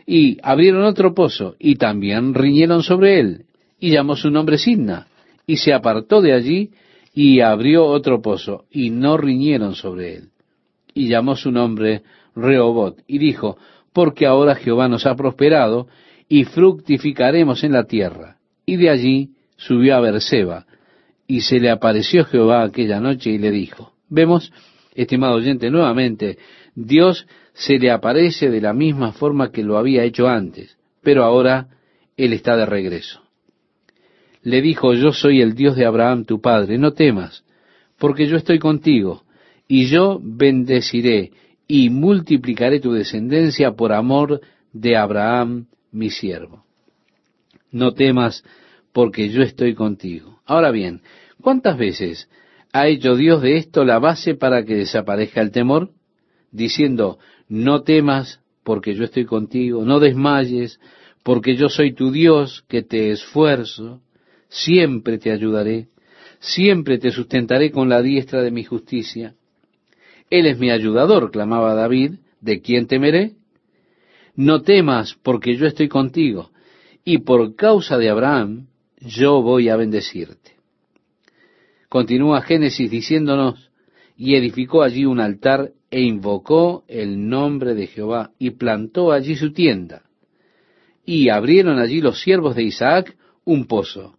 Y 0.05 0.39
abrieron 0.41 0.83
otro 0.83 1.13
pozo, 1.13 1.55
y 1.59 1.75
también 1.75 2.33
riñeron 2.33 2.81
sobre 2.81 3.19
él, 3.19 3.45
y 3.79 3.91
llamó 3.91 4.15
su 4.15 4.31
nombre 4.31 4.57
Sidna, 4.57 5.07
y 5.45 5.57
se 5.57 5.73
apartó 5.73 6.21
de 6.21 6.33
allí 6.33 6.71
y 7.13 7.41
abrió 7.41 7.85
otro 7.85 8.21
pozo, 8.21 8.65
y 8.71 8.89
no 8.89 9.17
riñeron 9.17 9.75
sobre 9.75 10.15
él. 10.15 10.29
Y 10.93 11.07
llamó 11.07 11.35
su 11.35 11.51
nombre 11.51 12.01
Rehobot, 12.35 13.01
y 13.07 13.19
dijo, 13.19 13.57
porque 13.93 14.25
ahora 14.25 14.55
Jehová 14.55 14.87
nos 14.87 15.05
ha 15.05 15.15
prosperado, 15.15 15.87
y 16.27 16.45
fructificaremos 16.45 17.63
en 17.63 17.73
la 17.73 17.83
tierra. 17.83 18.37
Y 18.65 18.77
de 18.77 18.89
allí 18.89 19.29
subió 19.57 19.95
a 19.95 19.99
Berseba, 19.99 20.65
y 21.27 21.41
se 21.41 21.59
le 21.59 21.69
apareció 21.69 22.25
Jehová 22.25 22.63
aquella 22.63 22.99
noche 22.99 23.29
y 23.29 23.37
le 23.37 23.51
dijo, 23.51 23.93
vemos, 24.09 24.51
estimado 24.95 25.35
oyente, 25.35 25.69
nuevamente, 25.69 26.37
Dios 26.75 27.27
se 27.53 27.77
le 27.77 27.91
aparece 27.91 28.49
de 28.49 28.61
la 28.61 28.73
misma 28.73 29.11
forma 29.11 29.51
que 29.51 29.63
lo 29.63 29.77
había 29.77 30.03
hecho 30.03 30.27
antes, 30.27 30.77
pero 31.01 31.23
ahora 31.23 31.67
Él 32.17 32.33
está 32.33 32.57
de 32.57 32.65
regreso 32.65 33.22
le 34.43 34.61
dijo, 34.61 34.93
yo 34.93 35.11
soy 35.11 35.41
el 35.41 35.55
Dios 35.55 35.75
de 35.75 35.85
Abraham 35.85 36.25
tu 36.25 36.41
padre, 36.41 36.77
no 36.77 36.91
temas, 36.91 37.43
porque 37.97 38.27
yo 38.27 38.35
estoy 38.35 38.59
contigo, 38.59 39.23
y 39.67 39.85
yo 39.87 40.19
bendeciré 40.21 41.31
y 41.67 41.89
multiplicaré 41.89 42.79
tu 42.79 42.91
descendencia 42.91 43.71
por 43.71 43.93
amor 43.93 44.41
de 44.73 44.97
Abraham 44.97 45.67
mi 45.91 46.09
siervo. 46.09 46.65
No 47.71 47.93
temas, 47.93 48.43
porque 48.91 49.29
yo 49.29 49.41
estoy 49.41 49.73
contigo. 49.73 50.39
Ahora 50.45 50.71
bien, 50.71 51.01
¿cuántas 51.41 51.77
veces 51.77 52.29
ha 52.73 52.87
hecho 52.87 53.15
Dios 53.15 53.41
de 53.41 53.57
esto 53.57 53.85
la 53.85 53.99
base 53.99 54.35
para 54.35 54.65
que 54.65 54.75
desaparezca 54.75 55.41
el 55.41 55.51
temor? 55.51 55.91
Diciendo, 56.51 57.17
no 57.47 57.81
temas, 57.81 58.41
porque 58.63 58.93
yo 58.93 59.05
estoy 59.05 59.25
contigo, 59.25 59.85
no 59.85 59.99
desmayes, 59.99 60.79
porque 61.23 61.55
yo 61.55 61.69
soy 61.69 61.93
tu 61.93 62.11
Dios, 62.11 62.63
que 62.67 62.83
te 62.83 63.11
esfuerzo, 63.11 64.01
siempre 64.53 65.17
te 65.17 65.31
ayudaré, 65.31 65.87
siempre 66.39 66.99
te 66.99 67.11
sustentaré 67.11 67.71
con 67.71 67.89
la 67.89 68.01
diestra 68.01 68.41
de 68.43 68.51
mi 68.51 68.63
justicia. 68.63 69.33
Él 70.29 70.45
es 70.45 70.59
mi 70.59 70.69
ayudador, 70.69 71.31
clamaba 71.31 71.73
David, 71.73 72.15
¿de 72.39 72.61
quién 72.61 72.87
temeré? 72.87 73.33
No 74.35 74.61
temas, 74.61 75.15
porque 75.23 75.55
yo 75.55 75.65
estoy 75.65 75.87
contigo, 75.87 76.51
y 77.03 77.19
por 77.19 77.55
causa 77.55 77.97
de 77.97 78.09
Abraham, 78.09 78.67
yo 78.99 79.41
voy 79.41 79.69
a 79.69 79.75
bendecirte. 79.75 80.51
Continúa 81.89 82.41
Génesis 82.41 82.89
diciéndonos, 82.89 83.71
y 84.15 84.35
edificó 84.35 84.83
allí 84.83 85.05
un 85.05 85.19
altar 85.19 85.71
e 85.89 86.01
invocó 86.01 86.83
el 86.87 87.27
nombre 87.27 87.73
de 87.73 87.87
Jehová 87.87 88.31
y 88.37 88.51
plantó 88.51 89.11
allí 89.11 89.35
su 89.35 89.51
tienda. 89.51 90.03
y 91.05 91.27
abrieron 91.27 91.79
allí 91.79 91.99
los 91.99 92.21
siervos 92.21 92.55
de 92.55 92.63
Isaac 92.63 93.17
un 93.43 93.65
pozo. 93.67 94.15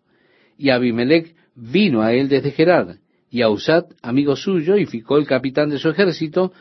Y 0.57 0.71
Abimelech 0.71 1.35
vino 1.55 2.03
a 2.03 2.13
él 2.13 2.29
desde 2.29 2.51
Gerar, 2.51 2.97
y 3.31 3.43
a 3.43 3.49
Usat, 3.49 3.93
amigo 4.03 4.37
suyo, 4.37 4.77
y 4.77 4.87
ficó 4.87 5.19
el 5.19 5.27
capitán 5.27 5.71
de 5.71 5.79
su 5.79 5.89
ejército, 5.89 6.53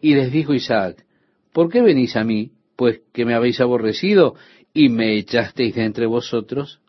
y 0.00 0.14
les 0.14 0.32
dijo 0.32 0.54
Isaac, 0.54 1.04
¿por 1.52 1.70
qué 1.70 1.82
venís 1.82 2.16
a 2.16 2.24
mí? 2.24 2.52
Pues 2.76 3.00
que 3.12 3.24
me 3.24 3.34
habéis 3.34 3.60
aborrecido 3.60 4.34
y 4.72 4.88
me 4.88 5.16
echasteis 5.16 5.74
de 5.74 5.84
entre 5.84 6.06
vosotros. 6.06 6.80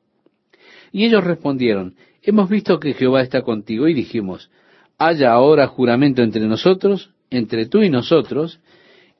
Y 0.92 1.06
ellos 1.06 1.24
respondieron, 1.24 1.96
hemos 2.22 2.50
visto 2.50 2.80
que 2.80 2.94
Jehová 2.94 3.22
está 3.22 3.42
contigo, 3.42 3.88
y 3.88 3.94
dijimos, 3.94 4.52
haya 4.98 5.32
ahora 5.32 5.68
juramento 5.68 6.22
entre 6.22 6.48
nosotros, 6.48 7.12
entre 7.30 7.66
tú 7.66 7.82
y 7.82 7.90
nosotros, 7.90 8.60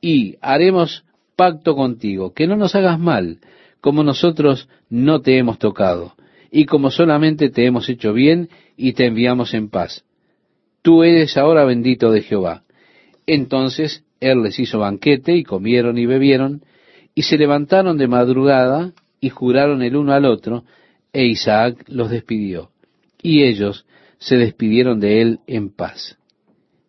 y 0.00 0.36
haremos 0.40 1.04
pacto 1.34 1.74
contigo, 1.74 2.32
que 2.32 2.46
no 2.46 2.56
nos 2.56 2.74
hagas 2.74 2.98
mal, 2.98 3.38
como 3.80 4.04
nosotros 4.04 4.68
no 4.88 5.22
te 5.22 5.38
hemos 5.38 5.58
tocado, 5.58 6.14
y 6.54 6.66
como 6.66 6.90
solamente 6.90 7.48
te 7.48 7.64
hemos 7.64 7.88
hecho 7.88 8.12
bien 8.12 8.50
y 8.76 8.92
te 8.92 9.06
enviamos 9.06 9.54
en 9.54 9.70
paz. 9.70 10.04
Tú 10.82 11.02
eres 11.02 11.38
ahora 11.38 11.64
bendito 11.64 12.12
de 12.12 12.20
Jehová. 12.20 12.62
Entonces 13.26 14.04
él 14.20 14.42
les 14.42 14.58
hizo 14.58 14.78
banquete 14.78 15.34
y 15.34 15.44
comieron 15.44 15.96
y 15.96 16.04
bebieron, 16.04 16.62
y 17.14 17.22
se 17.22 17.38
levantaron 17.38 17.96
de 17.96 18.06
madrugada 18.06 18.92
y 19.18 19.30
juraron 19.30 19.82
el 19.82 19.96
uno 19.96 20.12
al 20.12 20.26
otro, 20.26 20.64
e 21.12 21.26
Isaac 21.26 21.84
los 21.88 22.10
despidió. 22.10 22.70
Y 23.22 23.44
ellos 23.44 23.86
se 24.18 24.36
despidieron 24.36 25.00
de 25.00 25.22
él 25.22 25.40
en 25.46 25.74
paz. 25.74 26.18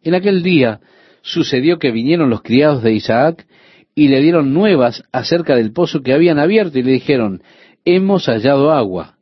En 0.01 0.13
aquel 0.13 0.43
día 0.43 0.81
sucedió 1.21 1.79
que 1.79 1.91
vinieron 1.91 2.29
los 2.29 2.41
criados 2.41 2.83
de 2.83 2.93
Isaac 2.93 3.47
y 3.95 4.09
le 4.09 4.19
dieron 4.21 4.53
nuevas 4.53 5.03
acerca 5.13 5.55
del 5.55 5.71
pozo 5.71 6.01
que 6.01 6.13
habían 6.13 6.37
abierto 6.37 6.79
y 6.79 6.83
le 6.83 6.91
dijeron, 6.91 7.43
hemos 7.85 8.25
hallado 8.25 8.71
agua. 8.71 9.17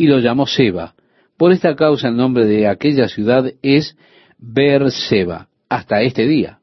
Y 0.00 0.06
lo 0.06 0.18
llamó 0.18 0.46
Seba. 0.46 0.94
Por 1.36 1.52
esta 1.52 1.76
causa 1.76 2.08
el 2.08 2.16
nombre 2.16 2.46
de 2.46 2.66
aquella 2.66 3.06
ciudad 3.06 3.52
es 3.60 3.98
Beerseba, 4.38 5.48
hasta 5.68 6.00
este 6.00 6.26
día. 6.26 6.60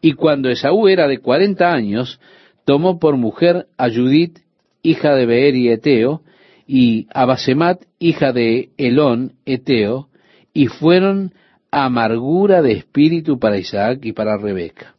Y 0.00 0.14
cuando 0.14 0.48
Esaú 0.48 0.88
era 0.88 1.06
de 1.06 1.18
cuarenta 1.18 1.74
años, 1.74 2.18
tomó 2.64 2.98
por 2.98 3.18
mujer 3.18 3.66
a 3.76 3.90
Judith, 3.90 4.38
hija 4.80 5.14
de 5.14 5.26
Beer 5.26 5.54
y 5.54 5.68
Eteo, 5.68 6.22
y 6.66 7.06
a 7.12 7.26
Basemat, 7.26 7.82
hija 7.98 8.32
de 8.32 8.70
Elón, 8.78 9.34
Eteo, 9.44 10.08
y 10.54 10.68
fueron 10.68 11.34
amargura 11.70 12.62
de 12.62 12.72
espíritu 12.72 13.38
para 13.38 13.58
Isaac 13.58 13.98
y 14.02 14.12
para 14.12 14.38
Rebeca. 14.38 14.94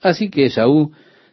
Así 0.00 0.30
que 0.30 0.44
Esaú 0.44 0.92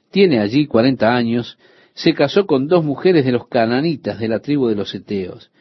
tiene 0.09 0.39
allí 0.39 0.65
cuarenta 0.65 1.15
años, 1.15 1.59
se 1.93 2.15
casó 2.15 2.47
con 2.47 2.67
dos 2.67 2.83
mujeres 2.83 3.23
de 3.23 3.33
los 3.33 3.47
cananitas 3.47 4.17
de 4.17 4.29
la 4.29 4.39
tribu 4.39 4.67
de 4.67 4.75
los 4.75 4.95
Eteos, 4.95 5.51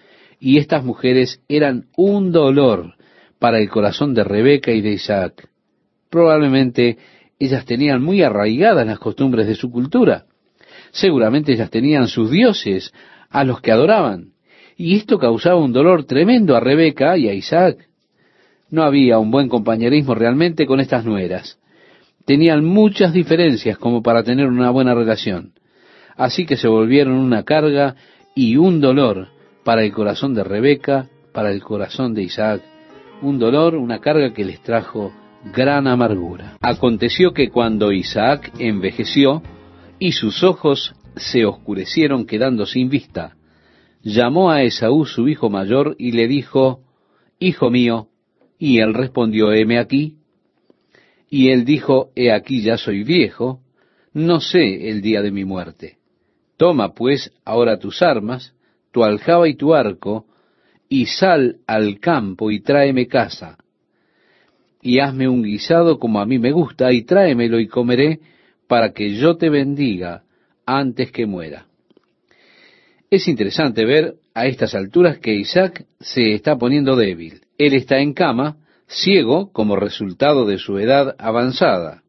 y 0.40 0.58
estas 0.58 0.84
mujeres 0.84 1.42
eran 1.48 1.86
un 1.96 2.32
dolor 2.32 2.94
para 3.38 3.58
el 3.58 3.68
corazón 3.68 4.14
de 4.14 4.24
Rebeca 4.24 4.72
y 4.72 4.80
de 4.80 4.92
Isaac. 4.92 5.48
Probablemente 6.10 6.98
ellas 7.38 7.64
tenían 7.64 8.02
muy 8.02 8.22
arraigadas 8.22 8.86
las 8.86 8.98
costumbres 8.98 9.46
de 9.46 9.54
su 9.54 9.70
cultura. 9.70 10.24
Seguramente 10.90 11.52
ellas 11.52 11.70
tenían 11.70 12.08
sus 12.08 12.30
dioses 12.30 12.92
a 13.30 13.44
los 13.44 13.60
que 13.60 13.72
adoraban, 13.72 14.32
y 14.76 14.96
esto 14.96 15.18
causaba 15.18 15.56
un 15.56 15.72
dolor 15.72 16.04
tremendo 16.04 16.56
a 16.56 16.60
Rebeca 16.60 17.16
y 17.18 17.28
a 17.28 17.34
Isaac. 17.34 17.88
No 18.70 18.82
había 18.82 19.18
un 19.18 19.30
buen 19.30 19.48
compañerismo 19.48 20.14
realmente 20.14 20.66
con 20.66 20.80
estas 20.80 21.04
nueras. 21.04 21.58
Tenían 22.24 22.64
muchas 22.64 23.12
diferencias 23.12 23.78
como 23.78 24.02
para 24.02 24.22
tener 24.22 24.46
una 24.46 24.70
buena 24.70 24.94
relación. 24.94 25.52
Así 26.16 26.46
que 26.46 26.56
se 26.56 26.68
volvieron 26.68 27.14
una 27.14 27.44
carga 27.44 27.96
y 28.34 28.56
un 28.56 28.80
dolor 28.80 29.28
para 29.68 29.84
el 29.84 29.92
corazón 29.92 30.32
de 30.32 30.44
Rebeca, 30.44 31.10
para 31.34 31.52
el 31.52 31.62
corazón 31.62 32.14
de 32.14 32.22
Isaac. 32.22 32.62
Un 33.20 33.38
dolor, 33.38 33.74
una 33.74 33.98
carga 33.98 34.32
que 34.32 34.42
les 34.42 34.62
trajo 34.62 35.12
gran 35.52 35.86
amargura. 35.86 36.56
Aconteció 36.62 37.34
que 37.34 37.50
cuando 37.50 37.92
Isaac 37.92 38.50
envejeció 38.58 39.42
y 39.98 40.12
sus 40.12 40.42
ojos 40.42 40.94
se 41.16 41.44
oscurecieron 41.44 42.24
quedando 42.24 42.64
sin 42.64 42.88
vista, 42.88 43.36
llamó 44.02 44.50
a 44.50 44.62
Esaú 44.62 45.04
su 45.04 45.28
hijo 45.28 45.50
mayor 45.50 45.96
y 45.98 46.12
le 46.12 46.28
dijo, 46.28 46.80
Hijo 47.38 47.68
mío, 47.68 48.08
y 48.58 48.78
él 48.78 48.94
respondió, 48.94 49.52
heme 49.52 49.78
aquí. 49.78 50.16
Y 51.28 51.50
él 51.50 51.66
dijo, 51.66 52.08
he 52.16 52.32
aquí 52.32 52.62
ya 52.62 52.78
soy 52.78 53.04
viejo, 53.04 53.60
no 54.14 54.40
sé 54.40 54.88
el 54.88 55.02
día 55.02 55.20
de 55.20 55.30
mi 55.30 55.44
muerte. 55.44 55.98
Toma 56.56 56.94
pues 56.94 57.34
ahora 57.44 57.78
tus 57.78 58.00
armas, 58.00 58.54
tu 58.92 59.04
aljaba 59.04 59.48
y 59.48 59.54
tu 59.54 59.74
arco, 59.74 60.26
y 60.88 61.06
sal 61.06 61.58
al 61.66 62.00
campo 62.00 62.50
y 62.50 62.60
tráeme 62.60 63.06
casa. 63.06 63.58
Y 64.80 65.00
hazme 65.00 65.28
un 65.28 65.42
guisado 65.42 65.98
como 65.98 66.20
a 66.20 66.26
mí 66.26 66.38
me 66.38 66.52
gusta, 66.52 66.92
y 66.92 67.02
tráemelo 67.02 67.60
y 67.60 67.68
comeré, 67.68 68.20
para 68.66 68.92
que 68.92 69.14
yo 69.14 69.36
te 69.36 69.50
bendiga 69.50 70.22
antes 70.66 71.10
que 71.10 71.26
muera. 71.26 71.66
Es 73.10 73.26
interesante 73.26 73.84
ver 73.86 74.16
a 74.34 74.46
estas 74.46 74.74
alturas 74.74 75.18
que 75.18 75.34
Isaac 75.34 75.86
se 75.98 76.34
está 76.34 76.56
poniendo 76.56 76.94
débil. 76.94 77.40
Él 77.56 77.74
está 77.74 77.98
en 77.98 78.12
cama, 78.12 78.58
ciego 78.86 79.50
como 79.52 79.76
resultado 79.76 80.46
de 80.46 80.58
su 80.58 80.78
edad 80.78 81.16
avanzada. 81.18 82.02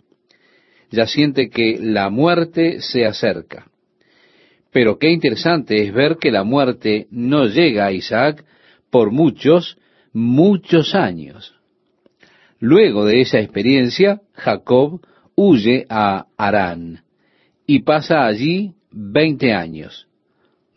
Ya 0.91 1.07
siente 1.07 1.49
que 1.49 1.77
la 1.79 2.09
muerte 2.09 2.81
se 2.81 3.05
acerca. 3.05 3.68
Pero 4.71 4.99
qué 4.99 5.09
interesante 5.11 5.81
es 5.81 5.93
ver 5.93 6.17
que 6.17 6.31
la 6.31 6.43
muerte 6.43 7.07
no 7.11 7.45
llega 7.45 7.85
a 7.85 7.91
Isaac 7.91 8.45
por 8.89 9.11
muchos, 9.11 9.77
muchos 10.13 10.95
años. 10.95 11.55
Luego 12.59 13.05
de 13.05 13.21
esa 13.21 13.39
experiencia, 13.39 14.21
Jacob 14.33 15.01
huye 15.35 15.85
a 15.89 16.25
Harán 16.37 17.03
y 17.65 17.83
pasa 17.83 18.25
allí 18.25 18.73
veinte 18.91 19.53
años. 19.53 20.07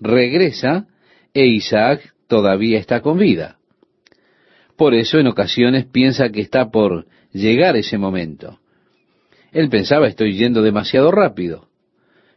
Regresa 0.01 0.87
e 1.35 1.47
Isaac 1.47 2.15
todavía 2.29 2.79
está 2.79 3.01
con 3.01 3.19
vida. 3.19 3.59
Por 4.77 4.95
eso 4.95 5.19
en 5.19 5.27
ocasiones 5.27 5.87
piensa 5.87 6.31
que 6.31 6.41
está 6.41 6.71
por 6.71 7.07
llegar 7.33 7.77
ese 7.77 7.99
momento. 7.99 8.59
Él 9.53 9.69
pensaba 9.69 10.09
estoy 10.09 10.37
yendo 10.37 10.63
demasiado 10.63 11.11
rápido. 11.11 11.69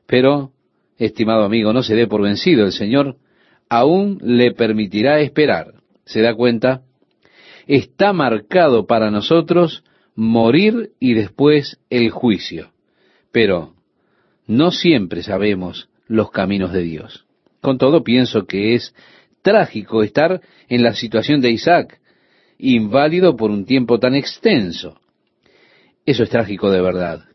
Pero, 0.05 0.51
estimado 0.97 1.43
amigo, 1.43 1.73
no 1.73 1.83
se 1.83 1.95
dé 1.95 2.07
por 2.07 2.21
vencido. 2.21 2.65
El 2.65 2.71
Señor 2.71 3.17
aún 3.69 4.19
le 4.21 4.51
permitirá 4.51 5.19
esperar. 5.19 5.73
¿Se 6.05 6.21
da 6.21 6.33
cuenta? 6.35 6.81
Está 7.67 8.13
marcado 8.13 8.85
para 8.85 9.11
nosotros 9.11 9.83
morir 10.15 10.91
y 10.99 11.13
después 11.13 11.79
el 11.89 12.09
juicio. 12.11 12.71
Pero 13.31 13.73
no 14.47 14.71
siempre 14.71 15.23
sabemos 15.23 15.89
los 16.07 16.31
caminos 16.31 16.71
de 16.71 16.83
Dios. 16.83 17.25
Con 17.61 17.77
todo 17.77 18.03
pienso 18.03 18.45
que 18.45 18.75
es 18.75 18.93
trágico 19.41 20.03
estar 20.03 20.41
en 20.69 20.83
la 20.83 20.93
situación 20.93 21.41
de 21.41 21.51
Isaac, 21.51 21.99
inválido 22.57 23.35
por 23.35 23.51
un 23.51 23.65
tiempo 23.65 23.99
tan 23.99 24.15
extenso. 24.15 24.99
Eso 26.05 26.23
es 26.23 26.29
trágico 26.29 26.69
de 26.69 26.81
verdad. 26.81 27.25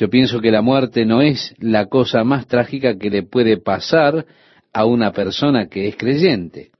Yo 0.00 0.08
pienso 0.08 0.40
que 0.40 0.50
la 0.50 0.62
muerte 0.62 1.04
no 1.04 1.20
es 1.20 1.54
la 1.58 1.84
cosa 1.84 2.24
más 2.24 2.46
trágica 2.46 2.96
que 2.96 3.10
le 3.10 3.22
puede 3.22 3.58
pasar 3.58 4.24
a 4.72 4.86
una 4.86 5.12
persona 5.12 5.68
que 5.68 5.88
es 5.88 5.96
creyente. 5.96 6.70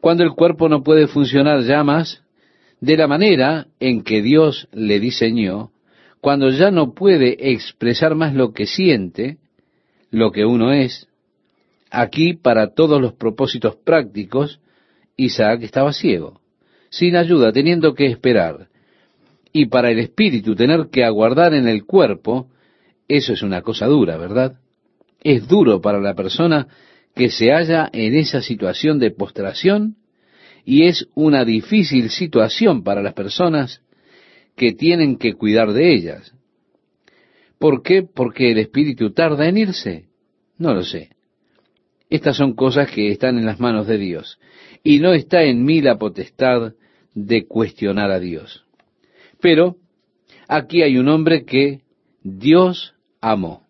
Cuando 0.00 0.24
el 0.24 0.32
cuerpo 0.32 0.68
no 0.68 0.82
puede 0.82 1.06
funcionar 1.06 1.62
ya 1.62 1.84
más 1.84 2.24
de 2.80 2.96
la 2.96 3.06
manera 3.06 3.68
en 3.78 4.02
que 4.02 4.20
Dios 4.20 4.66
le 4.72 4.98
diseñó, 4.98 5.70
cuando 6.20 6.50
ya 6.50 6.72
no 6.72 6.92
puede 6.92 7.52
expresar 7.52 8.16
más 8.16 8.34
lo 8.34 8.52
que 8.52 8.66
siente, 8.66 9.36
lo 10.10 10.32
que 10.32 10.44
uno 10.44 10.72
es, 10.72 11.06
aquí 11.88 12.34
para 12.34 12.74
todos 12.74 13.00
los 13.00 13.12
propósitos 13.12 13.76
prácticos, 13.76 14.58
Isaac 15.16 15.62
estaba 15.62 15.92
ciego, 15.92 16.40
sin 16.90 17.14
ayuda, 17.14 17.52
teniendo 17.52 17.94
que 17.94 18.06
esperar. 18.06 18.66
Y 19.52 19.66
para 19.66 19.90
el 19.90 19.98
espíritu 19.98 20.54
tener 20.54 20.88
que 20.90 21.04
aguardar 21.04 21.54
en 21.54 21.68
el 21.68 21.84
cuerpo, 21.84 22.48
eso 23.08 23.32
es 23.32 23.42
una 23.42 23.62
cosa 23.62 23.86
dura, 23.86 24.16
¿verdad? 24.16 24.58
Es 25.22 25.48
duro 25.48 25.80
para 25.80 26.00
la 26.00 26.14
persona 26.14 26.68
que 27.14 27.30
se 27.30 27.50
halla 27.50 27.88
en 27.92 28.14
esa 28.14 28.42
situación 28.42 28.98
de 28.98 29.10
postración 29.10 29.96
y 30.64 30.86
es 30.86 31.08
una 31.14 31.44
difícil 31.44 32.10
situación 32.10 32.84
para 32.84 33.02
las 33.02 33.14
personas 33.14 33.82
que 34.54 34.72
tienen 34.72 35.16
que 35.16 35.34
cuidar 35.34 35.72
de 35.72 35.94
ellas. 35.94 36.34
¿Por 37.58 37.82
qué? 37.82 38.02
Porque 38.02 38.52
el 38.52 38.58
espíritu 38.58 39.12
tarda 39.12 39.48
en 39.48 39.56
irse. 39.56 40.08
No 40.58 40.74
lo 40.74 40.84
sé. 40.84 41.10
Estas 42.10 42.36
son 42.36 42.54
cosas 42.54 42.90
que 42.90 43.10
están 43.10 43.38
en 43.38 43.46
las 43.46 43.60
manos 43.60 43.86
de 43.86 43.98
Dios 43.98 44.38
y 44.82 44.98
no 45.00 45.12
está 45.12 45.42
en 45.42 45.64
mí 45.64 45.80
la 45.80 45.98
potestad 45.98 46.74
de 47.14 47.46
cuestionar 47.46 48.10
a 48.10 48.20
Dios. 48.20 48.64
Pero 49.40 49.76
aquí 50.48 50.82
hay 50.82 50.98
un 50.98 51.08
hombre 51.08 51.44
que 51.44 51.80
Dios 52.22 52.94
amó. 53.20 53.66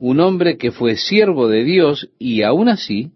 un 0.00 0.20
hombre 0.20 0.56
que 0.56 0.70
fue 0.70 0.96
siervo 0.96 1.48
de 1.48 1.64
Dios 1.64 2.08
y 2.20 2.42
aún 2.42 2.68
así 2.68 3.10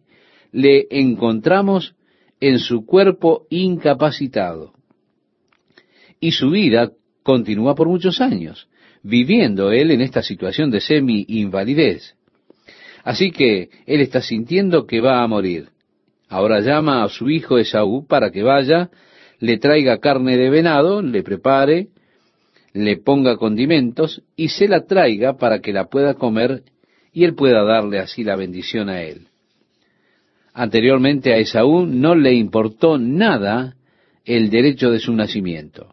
le 0.50 0.88
encontramos 0.90 1.94
en 2.40 2.58
su 2.58 2.84
cuerpo 2.84 3.46
incapacitado. 3.50 4.72
Y 6.20 6.32
su 6.32 6.50
vida 6.50 6.90
continúa 7.22 7.76
por 7.76 7.88
muchos 7.88 8.20
años, 8.20 8.68
viviendo 9.02 9.70
él 9.70 9.92
en 9.92 10.00
esta 10.00 10.22
situación 10.22 10.70
de 10.70 10.80
semi-invalidez. 10.80 12.16
Así 13.04 13.30
que 13.30 13.70
él 13.86 14.00
está 14.00 14.20
sintiendo 14.20 14.86
que 14.86 15.00
va 15.00 15.22
a 15.22 15.26
morir. 15.28 15.68
Ahora 16.28 16.60
llama 16.60 17.04
a 17.04 17.08
su 17.08 17.30
hijo 17.30 17.58
Esaú 17.58 18.06
para 18.06 18.30
que 18.30 18.42
vaya, 18.42 18.90
le 19.42 19.58
traiga 19.58 19.98
carne 19.98 20.36
de 20.36 20.50
venado, 20.50 21.02
le 21.02 21.24
prepare, 21.24 21.88
le 22.74 22.96
ponga 22.98 23.36
condimentos 23.36 24.22
y 24.36 24.50
se 24.50 24.68
la 24.68 24.86
traiga 24.86 25.36
para 25.36 25.58
que 25.58 25.72
la 25.72 25.86
pueda 25.86 26.14
comer 26.14 26.62
y 27.12 27.24
él 27.24 27.34
pueda 27.34 27.64
darle 27.64 27.98
así 27.98 28.22
la 28.22 28.36
bendición 28.36 28.88
a 28.88 29.02
él. 29.02 29.26
Anteriormente 30.54 31.32
a 31.32 31.38
Esaú 31.38 31.86
no 31.86 32.14
le 32.14 32.34
importó 32.34 32.98
nada 32.98 33.74
el 34.24 34.48
derecho 34.48 34.92
de 34.92 35.00
su 35.00 35.12
nacimiento. 35.12 35.88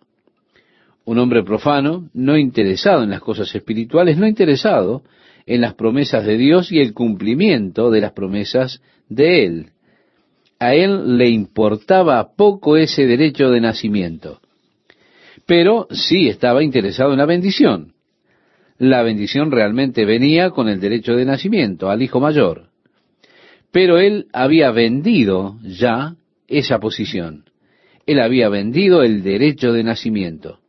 Un 1.04 1.18
hombre 1.18 1.44
profano, 1.44 2.08
no 2.14 2.38
interesado 2.38 3.02
en 3.02 3.10
las 3.10 3.22
cosas 3.22 3.54
espirituales, 3.56 4.20
no 4.20 4.28
interesado 4.28 5.02
en 5.48 5.62
las 5.62 5.74
promesas 5.74 6.24
de 6.24 6.38
Dios 6.38 6.72
y 6.72 6.82
el 6.82 6.94
cumplimiento 6.94 7.90
de 7.90 8.02
las 8.02 8.12
promesas 8.12 8.80
de 9.08 9.46
Él. 9.46 9.66
A 10.60 10.76
Él 10.76 11.18
le 11.18 11.30
importaba 11.30 12.36
poco 12.36 12.76
ese 12.76 13.06
derecho 13.06 13.50
de 13.50 13.62
nacimiento, 13.62 14.42
pero 15.46 15.88
sí 15.90 16.28
estaba 16.28 16.64
interesado 16.64 17.14
en 17.14 17.20
la 17.20 17.26
bendición. 17.26 17.94
La 18.78 19.02
bendición 19.02 19.52
realmente 19.52 20.06
venía 20.06 20.52
con 20.52 20.70
el 20.70 20.80
derecho 20.80 21.16
de 21.16 21.26
nacimiento 21.26 21.90
al 21.90 22.02
hijo 22.02 22.20
mayor. 22.20 22.68
Pero 23.72 24.00
él 24.00 24.28
había 24.34 24.72
vendido 24.72 25.58
ya 25.64 26.16
esa 26.48 26.80
posición. 26.80 27.46
Él 28.06 28.20
había 28.20 28.50
vendido 28.50 29.04
el 29.04 29.22
derecho 29.22 29.72
de 29.74 29.84
nacimiento. 29.84 30.60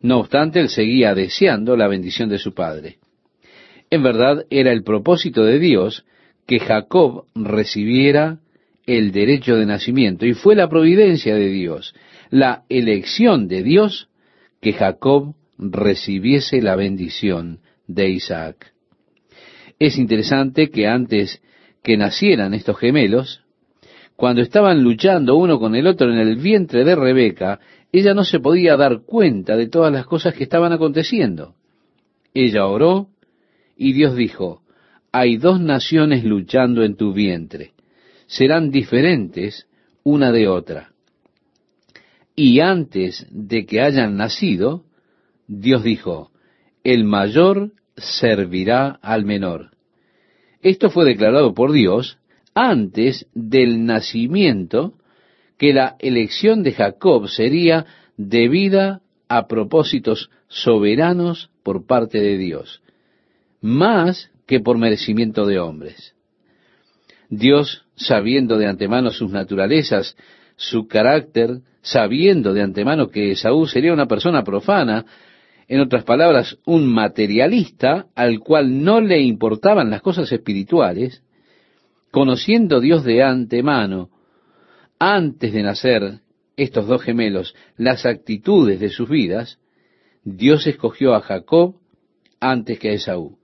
No 0.00 0.18
obstante, 0.18 0.60
él 0.60 0.68
seguía 0.68 1.14
deseando 1.14 1.76
la 1.76 1.88
bendición 1.88 2.28
de 2.28 2.38
su 2.38 2.54
padre. 2.54 2.98
En 3.90 4.02
verdad, 4.02 4.46
era 4.50 4.72
el 4.72 4.82
propósito 4.82 5.44
de 5.44 5.58
Dios 5.58 6.04
que 6.46 6.58
Jacob 6.58 7.26
recibiera 7.34 8.38
el 8.86 9.12
derecho 9.12 9.56
de 9.56 9.66
nacimiento, 9.66 10.26
y 10.26 10.34
fue 10.34 10.54
la 10.54 10.68
providencia 10.68 11.34
de 11.34 11.48
Dios, 11.48 11.94
la 12.30 12.64
elección 12.68 13.48
de 13.48 13.62
Dios, 13.62 14.08
que 14.60 14.72
Jacob 14.72 15.34
recibiese 15.58 16.60
la 16.62 16.76
bendición 16.76 17.60
de 17.86 18.10
Isaac. 18.10 18.72
Es 19.78 19.98
interesante 19.98 20.70
que 20.70 20.86
antes 20.86 21.42
que 21.82 21.96
nacieran 21.96 22.54
estos 22.54 22.78
gemelos, 22.78 23.42
cuando 24.16 24.40
estaban 24.40 24.82
luchando 24.82 25.36
uno 25.36 25.58
con 25.58 25.74
el 25.74 25.86
otro 25.86 26.12
en 26.12 26.18
el 26.18 26.36
vientre 26.36 26.84
de 26.84 26.94
Rebeca, 26.94 27.58
ella 27.90 28.14
no 28.14 28.24
se 28.24 28.40
podía 28.40 28.76
dar 28.76 29.02
cuenta 29.04 29.56
de 29.56 29.68
todas 29.68 29.92
las 29.92 30.06
cosas 30.06 30.34
que 30.34 30.44
estaban 30.44 30.72
aconteciendo. 30.72 31.54
Ella 32.32 32.66
oró 32.66 33.08
y 33.76 33.92
Dios 33.92 34.16
dijo, 34.16 34.62
hay 35.10 35.36
dos 35.36 35.60
naciones 35.60 36.24
luchando 36.24 36.84
en 36.84 36.96
tu 36.96 37.12
vientre, 37.12 37.72
serán 38.32 38.70
diferentes 38.70 39.66
una 40.04 40.32
de 40.32 40.48
otra. 40.48 40.92
Y 42.34 42.60
antes 42.60 43.26
de 43.30 43.66
que 43.66 43.82
hayan 43.82 44.16
nacido, 44.16 44.84
Dios 45.46 45.84
dijo, 45.84 46.30
el 46.82 47.04
mayor 47.04 47.72
servirá 47.94 48.98
al 49.02 49.26
menor. 49.26 49.72
Esto 50.62 50.88
fue 50.88 51.04
declarado 51.04 51.52
por 51.52 51.72
Dios 51.72 52.18
antes 52.54 53.26
del 53.34 53.84
nacimiento 53.84 54.94
que 55.58 55.74
la 55.74 55.96
elección 55.98 56.62
de 56.62 56.72
Jacob 56.72 57.28
sería 57.28 57.84
debida 58.16 59.02
a 59.28 59.46
propósitos 59.46 60.30
soberanos 60.48 61.50
por 61.62 61.86
parte 61.86 62.18
de 62.18 62.38
Dios, 62.38 62.82
más 63.60 64.30
que 64.46 64.58
por 64.60 64.78
merecimiento 64.78 65.44
de 65.44 65.58
hombres. 65.58 66.14
Dios, 67.34 67.86
sabiendo 68.06 68.58
de 68.58 68.66
antemano 68.66 69.10
sus 69.10 69.30
naturalezas, 69.30 70.16
su 70.56 70.86
carácter, 70.86 71.60
sabiendo 71.80 72.52
de 72.52 72.62
antemano 72.62 73.08
que 73.08 73.34
Saúl 73.36 73.68
sería 73.68 73.92
una 73.92 74.06
persona 74.06 74.44
profana, 74.44 75.04
en 75.68 75.80
otras 75.80 76.04
palabras, 76.04 76.58
un 76.66 76.86
materialista 76.92 78.06
al 78.14 78.40
cual 78.40 78.84
no 78.84 79.00
le 79.00 79.20
importaban 79.20 79.90
las 79.90 80.02
cosas 80.02 80.30
espirituales, 80.30 81.22
conociendo 82.10 82.80
Dios 82.80 83.04
de 83.04 83.22
antemano, 83.22 84.10
antes 84.98 85.52
de 85.52 85.62
nacer 85.62 86.20
estos 86.56 86.86
dos 86.86 87.02
gemelos, 87.02 87.54
las 87.76 88.04
actitudes 88.06 88.80
de 88.80 88.90
sus 88.90 89.08
vidas, 89.08 89.58
Dios 90.24 90.66
escogió 90.66 91.14
a 91.14 91.20
Jacob 91.20 91.76
antes 92.38 92.78
que 92.78 92.90
a 92.90 92.92
Esaú, 92.92 93.38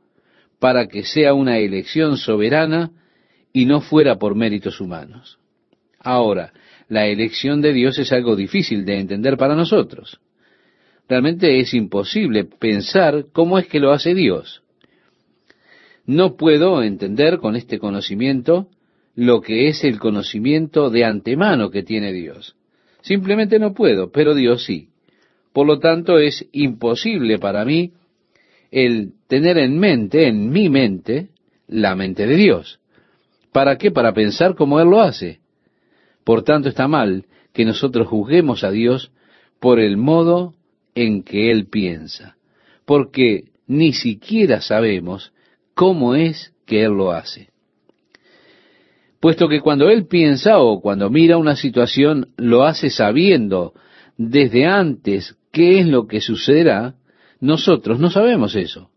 para 0.60 0.86
que 0.86 1.04
sea 1.04 1.34
una 1.34 1.58
elección 1.58 2.16
soberana 2.16 2.92
y 3.52 3.66
no 3.66 3.80
fuera 3.80 4.16
por 4.16 4.34
méritos 4.34 4.80
humanos. 4.80 5.38
Ahora, 6.00 6.52
la 6.88 7.06
elección 7.06 7.60
de 7.60 7.72
Dios 7.72 7.98
es 7.98 8.12
algo 8.12 8.36
difícil 8.36 8.84
de 8.84 8.98
entender 8.98 9.36
para 9.36 9.54
nosotros. 9.54 10.20
Realmente 11.08 11.58
es 11.58 11.74
imposible 11.74 12.44
pensar 12.44 13.26
cómo 13.32 13.58
es 13.58 13.66
que 13.66 13.80
lo 13.80 13.92
hace 13.92 14.14
Dios. 14.14 14.62
No 16.06 16.36
puedo 16.36 16.82
entender 16.82 17.38
con 17.38 17.56
este 17.56 17.78
conocimiento 17.78 18.68
lo 19.14 19.40
que 19.40 19.68
es 19.68 19.84
el 19.84 19.98
conocimiento 19.98 20.90
de 20.90 21.04
antemano 21.04 21.70
que 21.70 21.82
tiene 21.82 22.12
Dios. 22.12 22.56
Simplemente 23.02 23.58
no 23.58 23.74
puedo, 23.74 24.10
pero 24.10 24.34
Dios 24.34 24.64
sí. 24.64 24.88
Por 25.52 25.66
lo 25.66 25.78
tanto, 25.78 26.18
es 26.18 26.46
imposible 26.52 27.38
para 27.38 27.64
mí 27.64 27.92
el 28.70 29.12
tener 29.26 29.58
en 29.58 29.78
mente, 29.78 30.28
en 30.28 30.50
mi 30.50 30.68
mente, 30.68 31.30
la 31.66 31.94
mente 31.96 32.26
de 32.26 32.36
Dios. 32.36 32.77
¿Para 33.58 33.76
qué? 33.76 33.90
Para 33.90 34.14
pensar 34.14 34.54
como 34.54 34.78
Él 34.78 34.88
lo 34.88 35.00
hace. 35.00 35.40
Por 36.22 36.44
tanto, 36.44 36.68
está 36.68 36.86
mal 36.86 37.24
que 37.52 37.64
nosotros 37.64 38.06
juzguemos 38.06 38.62
a 38.62 38.70
Dios 38.70 39.10
por 39.58 39.80
el 39.80 39.96
modo 39.96 40.54
en 40.94 41.24
que 41.24 41.50
Él 41.50 41.66
piensa, 41.66 42.36
porque 42.84 43.46
ni 43.66 43.92
siquiera 43.92 44.60
sabemos 44.60 45.32
cómo 45.74 46.14
es 46.14 46.54
que 46.66 46.84
Él 46.84 46.92
lo 46.92 47.10
hace. 47.10 47.48
Puesto 49.18 49.48
que 49.48 49.60
cuando 49.60 49.90
Él 49.90 50.06
piensa 50.06 50.60
o 50.60 50.80
cuando 50.80 51.10
mira 51.10 51.36
una 51.36 51.56
situación, 51.56 52.28
lo 52.36 52.62
hace 52.62 52.90
sabiendo 52.90 53.72
desde 54.16 54.66
antes 54.66 55.36
qué 55.50 55.80
es 55.80 55.88
lo 55.88 56.06
que 56.06 56.20
sucederá, 56.20 56.94
nosotros 57.40 57.98
no 57.98 58.08
sabemos 58.08 58.54
eso. 58.54 58.92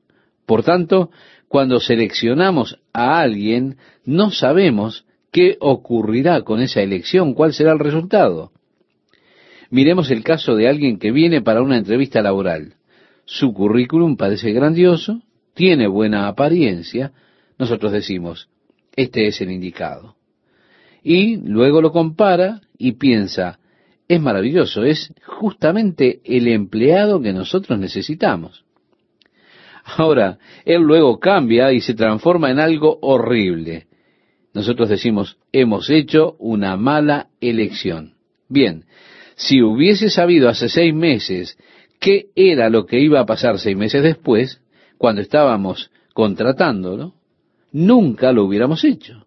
Por 0.45 0.61
tanto, 0.61 1.09
cuando 1.51 1.81
seleccionamos 1.81 2.79
a 2.93 3.19
alguien, 3.19 3.75
no 4.05 4.31
sabemos 4.31 5.05
qué 5.33 5.57
ocurrirá 5.59 6.43
con 6.43 6.61
esa 6.61 6.81
elección, 6.81 7.33
cuál 7.33 7.51
será 7.51 7.73
el 7.73 7.79
resultado. 7.79 8.53
Miremos 9.69 10.11
el 10.11 10.23
caso 10.23 10.55
de 10.55 10.69
alguien 10.69 10.97
que 10.97 11.11
viene 11.11 11.41
para 11.41 11.61
una 11.61 11.77
entrevista 11.77 12.21
laboral. 12.21 12.75
Su 13.25 13.51
currículum 13.53 14.15
parece 14.15 14.53
grandioso, 14.53 15.23
tiene 15.53 15.87
buena 15.87 16.29
apariencia, 16.29 17.11
nosotros 17.59 17.91
decimos, 17.91 18.47
este 18.95 19.27
es 19.27 19.41
el 19.41 19.51
indicado. 19.51 20.15
Y 21.03 21.35
luego 21.35 21.81
lo 21.81 21.91
compara 21.91 22.61
y 22.77 22.93
piensa, 22.93 23.59
es 24.07 24.21
maravilloso, 24.21 24.85
es 24.85 25.13
justamente 25.25 26.21
el 26.23 26.47
empleado 26.47 27.19
que 27.19 27.33
nosotros 27.33 27.77
necesitamos. 27.77 28.63
Ahora, 29.97 30.37
él 30.65 30.81
luego 30.81 31.19
cambia 31.19 31.71
y 31.73 31.81
se 31.81 31.93
transforma 31.93 32.51
en 32.51 32.59
algo 32.59 32.99
horrible. 33.01 33.87
Nosotros 34.53 34.89
decimos, 34.89 35.37
hemos 35.51 35.89
hecho 35.89 36.35
una 36.39 36.75
mala 36.77 37.27
elección. 37.39 38.15
Bien, 38.49 38.85
si 39.35 39.61
hubiese 39.61 40.09
sabido 40.09 40.49
hace 40.49 40.69
seis 40.69 40.93
meses 40.93 41.57
qué 41.99 42.27
era 42.35 42.69
lo 42.69 42.85
que 42.85 42.99
iba 42.99 43.19
a 43.19 43.25
pasar 43.25 43.59
seis 43.59 43.77
meses 43.77 44.03
después, 44.03 44.61
cuando 44.97 45.21
estábamos 45.21 45.89
contratándolo, 46.13 47.13
nunca 47.71 48.31
lo 48.33 48.43
hubiéramos 48.43 48.83
hecho. 48.83 49.25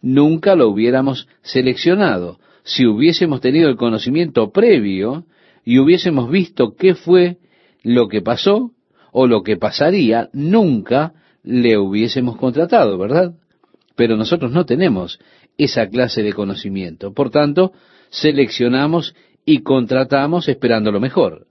Nunca 0.00 0.54
lo 0.54 0.68
hubiéramos 0.68 1.28
seleccionado. 1.42 2.38
Si 2.62 2.86
hubiésemos 2.86 3.40
tenido 3.40 3.68
el 3.68 3.76
conocimiento 3.76 4.50
previo 4.50 5.24
y 5.64 5.78
hubiésemos 5.78 6.30
visto 6.30 6.74
qué 6.74 6.94
fue 6.94 7.38
lo 7.82 8.08
que 8.08 8.22
pasó 8.22 8.72
o 9.12 9.26
lo 9.26 9.42
que 9.42 9.56
pasaría, 9.56 10.28
nunca 10.32 11.12
le 11.42 11.78
hubiésemos 11.78 12.36
contratado, 12.36 12.98
¿verdad? 12.98 13.34
Pero 13.96 14.16
nosotros 14.16 14.52
no 14.52 14.64
tenemos 14.64 15.18
esa 15.56 15.88
clase 15.88 16.22
de 16.22 16.32
conocimiento. 16.32 17.12
Por 17.12 17.30
tanto, 17.30 17.72
seleccionamos 18.10 19.14
y 19.44 19.62
contratamos 19.62 20.48
esperando 20.48 20.92
lo 20.92 21.00
mejor. 21.00 21.46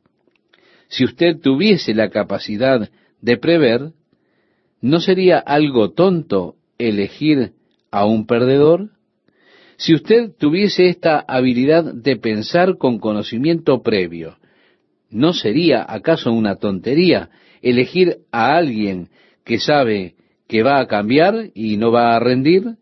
Si 0.88 1.04
usted 1.04 1.40
tuviese 1.40 1.94
la 1.94 2.10
capacidad 2.10 2.90
de 3.22 3.38
prever, 3.38 3.92
¿No 4.82 5.00
sería 5.00 5.40
algo 5.40 5.92
tonto 5.92 6.56
elegir 6.78 7.54
a 7.92 8.06
un 8.06 8.28
perdedor? 8.28 8.92
Si 9.78 9.94
usted 9.94 10.32
tuviese 10.38 10.90
esta 10.90 11.20
habilidad 11.28 11.94
de 11.94 12.16
pensar 12.18 12.78
con 12.78 13.00
conocimiento 13.00 13.82
previo, 13.82 14.38
¿no 15.10 15.34
sería 15.34 15.86
acaso 15.88 16.32
una 16.32 16.56
tontería 16.58 17.30
elegir 17.62 18.18
a 18.32 18.56
alguien 18.56 19.10
que 19.44 19.60
sabe 19.60 20.16
que 20.48 20.64
va 20.64 20.80
a 20.80 20.88
cambiar 20.88 21.50
y 21.54 21.78
no 21.78 21.92
va 21.92 22.16
a 22.16 22.20
rendir? 22.20 22.76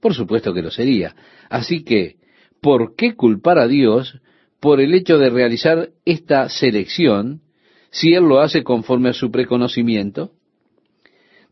Por 0.00 0.14
supuesto 0.14 0.52
que 0.52 0.62
lo 0.62 0.70
sería. 0.70 1.14
Así 1.48 1.84
que, 1.84 2.16
¿por 2.60 2.94
qué 2.96 3.14
culpar 3.14 3.58
a 3.58 3.66
Dios 3.66 4.20
por 4.60 4.80
el 4.80 4.94
hecho 4.94 5.18
de 5.18 5.30
realizar 5.30 5.90
esta 6.04 6.48
selección 6.48 7.40
si 7.90 8.14
Él 8.14 8.24
lo 8.24 8.40
hace 8.40 8.62
conforme 8.62 9.10
a 9.10 9.14
su 9.14 9.30
preconocimiento? 9.30 10.32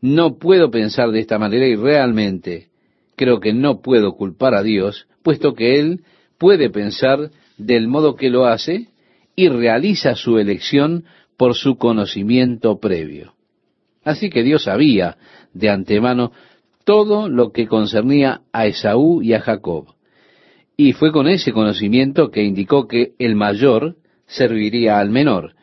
No 0.01 0.37
puedo 0.37 0.69
pensar 0.69 1.11
de 1.11 1.19
esta 1.19 1.39
manera 1.39 1.65
y 1.65 1.75
realmente 1.75 2.67
creo 3.15 3.39
que 3.39 3.53
no 3.53 3.81
puedo 3.81 4.13
culpar 4.13 4.53
a 4.53 4.63
Dios, 4.63 5.07
puesto 5.23 5.53
que 5.53 5.79
Él 5.79 6.01
puede 6.37 6.69
pensar 6.69 7.31
del 7.57 7.87
modo 7.87 8.15
que 8.15 8.29
lo 8.29 8.45
hace 8.45 8.89
y 9.35 9.49
realiza 9.49 10.15
su 10.15 10.37
elección 10.37 11.05
por 11.37 11.55
su 11.55 11.77
conocimiento 11.77 12.79
previo. 12.79 13.33
Así 14.03 14.29
que 14.29 14.43
Dios 14.43 14.63
sabía 14.63 15.17
de 15.53 15.69
antemano 15.69 16.31
todo 16.83 17.27
lo 17.27 17.51
que 17.51 17.67
concernía 17.67 18.41
a 18.53 18.67
Esaú 18.67 19.21
y 19.21 19.33
a 19.33 19.41
Jacob. 19.41 19.87
Y 20.77 20.93
fue 20.93 21.11
con 21.11 21.27
ese 21.27 21.51
conocimiento 21.51 22.29
que 22.29 22.43
indicó 22.43 22.87
que 22.87 23.13
el 23.17 23.35
mayor 23.35 23.95
serviría 24.27 24.99
al 24.99 25.09
menor, 25.09 25.55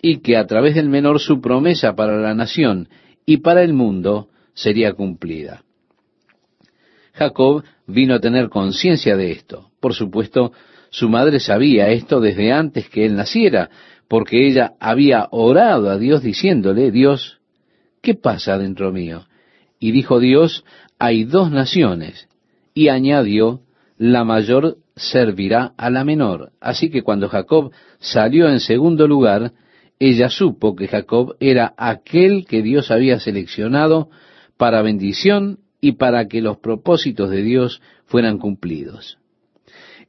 y 0.00 0.18
que 0.18 0.36
a 0.36 0.46
través 0.46 0.74
del 0.74 0.88
menor 0.88 1.20
su 1.20 1.40
promesa 1.40 1.94
para 1.94 2.18
la 2.18 2.34
nación 2.34 2.88
y 3.24 3.38
para 3.38 3.62
el 3.62 3.72
mundo 3.72 4.28
sería 4.52 4.92
cumplida. 4.94 5.62
Jacob 7.14 7.62
vino 7.86 8.14
a 8.14 8.20
tener 8.20 8.48
conciencia 8.48 9.16
de 9.16 9.30
esto. 9.30 9.70
Por 9.80 9.94
supuesto, 9.94 10.52
su 10.90 11.08
madre 11.08 11.40
sabía 11.40 11.88
esto 11.88 12.20
desde 12.20 12.52
antes 12.52 12.88
que 12.88 13.06
él 13.06 13.14
naciera, 13.14 13.70
porque 14.12 14.46
ella 14.46 14.74
había 14.78 15.28
orado 15.30 15.88
a 15.88 15.96
Dios 15.96 16.22
diciéndole, 16.22 16.90
Dios, 16.90 17.40
¿qué 18.02 18.12
pasa 18.12 18.58
dentro 18.58 18.92
mío? 18.92 19.24
Y 19.78 19.90
dijo 19.90 20.20
Dios, 20.20 20.66
hay 20.98 21.24
dos 21.24 21.50
naciones. 21.50 22.28
Y 22.74 22.88
añadió, 22.88 23.62
la 23.96 24.22
mayor 24.24 24.76
servirá 24.96 25.72
a 25.78 25.88
la 25.88 26.04
menor. 26.04 26.52
Así 26.60 26.90
que 26.90 27.00
cuando 27.00 27.30
Jacob 27.30 27.72
salió 28.00 28.50
en 28.50 28.60
segundo 28.60 29.08
lugar, 29.08 29.52
ella 29.98 30.28
supo 30.28 30.76
que 30.76 30.88
Jacob 30.88 31.34
era 31.40 31.72
aquel 31.78 32.44
que 32.44 32.60
Dios 32.60 32.90
había 32.90 33.18
seleccionado 33.18 34.10
para 34.58 34.82
bendición 34.82 35.60
y 35.80 35.92
para 35.92 36.28
que 36.28 36.42
los 36.42 36.58
propósitos 36.58 37.30
de 37.30 37.42
Dios 37.42 37.80
fueran 38.04 38.36
cumplidos. 38.36 39.16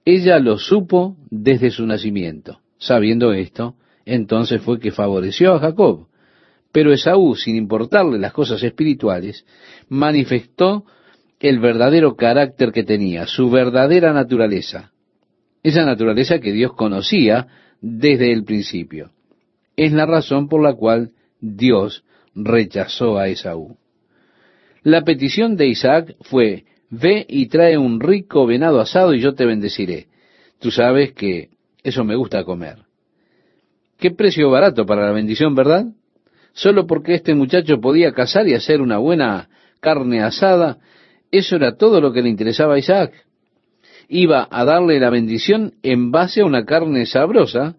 Ella 0.04 0.40
lo 0.40 0.58
supo 0.58 1.16
desde 1.30 1.72
su 1.72 1.86
nacimiento. 1.86 2.60
Sabiendo 2.80 3.32
esto, 3.32 3.78
entonces 4.06 4.62
fue 4.62 4.80
que 4.80 4.92
favoreció 4.92 5.54
a 5.54 5.60
Jacob. 5.60 6.08
Pero 6.72 6.92
Esaú, 6.92 7.36
sin 7.36 7.56
importarle 7.56 8.18
las 8.20 8.34
cosas 8.34 8.64
espirituales, 8.64 9.46
manifestó 9.90 10.86
el 11.40 11.60
verdadero 11.60 12.16
carácter 12.16 12.72
que 12.72 12.84
tenía, 12.84 13.28
su 13.28 13.50
verdadera 13.50 14.14
naturaleza. 14.14 14.92
Esa 15.62 15.86
naturaleza 15.86 16.40
que 16.40 16.52
Dios 16.52 16.74
conocía 16.74 17.48
desde 17.82 18.32
el 18.32 18.44
principio. 18.44 19.12
Es 19.76 19.92
la 19.92 20.06
razón 20.06 20.48
por 20.48 20.64
la 20.64 20.74
cual 20.74 21.12
Dios 21.40 22.04
rechazó 22.34 23.18
a 23.18 23.28
Esaú. 23.28 23.78
La 24.84 25.04
petición 25.04 25.56
de 25.56 25.68
Isaac 25.68 26.16
fue, 26.22 26.66
ve 26.90 27.26
y 27.28 27.48
trae 27.48 27.78
un 27.78 28.00
rico 28.00 28.46
venado 28.46 28.80
asado 28.80 29.14
y 29.14 29.22
yo 29.22 29.34
te 29.34 29.46
bendeciré. 29.46 30.08
Tú 30.60 30.72
sabes 30.72 31.14
que 31.14 31.50
eso 31.84 32.04
me 32.04 32.16
gusta 32.16 32.44
comer. 32.44 32.83
Qué 34.04 34.12
precio 34.12 34.50
barato 34.50 34.86
para 34.86 35.06
la 35.06 35.14
bendición, 35.14 35.56
¿verdad? 35.56 35.86
Solo 36.52 36.86
porque 36.88 37.14
este 37.14 37.36
muchacho 37.36 37.80
podía 37.80 38.12
cazar 38.12 38.46
y 38.50 38.54
hacer 38.54 38.82
una 38.82 38.98
buena 38.98 39.48
carne 39.80 40.22
asada, 40.22 40.80
eso 41.32 41.56
era 41.56 41.78
todo 41.78 42.02
lo 42.02 42.12
que 42.12 42.22
le 42.22 42.28
interesaba 42.28 42.74
a 42.74 42.80
Isaac. 42.80 43.14
Iba 44.10 44.46
a 44.52 44.66
darle 44.66 45.00
la 45.00 45.10
bendición 45.10 45.76
en 45.84 46.12
base 46.12 46.42
a 46.42 46.46
una 46.46 46.66
carne 46.66 47.06
sabrosa, 47.06 47.78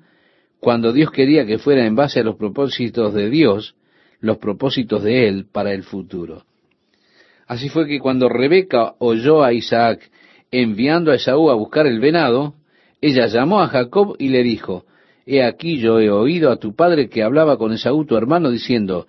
cuando 0.60 0.94
Dios 0.94 1.10
quería 1.10 1.44
que 1.44 1.58
fuera 1.58 1.84
en 1.84 1.94
base 1.94 2.20
a 2.20 2.24
los 2.24 2.36
propósitos 2.36 3.12
de 3.12 3.28
Dios, 3.28 3.74
los 4.20 4.38
propósitos 4.38 5.02
de 5.02 5.28
Él 5.28 5.46
para 5.52 5.74
el 5.74 5.82
futuro. 5.82 6.46
Así 7.46 7.68
fue 7.68 7.86
que 7.86 7.98
cuando 7.98 8.30
Rebeca 8.30 8.94
oyó 8.98 9.44
a 9.44 9.52
Isaac 9.52 10.10
enviando 10.50 11.12
a 11.12 11.16
Esaú 11.16 11.50
a 11.50 11.54
buscar 11.54 11.86
el 11.86 12.00
venado, 12.00 12.54
ella 13.02 13.26
llamó 13.26 13.60
a 13.60 13.68
Jacob 13.68 14.16
y 14.18 14.30
le 14.30 14.42
dijo, 14.42 14.86
He 15.26 15.42
aquí 15.42 15.78
yo 15.78 16.00
he 16.00 16.10
oído 16.10 16.50
a 16.50 16.56
tu 16.56 16.74
padre 16.74 17.08
que 17.08 17.22
hablaba 17.22 17.56
con 17.56 17.72
Esaú 17.72 18.04
tu 18.04 18.16
hermano 18.16 18.50
diciendo, 18.50 19.06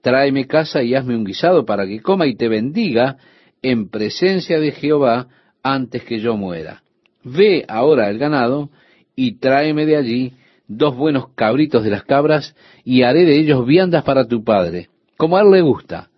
Tráeme 0.00 0.46
casa 0.46 0.82
y 0.82 0.94
hazme 0.94 1.16
un 1.16 1.24
guisado 1.24 1.64
para 1.64 1.86
que 1.86 2.00
coma 2.00 2.26
y 2.26 2.34
te 2.34 2.48
bendiga 2.48 3.18
en 3.62 3.88
presencia 3.88 4.58
de 4.58 4.72
Jehová 4.72 5.28
antes 5.62 6.02
que 6.04 6.18
yo 6.18 6.36
muera. 6.36 6.82
Ve 7.22 7.64
ahora 7.68 8.10
el 8.10 8.18
ganado 8.18 8.70
y 9.14 9.38
tráeme 9.38 9.86
de 9.86 9.96
allí 9.96 10.32
dos 10.66 10.96
buenos 10.96 11.28
cabritos 11.34 11.84
de 11.84 11.90
las 11.90 12.02
cabras 12.02 12.56
y 12.84 13.02
haré 13.02 13.24
de 13.24 13.38
ellos 13.38 13.64
viandas 13.66 14.02
para 14.02 14.26
tu 14.26 14.42
padre, 14.42 14.88
como 15.16 15.36
a 15.36 15.42
él 15.42 15.50
le 15.50 15.60
gusta 15.60 16.08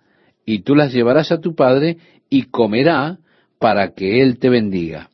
y 0.46 0.60
tú 0.60 0.74
las 0.74 0.92
llevarás 0.92 1.32
a 1.32 1.40
tu 1.40 1.54
padre 1.54 1.98
y 2.28 2.44
comerá 2.44 3.18
para 3.58 3.92
que 3.92 4.22
él 4.22 4.38
te 4.38 4.48
bendiga. 4.48 5.10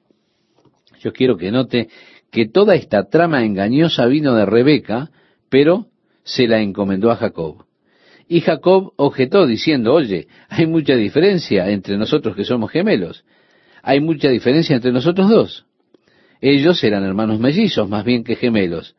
Yo 1.01 1.13
quiero 1.13 1.37
que 1.37 1.51
note 1.51 1.89
que 2.31 2.47
toda 2.47 2.75
esta 2.75 3.09
trama 3.09 3.45
engañosa 3.45 4.07
vino 4.07 4.35
de 4.35 4.47
Rebeca, 4.47 5.11
pero 5.49 5.87
se 6.23 6.47
la 6.47 6.61
encomendó 6.61 7.11
a 7.11 7.17
Jacob. 7.17 7.65
Y 8.29 8.41
Jacob 8.43 8.93
objetó 8.97 9.47
diciendo, 9.47 9.93
oye, 9.93 10.29
hay 10.49 10.67
mucha 10.67 10.95
diferencia 10.95 11.69
entre 11.69 11.99
nosotros 11.99 12.37
que 12.37 12.45
somos 12.45 12.71
gemelos. 12.71 13.25
Hay 13.83 14.01
mucha 14.01 14.29
diferencia 14.29 14.77
entre 14.77 14.93
nosotros 14.93 15.29
dos. 15.29 15.67
Ellos 16.41 16.83
eran 16.85 17.05
hermanos 17.05 17.41
mellizos 17.41 17.89
más 17.89 18.05
bien 18.05 18.23
que 18.23 18.37
gemelos. 18.37 18.95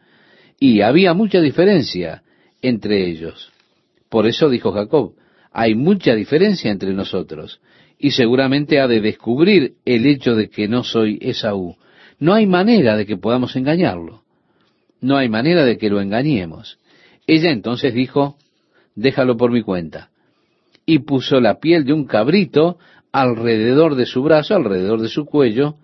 Y 0.59 0.81
había 0.81 1.13
mucha 1.13 1.39
diferencia 1.39 2.23
entre 2.61 3.07
ellos. 3.07 3.51
Por 4.09 4.27
eso 4.27 4.49
dijo 4.49 4.73
Jacob, 4.73 5.13
hay 5.51 5.75
mucha 5.75 6.13
diferencia 6.13 6.69
entre 6.69 6.93
nosotros 6.93 7.61
y 7.97 8.11
seguramente 8.11 8.79
ha 8.79 8.87
de 8.87 8.99
descubrir 8.99 9.75
el 9.85 10.05
hecho 10.05 10.35
de 10.35 10.49
que 10.49 10.67
no 10.67 10.83
soy 10.83 11.19
Esaú. 11.21 11.77
No 12.21 12.35
hay 12.35 12.45
manera 12.45 12.95
de 12.95 13.07
que 13.07 13.17
podamos 13.17 13.55
engañarlo. 13.55 14.21
No 15.01 15.17
hay 15.17 15.27
manera 15.27 15.65
de 15.65 15.79
que 15.79 15.89
lo 15.89 15.99
engañemos. 15.99 16.77
Ella 17.25 17.49
entonces 17.49 17.95
dijo, 17.95 18.35
déjalo 18.93 19.37
por 19.37 19.51
mi 19.51 19.63
cuenta. 19.63 20.11
Y 20.85 20.99
puso 20.99 21.39
la 21.39 21.59
piel 21.59 21.83
de 21.83 21.93
un 21.93 22.05
cabrito 22.05 22.77
alrededor 23.11 23.95
de 23.95 24.05
su 24.05 24.21
brazo, 24.21 24.53
alrededor 24.53 25.01
de 25.01 25.09
su 25.09 25.25
cuello, 25.25 25.77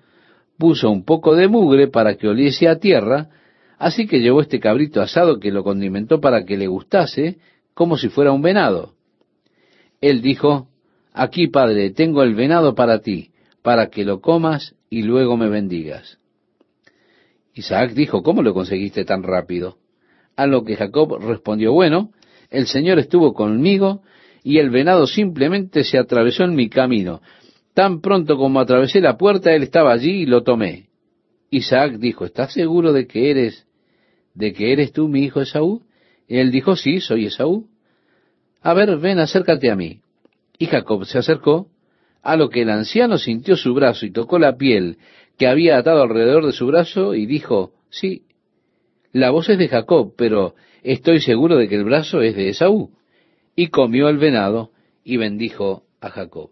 puso 0.60 0.92
un 0.92 1.06
poco 1.06 1.36
de 1.36 1.48
mugre 1.48 1.88
para 1.88 2.18
que 2.18 2.28
oliese 2.28 2.68
a 2.68 2.78
tierra, 2.78 3.30
así 3.80 4.06
que 4.06 4.20
llevó 4.20 4.42
este 4.42 4.60
cabrito 4.60 5.02
asado 5.02 5.40
que 5.40 5.52
lo 5.52 5.64
condimentó 5.64 6.22
para 6.22 6.46
que 6.46 6.56
le 6.56 6.68
gustase, 6.68 7.40
como 7.74 7.98
si 7.98 8.10
fuera 8.10 8.32
un 8.32 8.44
venado. 8.44 8.94
Él 10.02 10.22
dijo, 10.22 10.68
Aquí, 11.14 11.48
Padre, 11.48 11.90
tengo 11.90 12.22
el 12.22 12.36
venado 12.36 12.76
para 12.76 13.00
ti, 13.00 13.32
para 13.64 13.88
que 13.88 14.06
lo 14.06 14.22
comas 14.22 14.76
y 14.88 15.02
luego 15.02 15.36
me 15.36 15.50
bendigas. 15.50 16.20
Isaac 17.58 17.92
dijo, 17.94 18.24
¿cómo 18.24 18.42
lo 18.42 18.54
conseguiste 18.54 19.06
tan 19.06 19.24
rápido? 19.24 19.78
A 20.36 20.46
lo 20.46 20.64
que 20.64 20.76
Jacob 20.76 21.18
respondió, 21.20 21.74
bueno, 21.74 22.12
el 22.50 22.68
Señor 22.68 23.00
estuvo 23.00 23.34
conmigo 23.34 24.04
y 24.44 24.60
el 24.60 24.70
venado 24.70 25.08
simplemente 25.08 25.84
se 25.84 25.98
atravesó 25.98 26.44
en 26.44 26.56
mi 26.56 26.70
camino. 26.70 27.22
Tan 27.74 28.02
pronto 28.02 28.38
como 28.38 28.60
atravesé 28.60 29.02
la 29.02 29.18
puerta, 29.18 29.54
él 29.54 29.64
estaba 29.64 29.92
allí 29.92 30.22
y 30.22 30.26
lo 30.26 30.44
tomé. 30.44 30.88
Isaac 31.50 31.94
dijo, 31.98 32.26
¿estás 32.26 32.54
seguro 32.54 32.94
de 32.94 33.08
que 33.08 33.32
eres, 33.32 33.66
de 34.34 34.54
que 34.54 34.72
eres 34.72 34.92
tú 34.92 35.08
mi 35.08 35.24
hijo 35.24 35.42
Esaú? 35.42 35.84
Él 36.28 36.52
dijo, 36.52 36.76
sí, 36.76 37.00
soy 37.00 37.26
Esaú 37.26 37.68
a 38.68 38.74
ver, 38.74 38.98
ven, 38.98 39.20
acércate 39.20 39.72
a 39.72 39.78
mí. 39.78 40.02
Y 40.58 40.66
Jacob 40.66 41.06
se 41.06 41.18
acercó, 41.18 41.68
a 42.22 42.36
lo 42.36 42.50
que 42.50 42.64
el 42.64 42.70
anciano 42.70 43.18
sintió 43.18 43.56
su 43.56 43.74
brazo 43.74 44.06
y 44.06 44.12
tocó 44.12 44.40
la 44.40 44.58
piel 44.58 44.98
que 45.38 45.48
había 45.48 45.78
atado 45.78 46.02
alrededor 46.02 46.46
de 46.46 46.52
su 46.52 46.68
brazo 46.68 47.16
y 47.16 47.26
dijo, 47.26 47.74
sí, 47.90 48.24
la 49.12 49.30
voz 49.32 49.50
es 49.50 49.58
de 49.58 49.68
Jacob, 49.68 50.14
pero 50.18 50.56
estoy 50.84 51.22
seguro 51.22 51.58
de 51.58 51.68
que 51.68 51.76
el 51.76 51.84
brazo 51.84 52.22
es 52.22 52.36
de 52.36 52.50
Esaú. 52.50 52.92
Y 53.56 53.68
comió 53.68 54.10
el 54.10 54.18
venado 54.18 54.72
y 55.04 55.18
bendijo 55.18 55.84
a 56.02 56.10
Jacob. 56.10 56.52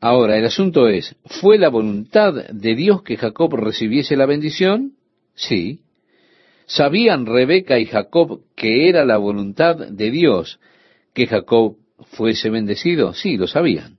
Ahora, 0.00 0.36
el 0.36 0.44
asunto 0.44 0.88
es, 0.88 1.16
¿fue 1.24 1.58
la 1.58 1.68
voluntad 1.68 2.34
de 2.50 2.74
Dios 2.74 3.02
que 3.02 3.16
Jacob 3.16 3.54
recibiese 3.54 4.16
la 4.16 4.26
bendición? 4.26 4.94
Sí. 5.34 5.80
¿Sabían 6.66 7.26
Rebeca 7.26 7.78
y 7.78 7.86
Jacob 7.86 8.40
que 8.56 8.88
era 8.88 9.04
la 9.04 9.16
voluntad 9.16 9.76
de 9.76 10.10
Dios 10.10 10.60
que 11.12 11.26
Jacob 11.26 11.76
fuese 12.16 12.50
bendecido? 12.50 13.14
Sí, 13.14 13.36
lo 13.36 13.46
sabían. 13.46 13.98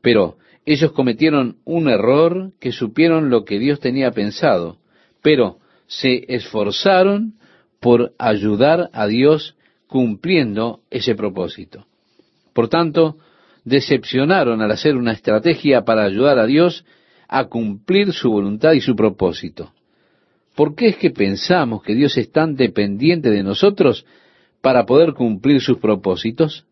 Pero 0.00 0.38
ellos 0.66 0.92
cometieron 0.92 1.58
un 1.64 1.88
error 1.88 2.52
que 2.60 2.72
supieron 2.72 3.30
lo 3.30 3.44
que 3.44 3.60
Dios 3.60 3.78
tenía 3.78 4.10
pensado, 4.10 4.78
pero 5.22 5.58
se 5.86 6.34
esforzaron 6.34 7.34
por 7.80 8.14
ayudar 8.18 8.90
a 8.92 9.06
Dios 9.06 9.56
cumpliendo 9.86 10.80
ese 10.90 11.14
propósito. 11.14 11.86
Por 12.52 12.68
tanto, 12.68 13.16
decepcionaron 13.64 14.60
al 14.60 14.72
hacer 14.72 14.96
una 14.96 15.12
estrategia 15.12 15.84
para 15.84 16.04
ayudar 16.04 16.40
a 16.40 16.46
Dios 16.46 16.84
a 17.28 17.44
cumplir 17.44 18.12
su 18.12 18.30
voluntad 18.30 18.72
y 18.72 18.80
su 18.80 18.96
propósito. 18.96 19.72
¿Por 20.56 20.74
qué 20.74 20.88
es 20.88 20.96
que 20.96 21.10
pensamos 21.10 21.82
que 21.82 21.94
Dios 21.94 22.16
es 22.16 22.32
tan 22.32 22.56
dependiente 22.56 23.30
de 23.30 23.42
nosotros 23.44 24.04
para 24.60 24.86
poder 24.86 25.12
cumplir 25.12 25.60
sus 25.60 25.78
propósitos? 25.78 26.66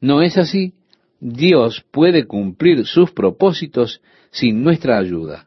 No 0.00 0.22
es 0.22 0.36
así. 0.38 0.74
Dios 1.20 1.84
puede 1.90 2.26
cumplir 2.26 2.86
sus 2.86 3.10
propósitos 3.10 4.00
sin 4.30 4.62
nuestra 4.62 4.98
ayuda. 4.98 5.46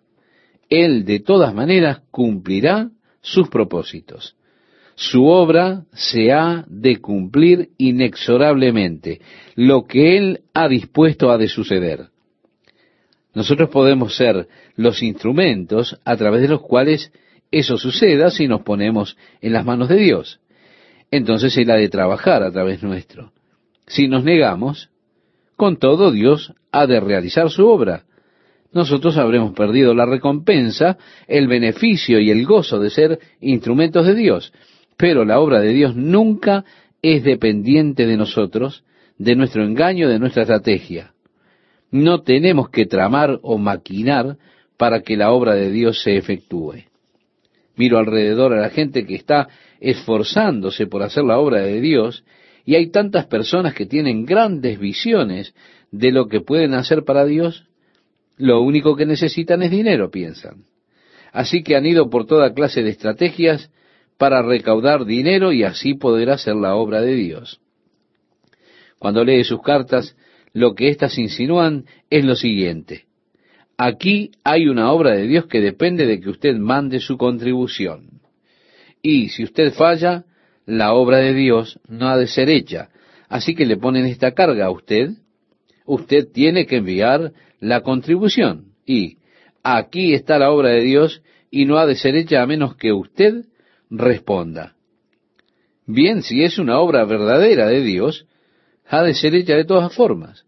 Él 0.70 1.06
de 1.06 1.20
todas 1.20 1.54
maneras 1.54 2.02
cumplirá 2.12 2.90
sus 3.22 3.50
propósitos. 3.50 4.36
Su 4.96 5.26
obra 5.26 5.86
se 5.94 6.32
ha 6.32 6.64
de 6.68 6.98
cumplir 6.98 7.70
inexorablemente. 7.78 9.20
Lo 9.56 9.86
que 9.86 10.18
Él 10.18 10.42
ha 10.54 10.68
dispuesto 10.68 11.32
ha 11.32 11.38
de 11.38 11.48
suceder. 11.48 12.10
Nosotros 13.34 13.70
podemos 13.70 14.16
ser 14.16 14.48
los 14.76 15.02
instrumentos 15.02 16.00
a 16.04 16.18
través 16.18 16.42
de 16.42 16.50
los 16.50 16.62
cuales 16.62 17.12
eso 17.50 17.78
suceda 17.78 18.30
si 18.30 18.48
nos 18.48 18.62
ponemos 18.62 19.18
en 19.42 19.54
las 19.54 19.66
manos 19.66 19.90
de 19.90 19.98
Dios. 19.98 20.40
Entonces 21.10 21.58
Él 21.58 21.72
ha 21.72 21.76
de 21.76 21.90
trabajar 21.90 22.44
a 22.44 22.52
través 22.52 22.84
nuestro. 22.84 23.32
Si 23.88 24.08
nos 24.08 24.24
negamos, 24.24 24.91
con 25.62 25.78
todo 25.78 26.10
Dios 26.10 26.56
ha 26.72 26.88
de 26.88 27.00
realizar 27.00 27.52
su 27.52 27.68
obra. 27.68 28.06
Nosotros 28.74 29.16
habremos 29.18 29.54
perdido 29.54 29.94
la 29.94 30.08
recompensa, 30.08 30.98
el 31.28 31.48
beneficio 31.48 32.20
y 32.20 32.32
el 32.32 32.48
gozo 32.48 32.80
de 32.80 32.90
ser 32.90 33.20
instrumentos 33.42 34.08
de 34.08 34.16
Dios. 34.16 34.52
Pero 34.98 35.24
la 35.24 35.40
obra 35.40 35.60
de 35.60 35.72
Dios 35.72 35.96
nunca 35.96 36.66
es 37.04 37.24
dependiente 37.24 38.08
de 38.08 38.18
nosotros, 38.18 38.84
de 39.20 39.36
nuestro 39.36 39.64
engaño, 39.64 40.10
de 40.10 40.18
nuestra 40.18 40.42
estrategia. 40.42 41.14
No 41.92 42.24
tenemos 42.24 42.72
que 42.72 42.88
tramar 42.88 43.38
o 43.44 43.60
maquinar 43.60 44.38
para 44.78 45.04
que 45.04 45.16
la 45.16 45.32
obra 45.32 45.54
de 45.54 45.70
Dios 45.70 46.02
se 46.02 46.18
efectúe. 46.18 46.86
Miro 47.76 48.00
alrededor 48.00 48.54
a 48.54 48.62
la 48.62 48.72
gente 48.72 49.06
que 49.06 49.14
está 49.14 49.48
esforzándose 49.80 50.88
por 50.88 51.04
hacer 51.04 51.24
la 51.24 51.38
obra 51.38 51.62
de 51.62 51.80
Dios 51.82 52.24
y 52.66 52.76
hay 52.76 52.92
tantas 52.92 53.26
personas 53.26 53.74
que 53.74 53.86
tienen 53.86 54.26
grandes 54.26 54.80
visiones 54.80 55.54
de 55.92 56.12
lo 56.12 56.28
que 56.28 56.42
pueden 56.42 56.74
hacer 56.74 57.04
para 57.04 57.26
Dios. 57.26 57.66
Lo 58.38 58.62
único 58.62 58.96
que 58.96 59.06
necesitan 59.06 59.62
es 59.62 59.72
dinero, 59.72 60.10
piensan. 60.10 60.66
Así 61.32 61.64
que 61.64 61.76
han 61.76 61.86
ido 61.86 62.10
por 62.10 62.26
toda 62.26 62.54
clase 62.54 62.84
de 62.84 62.90
estrategias 62.90 63.72
para 64.18 64.42
recaudar 64.42 65.06
dinero 65.06 65.52
y 65.52 65.64
así 65.64 65.94
poder 65.94 66.30
hacer 66.30 66.56
la 66.56 66.76
obra 66.76 67.02
de 67.02 67.16
Dios. 67.16 67.60
Cuando 69.00 69.24
lee 69.24 69.44
sus 69.44 69.62
cartas, 69.62 70.16
lo 70.54 70.76
que 70.76 70.90
éstas 70.90 71.18
insinúan 71.18 71.86
es 72.10 72.24
lo 72.26 72.36
siguiente. 72.36 73.06
Aquí 73.78 74.32
hay 74.44 74.68
una 74.68 74.92
obra 74.92 75.14
de 75.16 75.26
Dios 75.26 75.48
que 75.48 75.60
depende 75.60 76.06
de 76.06 76.20
que 76.20 76.30
usted 76.30 76.56
mande 76.56 77.00
su 77.00 77.18
contribución. 77.18 78.22
Y 79.02 79.30
si 79.30 79.44
usted 79.44 79.74
falla, 79.74 80.26
la 80.66 80.94
obra 80.94 81.18
de 81.18 81.34
Dios 81.34 81.80
no 81.88 82.08
ha 82.08 82.18
de 82.18 82.28
ser 82.28 82.50
hecha. 82.50 82.90
Así 83.30 83.56
que 83.56 83.66
le 83.66 83.78
ponen 83.78 84.06
esta 84.06 84.34
carga 84.34 84.66
a 84.66 84.72
usted. 84.72 85.12
Usted 85.86 86.28
tiene 86.32 86.66
que 86.66 86.78
enviar 86.78 87.34
la 87.60 87.82
contribución. 87.82 88.74
Y 88.86 89.18
aquí 89.64 90.14
está 90.14 90.38
la 90.38 90.52
obra 90.52 90.70
de 90.70 90.82
Dios 90.82 91.22
y 91.50 91.66
no 91.66 91.78
ha 91.78 91.86
de 91.86 91.96
ser 91.96 92.16
hecha 92.16 92.42
a 92.42 92.48
menos 92.48 92.76
que 92.76 92.94
usted 92.94 93.46
responda. 93.90 94.76
Bien, 95.86 96.24
si 96.24 96.44
es 96.44 96.58
una 96.58 96.80
obra 96.80 97.04
verdadera 97.06 97.68
de 97.68 97.82
Dios, 97.82 98.26
ha 98.88 99.04
de 99.04 99.14
ser 99.14 99.36
hecha 99.36 99.56
de 99.56 99.66
todas 99.66 99.94
formas. 99.94 100.46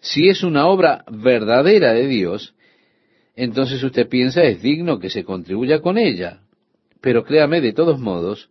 Si 0.00 0.28
es 0.28 0.42
una 0.42 0.66
obra 0.66 1.04
verdadera 1.10 1.92
de 1.92 2.06
Dios, 2.06 2.54
entonces 3.36 3.82
usted 3.82 4.08
piensa 4.08 4.42
es 4.42 4.62
digno 4.62 4.98
que 4.98 5.10
se 5.10 5.24
contribuya 5.24 5.80
con 5.80 5.98
ella. 5.98 6.40
Pero 7.00 7.24
créame, 7.24 7.60
de 7.60 7.72
todos 7.72 7.98
modos, 7.98 8.50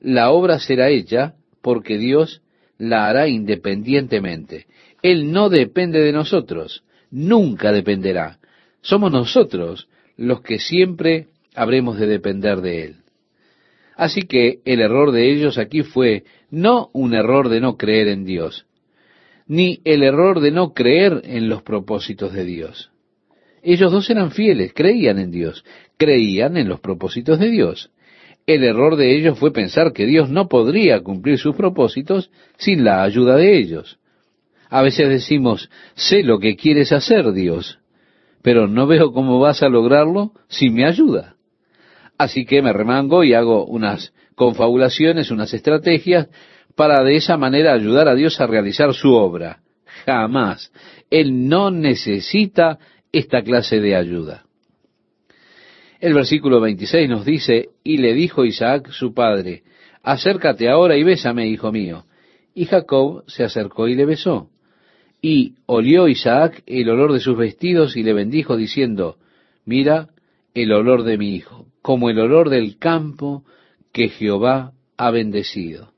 la 0.00 0.30
obra 0.30 0.58
será 0.58 0.88
hecha 0.90 1.34
porque 1.62 1.98
Dios 1.98 2.42
la 2.78 3.08
hará 3.08 3.28
independientemente. 3.28 4.66
Él 5.02 5.32
no 5.32 5.48
depende 5.48 6.00
de 6.00 6.12
nosotros, 6.12 6.84
nunca 7.10 7.72
dependerá. 7.72 8.38
Somos 8.80 9.12
nosotros 9.12 9.88
los 10.16 10.40
que 10.42 10.58
siempre 10.58 11.28
habremos 11.54 11.98
de 11.98 12.06
depender 12.06 12.60
de 12.60 12.84
Él. 12.84 12.96
Así 13.96 14.22
que 14.22 14.60
el 14.64 14.80
error 14.80 15.10
de 15.10 15.30
ellos 15.30 15.58
aquí 15.58 15.82
fue 15.82 16.24
no 16.50 16.90
un 16.92 17.14
error 17.14 17.48
de 17.48 17.60
no 17.60 17.76
creer 17.76 18.08
en 18.08 18.24
Dios, 18.24 18.66
ni 19.48 19.80
el 19.84 20.04
error 20.04 20.40
de 20.40 20.52
no 20.52 20.72
creer 20.72 21.22
en 21.24 21.48
los 21.48 21.62
propósitos 21.62 22.32
de 22.32 22.44
Dios. 22.44 22.90
Ellos 23.62 23.90
dos 23.90 24.08
eran 24.08 24.30
fieles, 24.30 24.72
creían 24.72 25.18
en 25.18 25.32
Dios, 25.32 25.64
creían 25.96 26.56
en 26.56 26.68
los 26.68 26.80
propósitos 26.80 27.40
de 27.40 27.50
Dios. 27.50 27.90
El 28.48 28.64
error 28.64 28.96
de 28.96 29.14
ellos 29.14 29.38
fue 29.38 29.52
pensar 29.52 29.92
que 29.92 30.06
Dios 30.06 30.30
no 30.30 30.48
podría 30.48 31.02
cumplir 31.02 31.36
sus 31.36 31.54
propósitos 31.54 32.30
sin 32.56 32.82
la 32.82 33.02
ayuda 33.02 33.36
de 33.36 33.58
ellos. 33.58 33.98
A 34.70 34.80
veces 34.80 35.10
decimos, 35.10 35.68
sé 35.94 36.22
lo 36.22 36.38
que 36.38 36.56
quieres 36.56 36.90
hacer, 36.92 37.32
Dios, 37.32 37.78
pero 38.40 38.66
no 38.66 38.86
veo 38.86 39.12
cómo 39.12 39.38
vas 39.38 39.62
a 39.62 39.68
lograrlo 39.68 40.32
sin 40.48 40.72
mi 40.72 40.82
ayuda. 40.82 41.34
Así 42.16 42.46
que 42.46 42.62
me 42.62 42.72
remango 42.72 43.22
y 43.22 43.34
hago 43.34 43.66
unas 43.66 44.14
confabulaciones, 44.34 45.30
unas 45.30 45.52
estrategias, 45.52 46.28
para 46.74 47.04
de 47.04 47.16
esa 47.16 47.36
manera 47.36 47.74
ayudar 47.74 48.08
a 48.08 48.14
Dios 48.14 48.40
a 48.40 48.46
realizar 48.46 48.94
su 48.94 49.12
obra. 49.12 49.58
Jamás. 50.06 50.72
Él 51.10 51.48
no 51.48 51.70
necesita 51.70 52.78
esta 53.12 53.42
clase 53.42 53.78
de 53.78 53.94
ayuda. 53.94 54.47
El 56.00 56.14
versículo 56.14 56.60
26 56.60 57.08
nos 57.08 57.24
dice, 57.24 57.70
y 57.82 57.98
le 57.98 58.14
dijo 58.14 58.44
Isaac 58.44 58.90
su 58.90 59.14
padre, 59.14 59.62
acércate 60.02 60.68
ahora 60.68 60.96
y 60.96 61.02
bésame, 61.02 61.48
hijo 61.48 61.72
mío. 61.72 62.04
Y 62.54 62.66
Jacob 62.66 63.24
se 63.26 63.44
acercó 63.44 63.88
y 63.88 63.94
le 63.94 64.04
besó. 64.04 64.50
Y 65.20 65.54
olió 65.66 66.06
Isaac 66.06 66.62
el 66.66 66.88
olor 66.88 67.12
de 67.12 67.20
sus 67.20 67.36
vestidos 67.36 67.96
y 67.96 68.02
le 68.04 68.12
bendijo 68.12 68.56
diciendo, 68.56 69.16
mira 69.64 70.10
el 70.54 70.72
olor 70.72 71.02
de 71.02 71.18
mi 71.18 71.34
hijo 71.34 71.68
como 71.88 72.10
el 72.10 72.18
olor 72.18 72.50
del 72.50 72.76
campo 72.76 73.44
que 73.92 74.10
Jehová 74.10 74.74
ha 74.98 75.10
bendecido. 75.10 75.94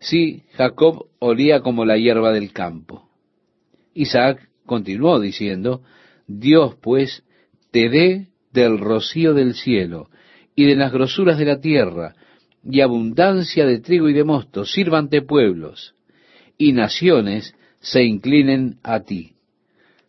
Sí, 0.00 0.42
Jacob 0.54 1.06
olía 1.20 1.60
como 1.60 1.84
la 1.84 1.96
hierba 1.96 2.32
del 2.32 2.52
campo. 2.52 3.08
Isaac 3.94 4.48
continuó 4.64 5.20
diciendo, 5.20 5.82
Dios 6.26 6.74
pues 6.82 7.22
te 7.70 7.88
dé 7.88 8.26
del 8.56 8.78
rocío 8.78 9.34
del 9.34 9.54
cielo 9.54 10.08
y 10.54 10.64
de 10.64 10.74
las 10.74 10.90
grosuras 10.90 11.38
de 11.38 11.44
la 11.44 11.60
tierra 11.60 12.14
y 12.64 12.80
abundancia 12.80 13.66
de 13.66 13.80
trigo 13.80 14.08
y 14.08 14.14
de 14.14 14.24
mosto, 14.24 14.64
sírvante 14.64 15.20
pueblos 15.20 15.94
y 16.58 16.72
naciones 16.72 17.54
se 17.80 18.02
inclinen 18.02 18.78
a 18.82 19.00
ti. 19.00 19.34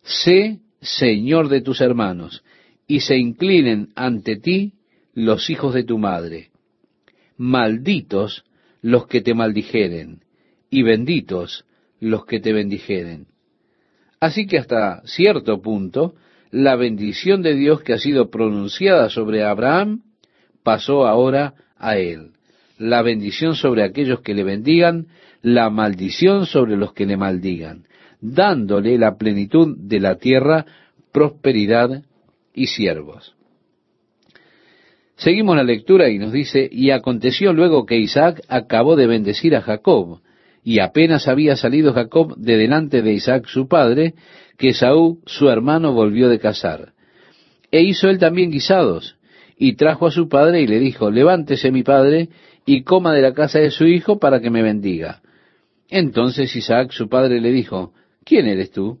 Sé 0.02 0.60
Señor 0.80 1.48
de 1.48 1.60
tus 1.60 1.80
hermanos 1.80 2.42
y 2.86 3.00
se 3.00 3.16
inclinen 3.16 3.90
ante 3.94 4.36
ti 4.36 4.72
los 5.12 5.50
hijos 5.50 5.74
de 5.74 5.84
tu 5.84 5.98
madre. 5.98 6.50
Malditos 7.36 8.44
los 8.80 9.06
que 9.08 9.20
te 9.20 9.34
maldijeren, 9.34 10.20
y 10.70 10.82
benditos 10.82 11.66
los 12.00 12.24
que 12.24 12.40
te 12.40 12.52
bendijeren. 12.52 13.26
Así 14.20 14.46
que 14.46 14.58
hasta 14.58 15.02
cierto 15.04 15.60
punto, 15.60 16.14
la 16.50 16.76
bendición 16.76 17.42
de 17.42 17.54
Dios 17.54 17.82
que 17.82 17.92
ha 17.92 17.98
sido 17.98 18.30
pronunciada 18.30 19.08
sobre 19.10 19.44
Abraham 19.44 20.02
pasó 20.62 21.06
ahora 21.06 21.54
a 21.76 21.96
él. 21.96 22.32
La 22.78 23.02
bendición 23.02 23.54
sobre 23.54 23.82
aquellos 23.82 24.20
que 24.20 24.34
le 24.34 24.44
bendigan, 24.44 25.06
la 25.42 25.70
maldición 25.70 26.46
sobre 26.46 26.76
los 26.76 26.92
que 26.92 27.06
le 27.06 27.16
maldigan, 27.16 27.84
dándole 28.20 28.98
la 28.98 29.16
plenitud 29.16 29.76
de 29.78 30.00
la 30.00 30.16
tierra, 30.16 30.66
prosperidad 31.12 32.02
y 32.54 32.66
siervos. 32.66 33.34
Seguimos 35.16 35.56
la 35.56 35.64
lectura 35.64 36.08
y 36.08 36.18
nos 36.18 36.32
dice, 36.32 36.68
y 36.70 36.90
aconteció 36.90 37.52
luego 37.52 37.86
que 37.86 37.98
Isaac 37.98 38.40
acabó 38.48 38.94
de 38.94 39.08
bendecir 39.08 39.56
a 39.56 39.62
Jacob, 39.62 40.20
y 40.62 40.78
apenas 40.78 41.26
había 41.26 41.56
salido 41.56 41.92
Jacob 41.92 42.36
de 42.36 42.56
delante 42.56 43.02
de 43.02 43.12
Isaac 43.12 43.46
su 43.46 43.66
padre, 43.66 44.14
que 44.58 44.74
Saúl 44.74 45.20
su 45.24 45.48
hermano 45.48 45.92
volvió 45.92 46.28
de 46.28 46.40
cazar. 46.40 46.92
E 47.70 47.82
hizo 47.82 48.10
él 48.10 48.18
también 48.18 48.50
guisados, 48.50 49.16
y 49.56 49.76
trajo 49.76 50.06
a 50.06 50.10
su 50.10 50.28
padre 50.28 50.60
y 50.62 50.66
le 50.66 50.78
dijo, 50.80 51.10
levántese 51.10 51.70
mi 51.70 51.82
padre, 51.82 52.28
y 52.66 52.82
coma 52.82 53.14
de 53.14 53.22
la 53.22 53.32
casa 53.32 53.60
de 53.60 53.70
su 53.70 53.86
hijo 53.86 54.18
para 54.18 54.40
que 54.40 54.50
me 54.50 54.62
bendiga. 54.62 55.22
Entonces 55.88 56.54
Isaac, 56.54 56.90
su 56.90 57.08
padre, 57.08 57.40
le 57.40 57.50
dijo, 57.52 57.94
¿quién 58.24 58.46
eres 58.46 58.72
tú? 58.72 58.98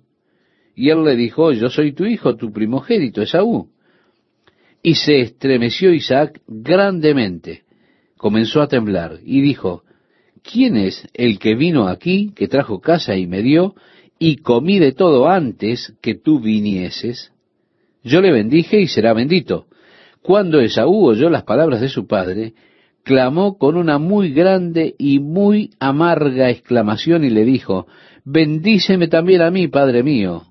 Y 0.74 0.90
él 0.90 1.04
le 1.04 1.16
dijo, 1.16 1.52
yo 1.52 1.68
soy 1.68 1.92
tu 1.92 2.06
hijo, 2.06 2.36
tu 2.36 2.52
primogénito, 2.52 3.20
Esaú. 3.20 3.68
Y 4.82 4.94
se 4.94 5.20
estremeció 5.20 5.92
Isaac 5.92 6.40
grandemente, 6.46 7.64
comenzó 8.16 8.62
a 8.62 8.68
temblar, 8.68 9.18
y 9.24 9.40
dijo, 9.40 9.82
¿quién 10.42 10.76
es 10.76 11.06
el 11.14 11.38
que 11.40 11.56
vino 11.56 11.88
aquí, 11.88 12.32
que 12.34 12.46
trajo 12.46 12.80
casa 12.80 13.16
y 13.16 13.26
me 13.26 13.42
dio, 13.42 13.74
y 14.18 14.36
comí 14.36 14.78
de 14.78 14.92
todo 14.92 15.28
antes 15.28 15.94
que 16.00 16.14
tú 16.14 16.40
vinieses? 16.40 17.32
Yo 18.02 18.20
le 18.20 18.32
bendije 18.32 18.80
y 18.80 18.88
será 18.88 19.12
bendito. 19.12 19.66
Cuando 20.22 20.60
Esaú 20.60 21.06
oyó 21.06 21.30
las 21.30 21.44
palabras 21.44 21.80
de 21.80 21.88
su 21.88 22.06
padre, 22.06 22.54
clamó 23.02 23.56
con 23.58 23.76
una 23.76 23.98
muy 23.98 24.32
grande 24.32 24.94
y 24.98 25.18
muy 25.18 25.70
amarga 25.80 26.50
exclamación 26.50 27.24
y 27.24 27.30
le 27.30 27.44
dijo, 27.44 27.86
Bendíceme 28.24 29.08
también 29.08 29.40
a 29.40 29.50
mí, 29.50 29.68
padre 29.68 30.02
mío. 30.02 30.44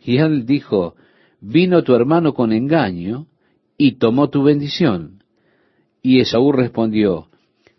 Y 0.00 0.18
él 0.18 0.46
dijo, 0.46 0.96
Vino 1.40 1.84
tu 1.84 1.94
hermano 1.94 2.34
con 2.34 2.52
engaño 2.52 3.26
y 3.78 3.98
tomó 3.98 4.30
tu 4.30 4.42
bendición. 4.42 5.22
Y 6.02 6.20
Esaú 6.20 6.50
respondió, 6.52 7.28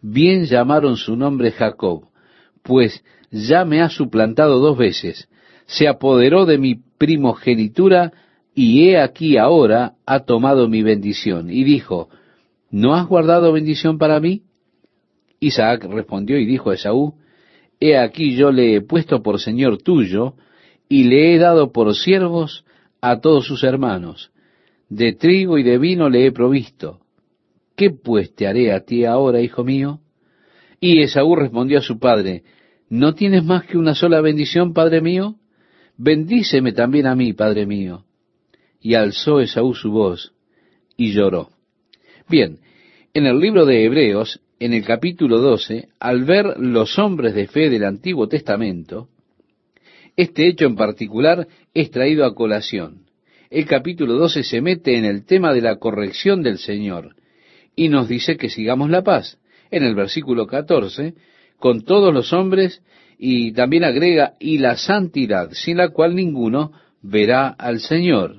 Bien 0.01 0.45
llamaron 0.45 0.95
su 0.95 1.15
nombre 1.15 1.51
Jacob, 1.51 2.05
pues 2.63 3.03
ya 3.32 3.65
me 3.65 3.82
ha 3.82 3.89
suplantado 3.89 4.59
dos 4.59 4.78
veces, 4.78 5.30
se 5.65 5.88
apoderó 5.88 6.45
de 6.45 6.57
mi 6.57 6.75
primogenitura 6.97 8.13
y 8.55 8.88
he 8.88 8.99
aquí 8.99 9.38
ahora 9.38 9.93
ha 10.05 10.21
tomado 10.21 10.67
mi 10.67 10.82
bendición. 10.82 11.51
Y 11.51 11.63
dijo, 11.63 12.09
¿no 12.71 12.95
has 12.95 13.07
guardado 13.07 13.51
bendición 13.51 13.97
para 13.97 14.19
mí? 14.19 14.43
Isaac 15.39 15.84
respondió 15.84 16.39
y 16.39 16.45
dijo 16.45 16.71
a 16.71 16.73
Esaú, 16.73 17.13
He 17.80 17.97
aquí 17.97 18.36
yo 18.36 18.51
le 18.51 18.75
he 18.75 18.82
puesto 18.82 19.21
por 19.21 19.39
señor 19.39 19.78
tuyo, 19.78 20.34
y 20.89 21.03
le 21.03 21.36
he 21.36 21.38
dado 21.38 21.71
por 21.71 21.93
siervos 21.95 22.65
a 23.01 23.19
todos 23.19 23.45
sus 23.45 23.63
hermanos. 23.63 24.32
De 24.89 25.13
trigo 25.13 25.57
y 25.57 25.63
de 25.63 25.78
vino 25.78 26.09
le 26.09 26.25
he 26.25 26.32
provisto. 26.32 27.01
¿Qué 27.75 27.91
pues 27.91 28.34
te 28.34 28.47
haré 28.47 28.73
a 28.73 28.80
ti 28.80 29.05
ahora, 29.05 29.41
hijo 29.41 29.63
mío? 29.63 29.99
Y 30.80 31.01
Esaú 31.01 31.36
respondió 31.36 31.80
a 31.80 31.82
su 31.82 31.99
padre, 31.99 32.43
¿no 32.89 33.13
tienes 33.13 33.43
más 33.43 33.65
que 33.65 33.77
una 33.77 33.95
sola 33.95 34.21
bendición, 34.21 34.73
padre 34.73 35.01
mío? 35.01 35.35
Bendíceme 35.97 36.73
también 36.73 37.07
a 37.07 37.15
mí, 37.15 37.33
padre 37.33 37.65
mío. 37.65 38.05
Y 38.81 38.93
alzó 38.93 39.39
Esaú 39.39 39.73
su 39.73 39.91
voz 39.91 40.33
y 40.95 41.11
lloró. 41.11 41.49
Bien, 42.29 42.59
en 43.13 43.25
el 43.25 43.39
libro 43.39 43.65
de 43.65 43.85
Hebreos, 43.85 44.41
en 44.59 44.73
el 44.73 44.83
capítulo 44.83 45.39
12, 45.39 45.89
al 45.99 46.23
ver 46.23 46.59
los 46.59 46.97
hombres 46.99 47.33
de 47.33 47.47
fe 47.47 47.69
del 47.69 47.83
Antiguo 47.83 48.27
Testamento, 48.27 49.09
este 50.15 50.47
hecho 50.47 50.65
en 50.65 50.75
particular 50.75 51.47
es 51.73 51.91
traído 51.91 52.25
a 52.25 52.33
colación. 52.33 53.05
El 53.49 53.65
capítulo 53.65 54.15
12 54.15 54.43
se 54.43 54.61
mete 54.61 54.97
en 54.97 55.05
el 55.05 55.25
tema 55.25 55.53
de 55.53 55.61
la 55.61 55.77
corrección 55.77 56.41
del 56.41 56.57
Señor 56.57 57.15
y 57.75 57.89
nos 57.89 58.09
dice 58.09 58.35
que 58.35 58.49
sigamos 58.49 58.89
la 58.89 59.03
paz. 59.03 59.39
En 59.69 59.83
el 59.83 59.95
versículo 59.95 60.47
14, 60.47 61.13
con 61.60 61.84
todos 61.84 62.14
los 62.14 62.34
hombres 62.34 62.82
y 63.18 63.51
también 63.53 63.84
agrega 63.84 64.34
y 64.39 64.60
la 64.60 64.78
santidad, 64.78 65.49
sin 65.51 65.78
la 65.78 65.89
cual 65.89 66.16
ninguno 66.16 66.72
verá 67.01 67.47
al 67.49 67.80
Señor. 67.80 68.38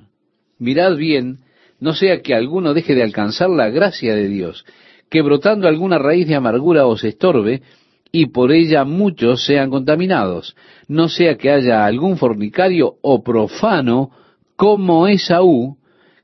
Mirad 0.58 0.96
bien 0.96 1.38
no 1.80 1.94
sea 1.94 2.22
que 2.22 2.34
alguno 2.34 2.74
deje 2.74 2.94
de 2.94 3.02
alcanzar 3.02 3.50
la 3.50 3.68
gracia 3.70 4.14
de 4.14 4.28
Dios, 4.28 4.64
que 5.08 5.22
brotando 5.22 5.68
alguna 5.68 5.98
raíz 5.98 6.26
de 6.26 6.34
amargura 6.34 6.86
os 6.86 7.04
estorbe, 7.04 7.62
y 8.10 8.26
por 8.26 8.52
ella 8.52 8.84
muchos 8.84 9.44
sean 9.44 9.70
contaminados, 9.70 10.56
no 10.88 11.08
sea 11.08 11.36
que 11.36 11.50
haya 11.50 11.84
algún 11.84 12.16
fornicario 12.16 12.96
o 13.02 13.22
profano 13.22 14.10
como 14.56 15.06
Esaú, 15.06 15.76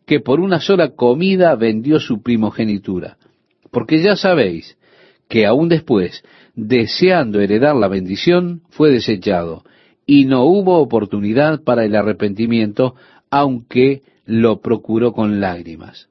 que 0.06 0.20
por 0.20 0.40
una 0.40 0.60
sola 0.60 0.90
comida 0.90 1.54
vendió 1.54 2.00
su 2.00 2.22
primogenitura. 2.22 3.16
Porque 3.70 4.02
ya 4.02 4.16
sabéis 4.16 4.76
que 5.28 5.46
aún 5.46 5.68
después, 5.68 6.22
deseando 6.54 7.40
heredar 7.40 7.74
la 7.76 7.88
bendición, 7.88 8.62
fue 8.70 8.90
desechado, 8.90 9.64
y 10.06 10.26
no 10.26 10.44
hubo 10.44 10.78
oportunidad 10.78 11.62
para 11.62 11.84
el 11.84 11.96
arrepentimiento, 11.96 12.94
aunque 13.30 14.02
lo 14.26 14.60
procuró 14.60 15.12
con 15.12 15.40
lágrimas. 15.40 16.08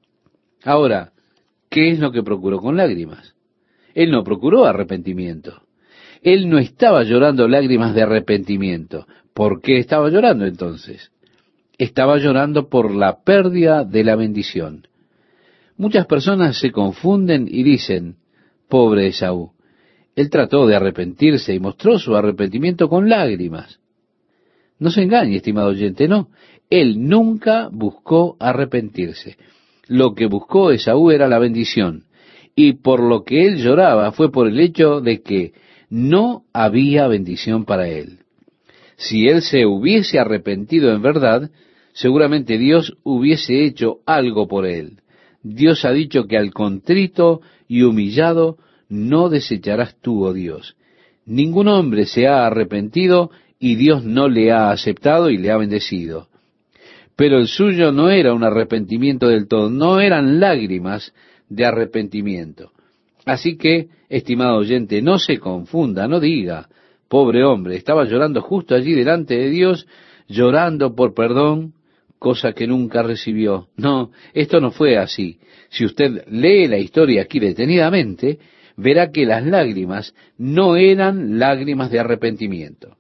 Ahora, 0.64 1.12
¿qué 1.70 1.92
es 1.92 2.00
lo 2.00 2.12
que 2.12 2.24
procuró 2.24 2.60
con 2.60 2.78
lágrimas? 2.78 3.36
Él 3.94 4.12
no 4.12 4.24
procuró 4.24 4.66
arrepentimiento. 4.66 5.62
Él 6.22 6.50
no 6.50 6.58
estaba 6.58 7.04
llorando 7.04 7.48
lágrimas 7.48 7.94
de 7.94 8.02
arrepentimiento. 8.02 9.08
¿Por 9.34 9.62
qué 9.62 9.78
estaba 9.78 10.10
llorando 10.10 10.46
entonces? 10.46 11.12
Estaba 11.78 12.18
llorando 12.18 12.70
por 12.70 12.94
la 12.94 13.24
pérdida 13.24 13.84
de 13.84 14.04
la 14.04 14.16
bendición. 14.16 14.88
Muchas 15.76 16.06
personas 16.06 16.60
se 16.60 16.72
confunden 16.72 17.48
y 17.50 17.64
dicen, 17.64 18.18
pobre 18.70 19.08
Esaú, 19.08 19.53
él 20.16 20.30
trató 20.30 20.68
de 20.68 20.76
arrepentirse 20.76 21.54
y 21.54 21.60
mostró 21.60 21.98
su 21.98 22.16
arrepentimiento 22.16 22.88
con 22.88 23.10
lágrimas. 23.10 23.80
No 24.80 24.92
se 24.92 25.02
engañe, 25.02 25.38
estimado 25.38 25.70
oyente, 25.70 26.08
no. 26.08 26.30
Él 26.70 27.08
nunca 27.08 27.70
buscó 27.72 28.38
arrepentirse. 28.40 29.38
Lo 29.88 30.14
que 30.14 30.28
buscó 30.28 30.72
Esaú 30.72 31.12
era 31.12 31.28
la 31.28 31.40
bendición. 31.40 32.06
Y 32.56 32.74
por 32.74 33.02
lo 33.02 33.24
que 33.24 33.48
él 33.48 33.58
lloraba 33.58 34.12
fue 34.12 34.32
por 34.32 34.48
el 34.48 34.60
hecho 34.60 35.02
de 35.02 35.22
que 35.22 35.54
no 35.90 36.44
había 36.54 37.08
bendición 37.08 37.66
para 37.66 37.88
él. 37.88 38.20
Si 38.96 39.28
él 39.28 39.42
se 39.42 39.66
hubiese 39.66 40.20
arrepentido 40.20 40.94
en 40.94 41.02
verdad, 41.02 41.50
seguramente 41.94 42.58
Dios 42.58 42.98
hubiese 43.04 43.66
hecho 43.66 44.00
algo 44.06 44.48
por 44.48 44.66
él. 44.66 45.02
Dios 45.42 45.84
ha 45.86 45.92
dicho 45.92 46.26
que 46.26 46.38
al 46.38 46.54
contrito 46.54 47.42
y 47.68 47.82
humillado 47.82 48.58
no 48.94 49.28
desecharás 49.28 49.96
tú, 50.00 50.24
oh 50.24 50.34
Dios. 50.34 50.76
Ningún 51.26 51.68
hombre 51.68 52.06
se 52.06 52.28
ha 52.28 52.46
arrepentido 52.46 53.32
y 53.60 53.76
Dios 53.76 54.04
no 54.04 54.28
le 54.28 54.52
ha 54.52 54.70
aceptado 54.70 55.32
y 55.32 55.38
le 55.38 55.50
ha 55.50 55.58
bendecido. 55.58 56.28
Pero 57.16 57.40
el 57.40 57.48
suyo 57.48 57.92
no 57.92 58.12
era 58.12 58.34
un 58.34 58.44
arrepentimiento 58.44 59.28
del 59.30 59.48
todo, 59.48 59.70
no 59.70 60.00
eran 60.00 60.40
lágrimas 60.40 61.12
de 61.50 61.66
arrepentimiento. 61.66 62.72
Así 63.26 63.58
que, 63.58 63.88
estimado 64.10 64.58
oyente, 64.58 65.02
no 65.02 65.18
se 65.18 65.40
confunda, 65.40 66.08
no 66.08 66.20
diga, 66.20 66.70
pobre 67.08 67.44
hombre, 67.44 67.78
estaba 67.78 68.06
llorando 68.06 68.42
justo 68.42 68.76
allí 68.76 68.94
delante 68.94 69.36
de 69.36 69.50
Dios, 69.50 69.88
llorando 70.28 70.94
por 70.94 71.16
perdón, 71.16 71.74
cosa 72.20 72.54
que 72.54 72.68
nunca 72.68 73.02
recibió. 73.02 73.70
No, 73.76 74.12
esto 74.34 74.60
no 74.60 74.72
fue 74.72 74.98
así. 74.98 75.40
Si 75.70 75.84
usted 75.84 76.26
lee 76.28 76.68
la 76.68 76.78
historia 76.78 77.24
aquí 77.24 77.40
detenidamente, 77.40 78.40
verá 78.76 79.12
que 79.12 79.26
las 79.26 79.46
lágrimas 79.46 80.16
no 80.38 80.76
eran 80.76 81.40
lágrimas 81.40 81.92
de 81.92 82.00
arrepentimiento. 82.00 82.98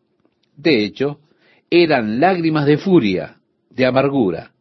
De 0.55 0.84
hecho, 0.84 1.19
eran 1.69 2.19
lágrimas 2.19 2.65
de 2.65 2.78
furia, 2.78 3.38
de 3.69 3.86
amargura, 3.86 4.51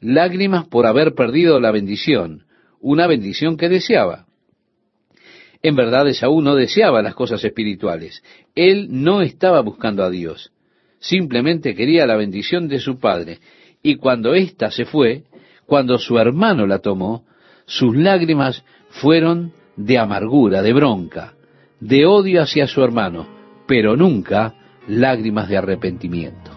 lágrimas 0.00 0.66
por 0.66 0.86
haber 0.86 1.14
perdido 1.14 1.60
la 1.60 1.70
bendición, 1.70 2.44
una 2.80 3.06
bendición 3.06 3.56
que 3.56 3.68
deseaba. 3.68 4.26
En 5.62 5.76
verdad, 5.76 6.08
Esaú 6.08 6.40
no 6.40 6.54
deseaba 6.54 7.02
las 7.02 7.14
cosas 7.14 7.44
espirituales. 7.44 8.22
Él 8.54 8.88
no 8.90 9.20
estaba 9.20 9.60
buscando 9.60 10.02
a 10.02 10.10
Dios. 10.10 10.52
Simplemente 10.98 11.74
quería 11.74 12.06
la 12.06 12.16
bendición 12.16 12.66
de 12.66 12.80
su 12.80 12.98
padre. 12.98 13.40
Y 13.82 13.96
cuando 13.96 14.34
ésta 14.34 14.70
se 14.70 14.86
fue, 14.86 15.24
cuando 15.66 15.98
su 15.98 16.18
hermano 16.18 16.66
la 16.66 16.78
tomó, 16.78 17.24
sus 17.66 17.94
lágrimas 17.94 18.64
fueron 18.88 19.52
de 19.84 19.98
amargura, 19.98 20.62
de 20.62 20.72
bronca, 20.72 21.34
de 21.80 22.06
odio 22.06 22.42
hacia 22.42 22.66
su 22.66 22.82
hermano, 22.82 23.26
pero 23.66 23.96
nunca 23.96 24.54
lágrimas 24.88 25.48
de 25.48 25.56
arrepentimiento. 25.56 26.49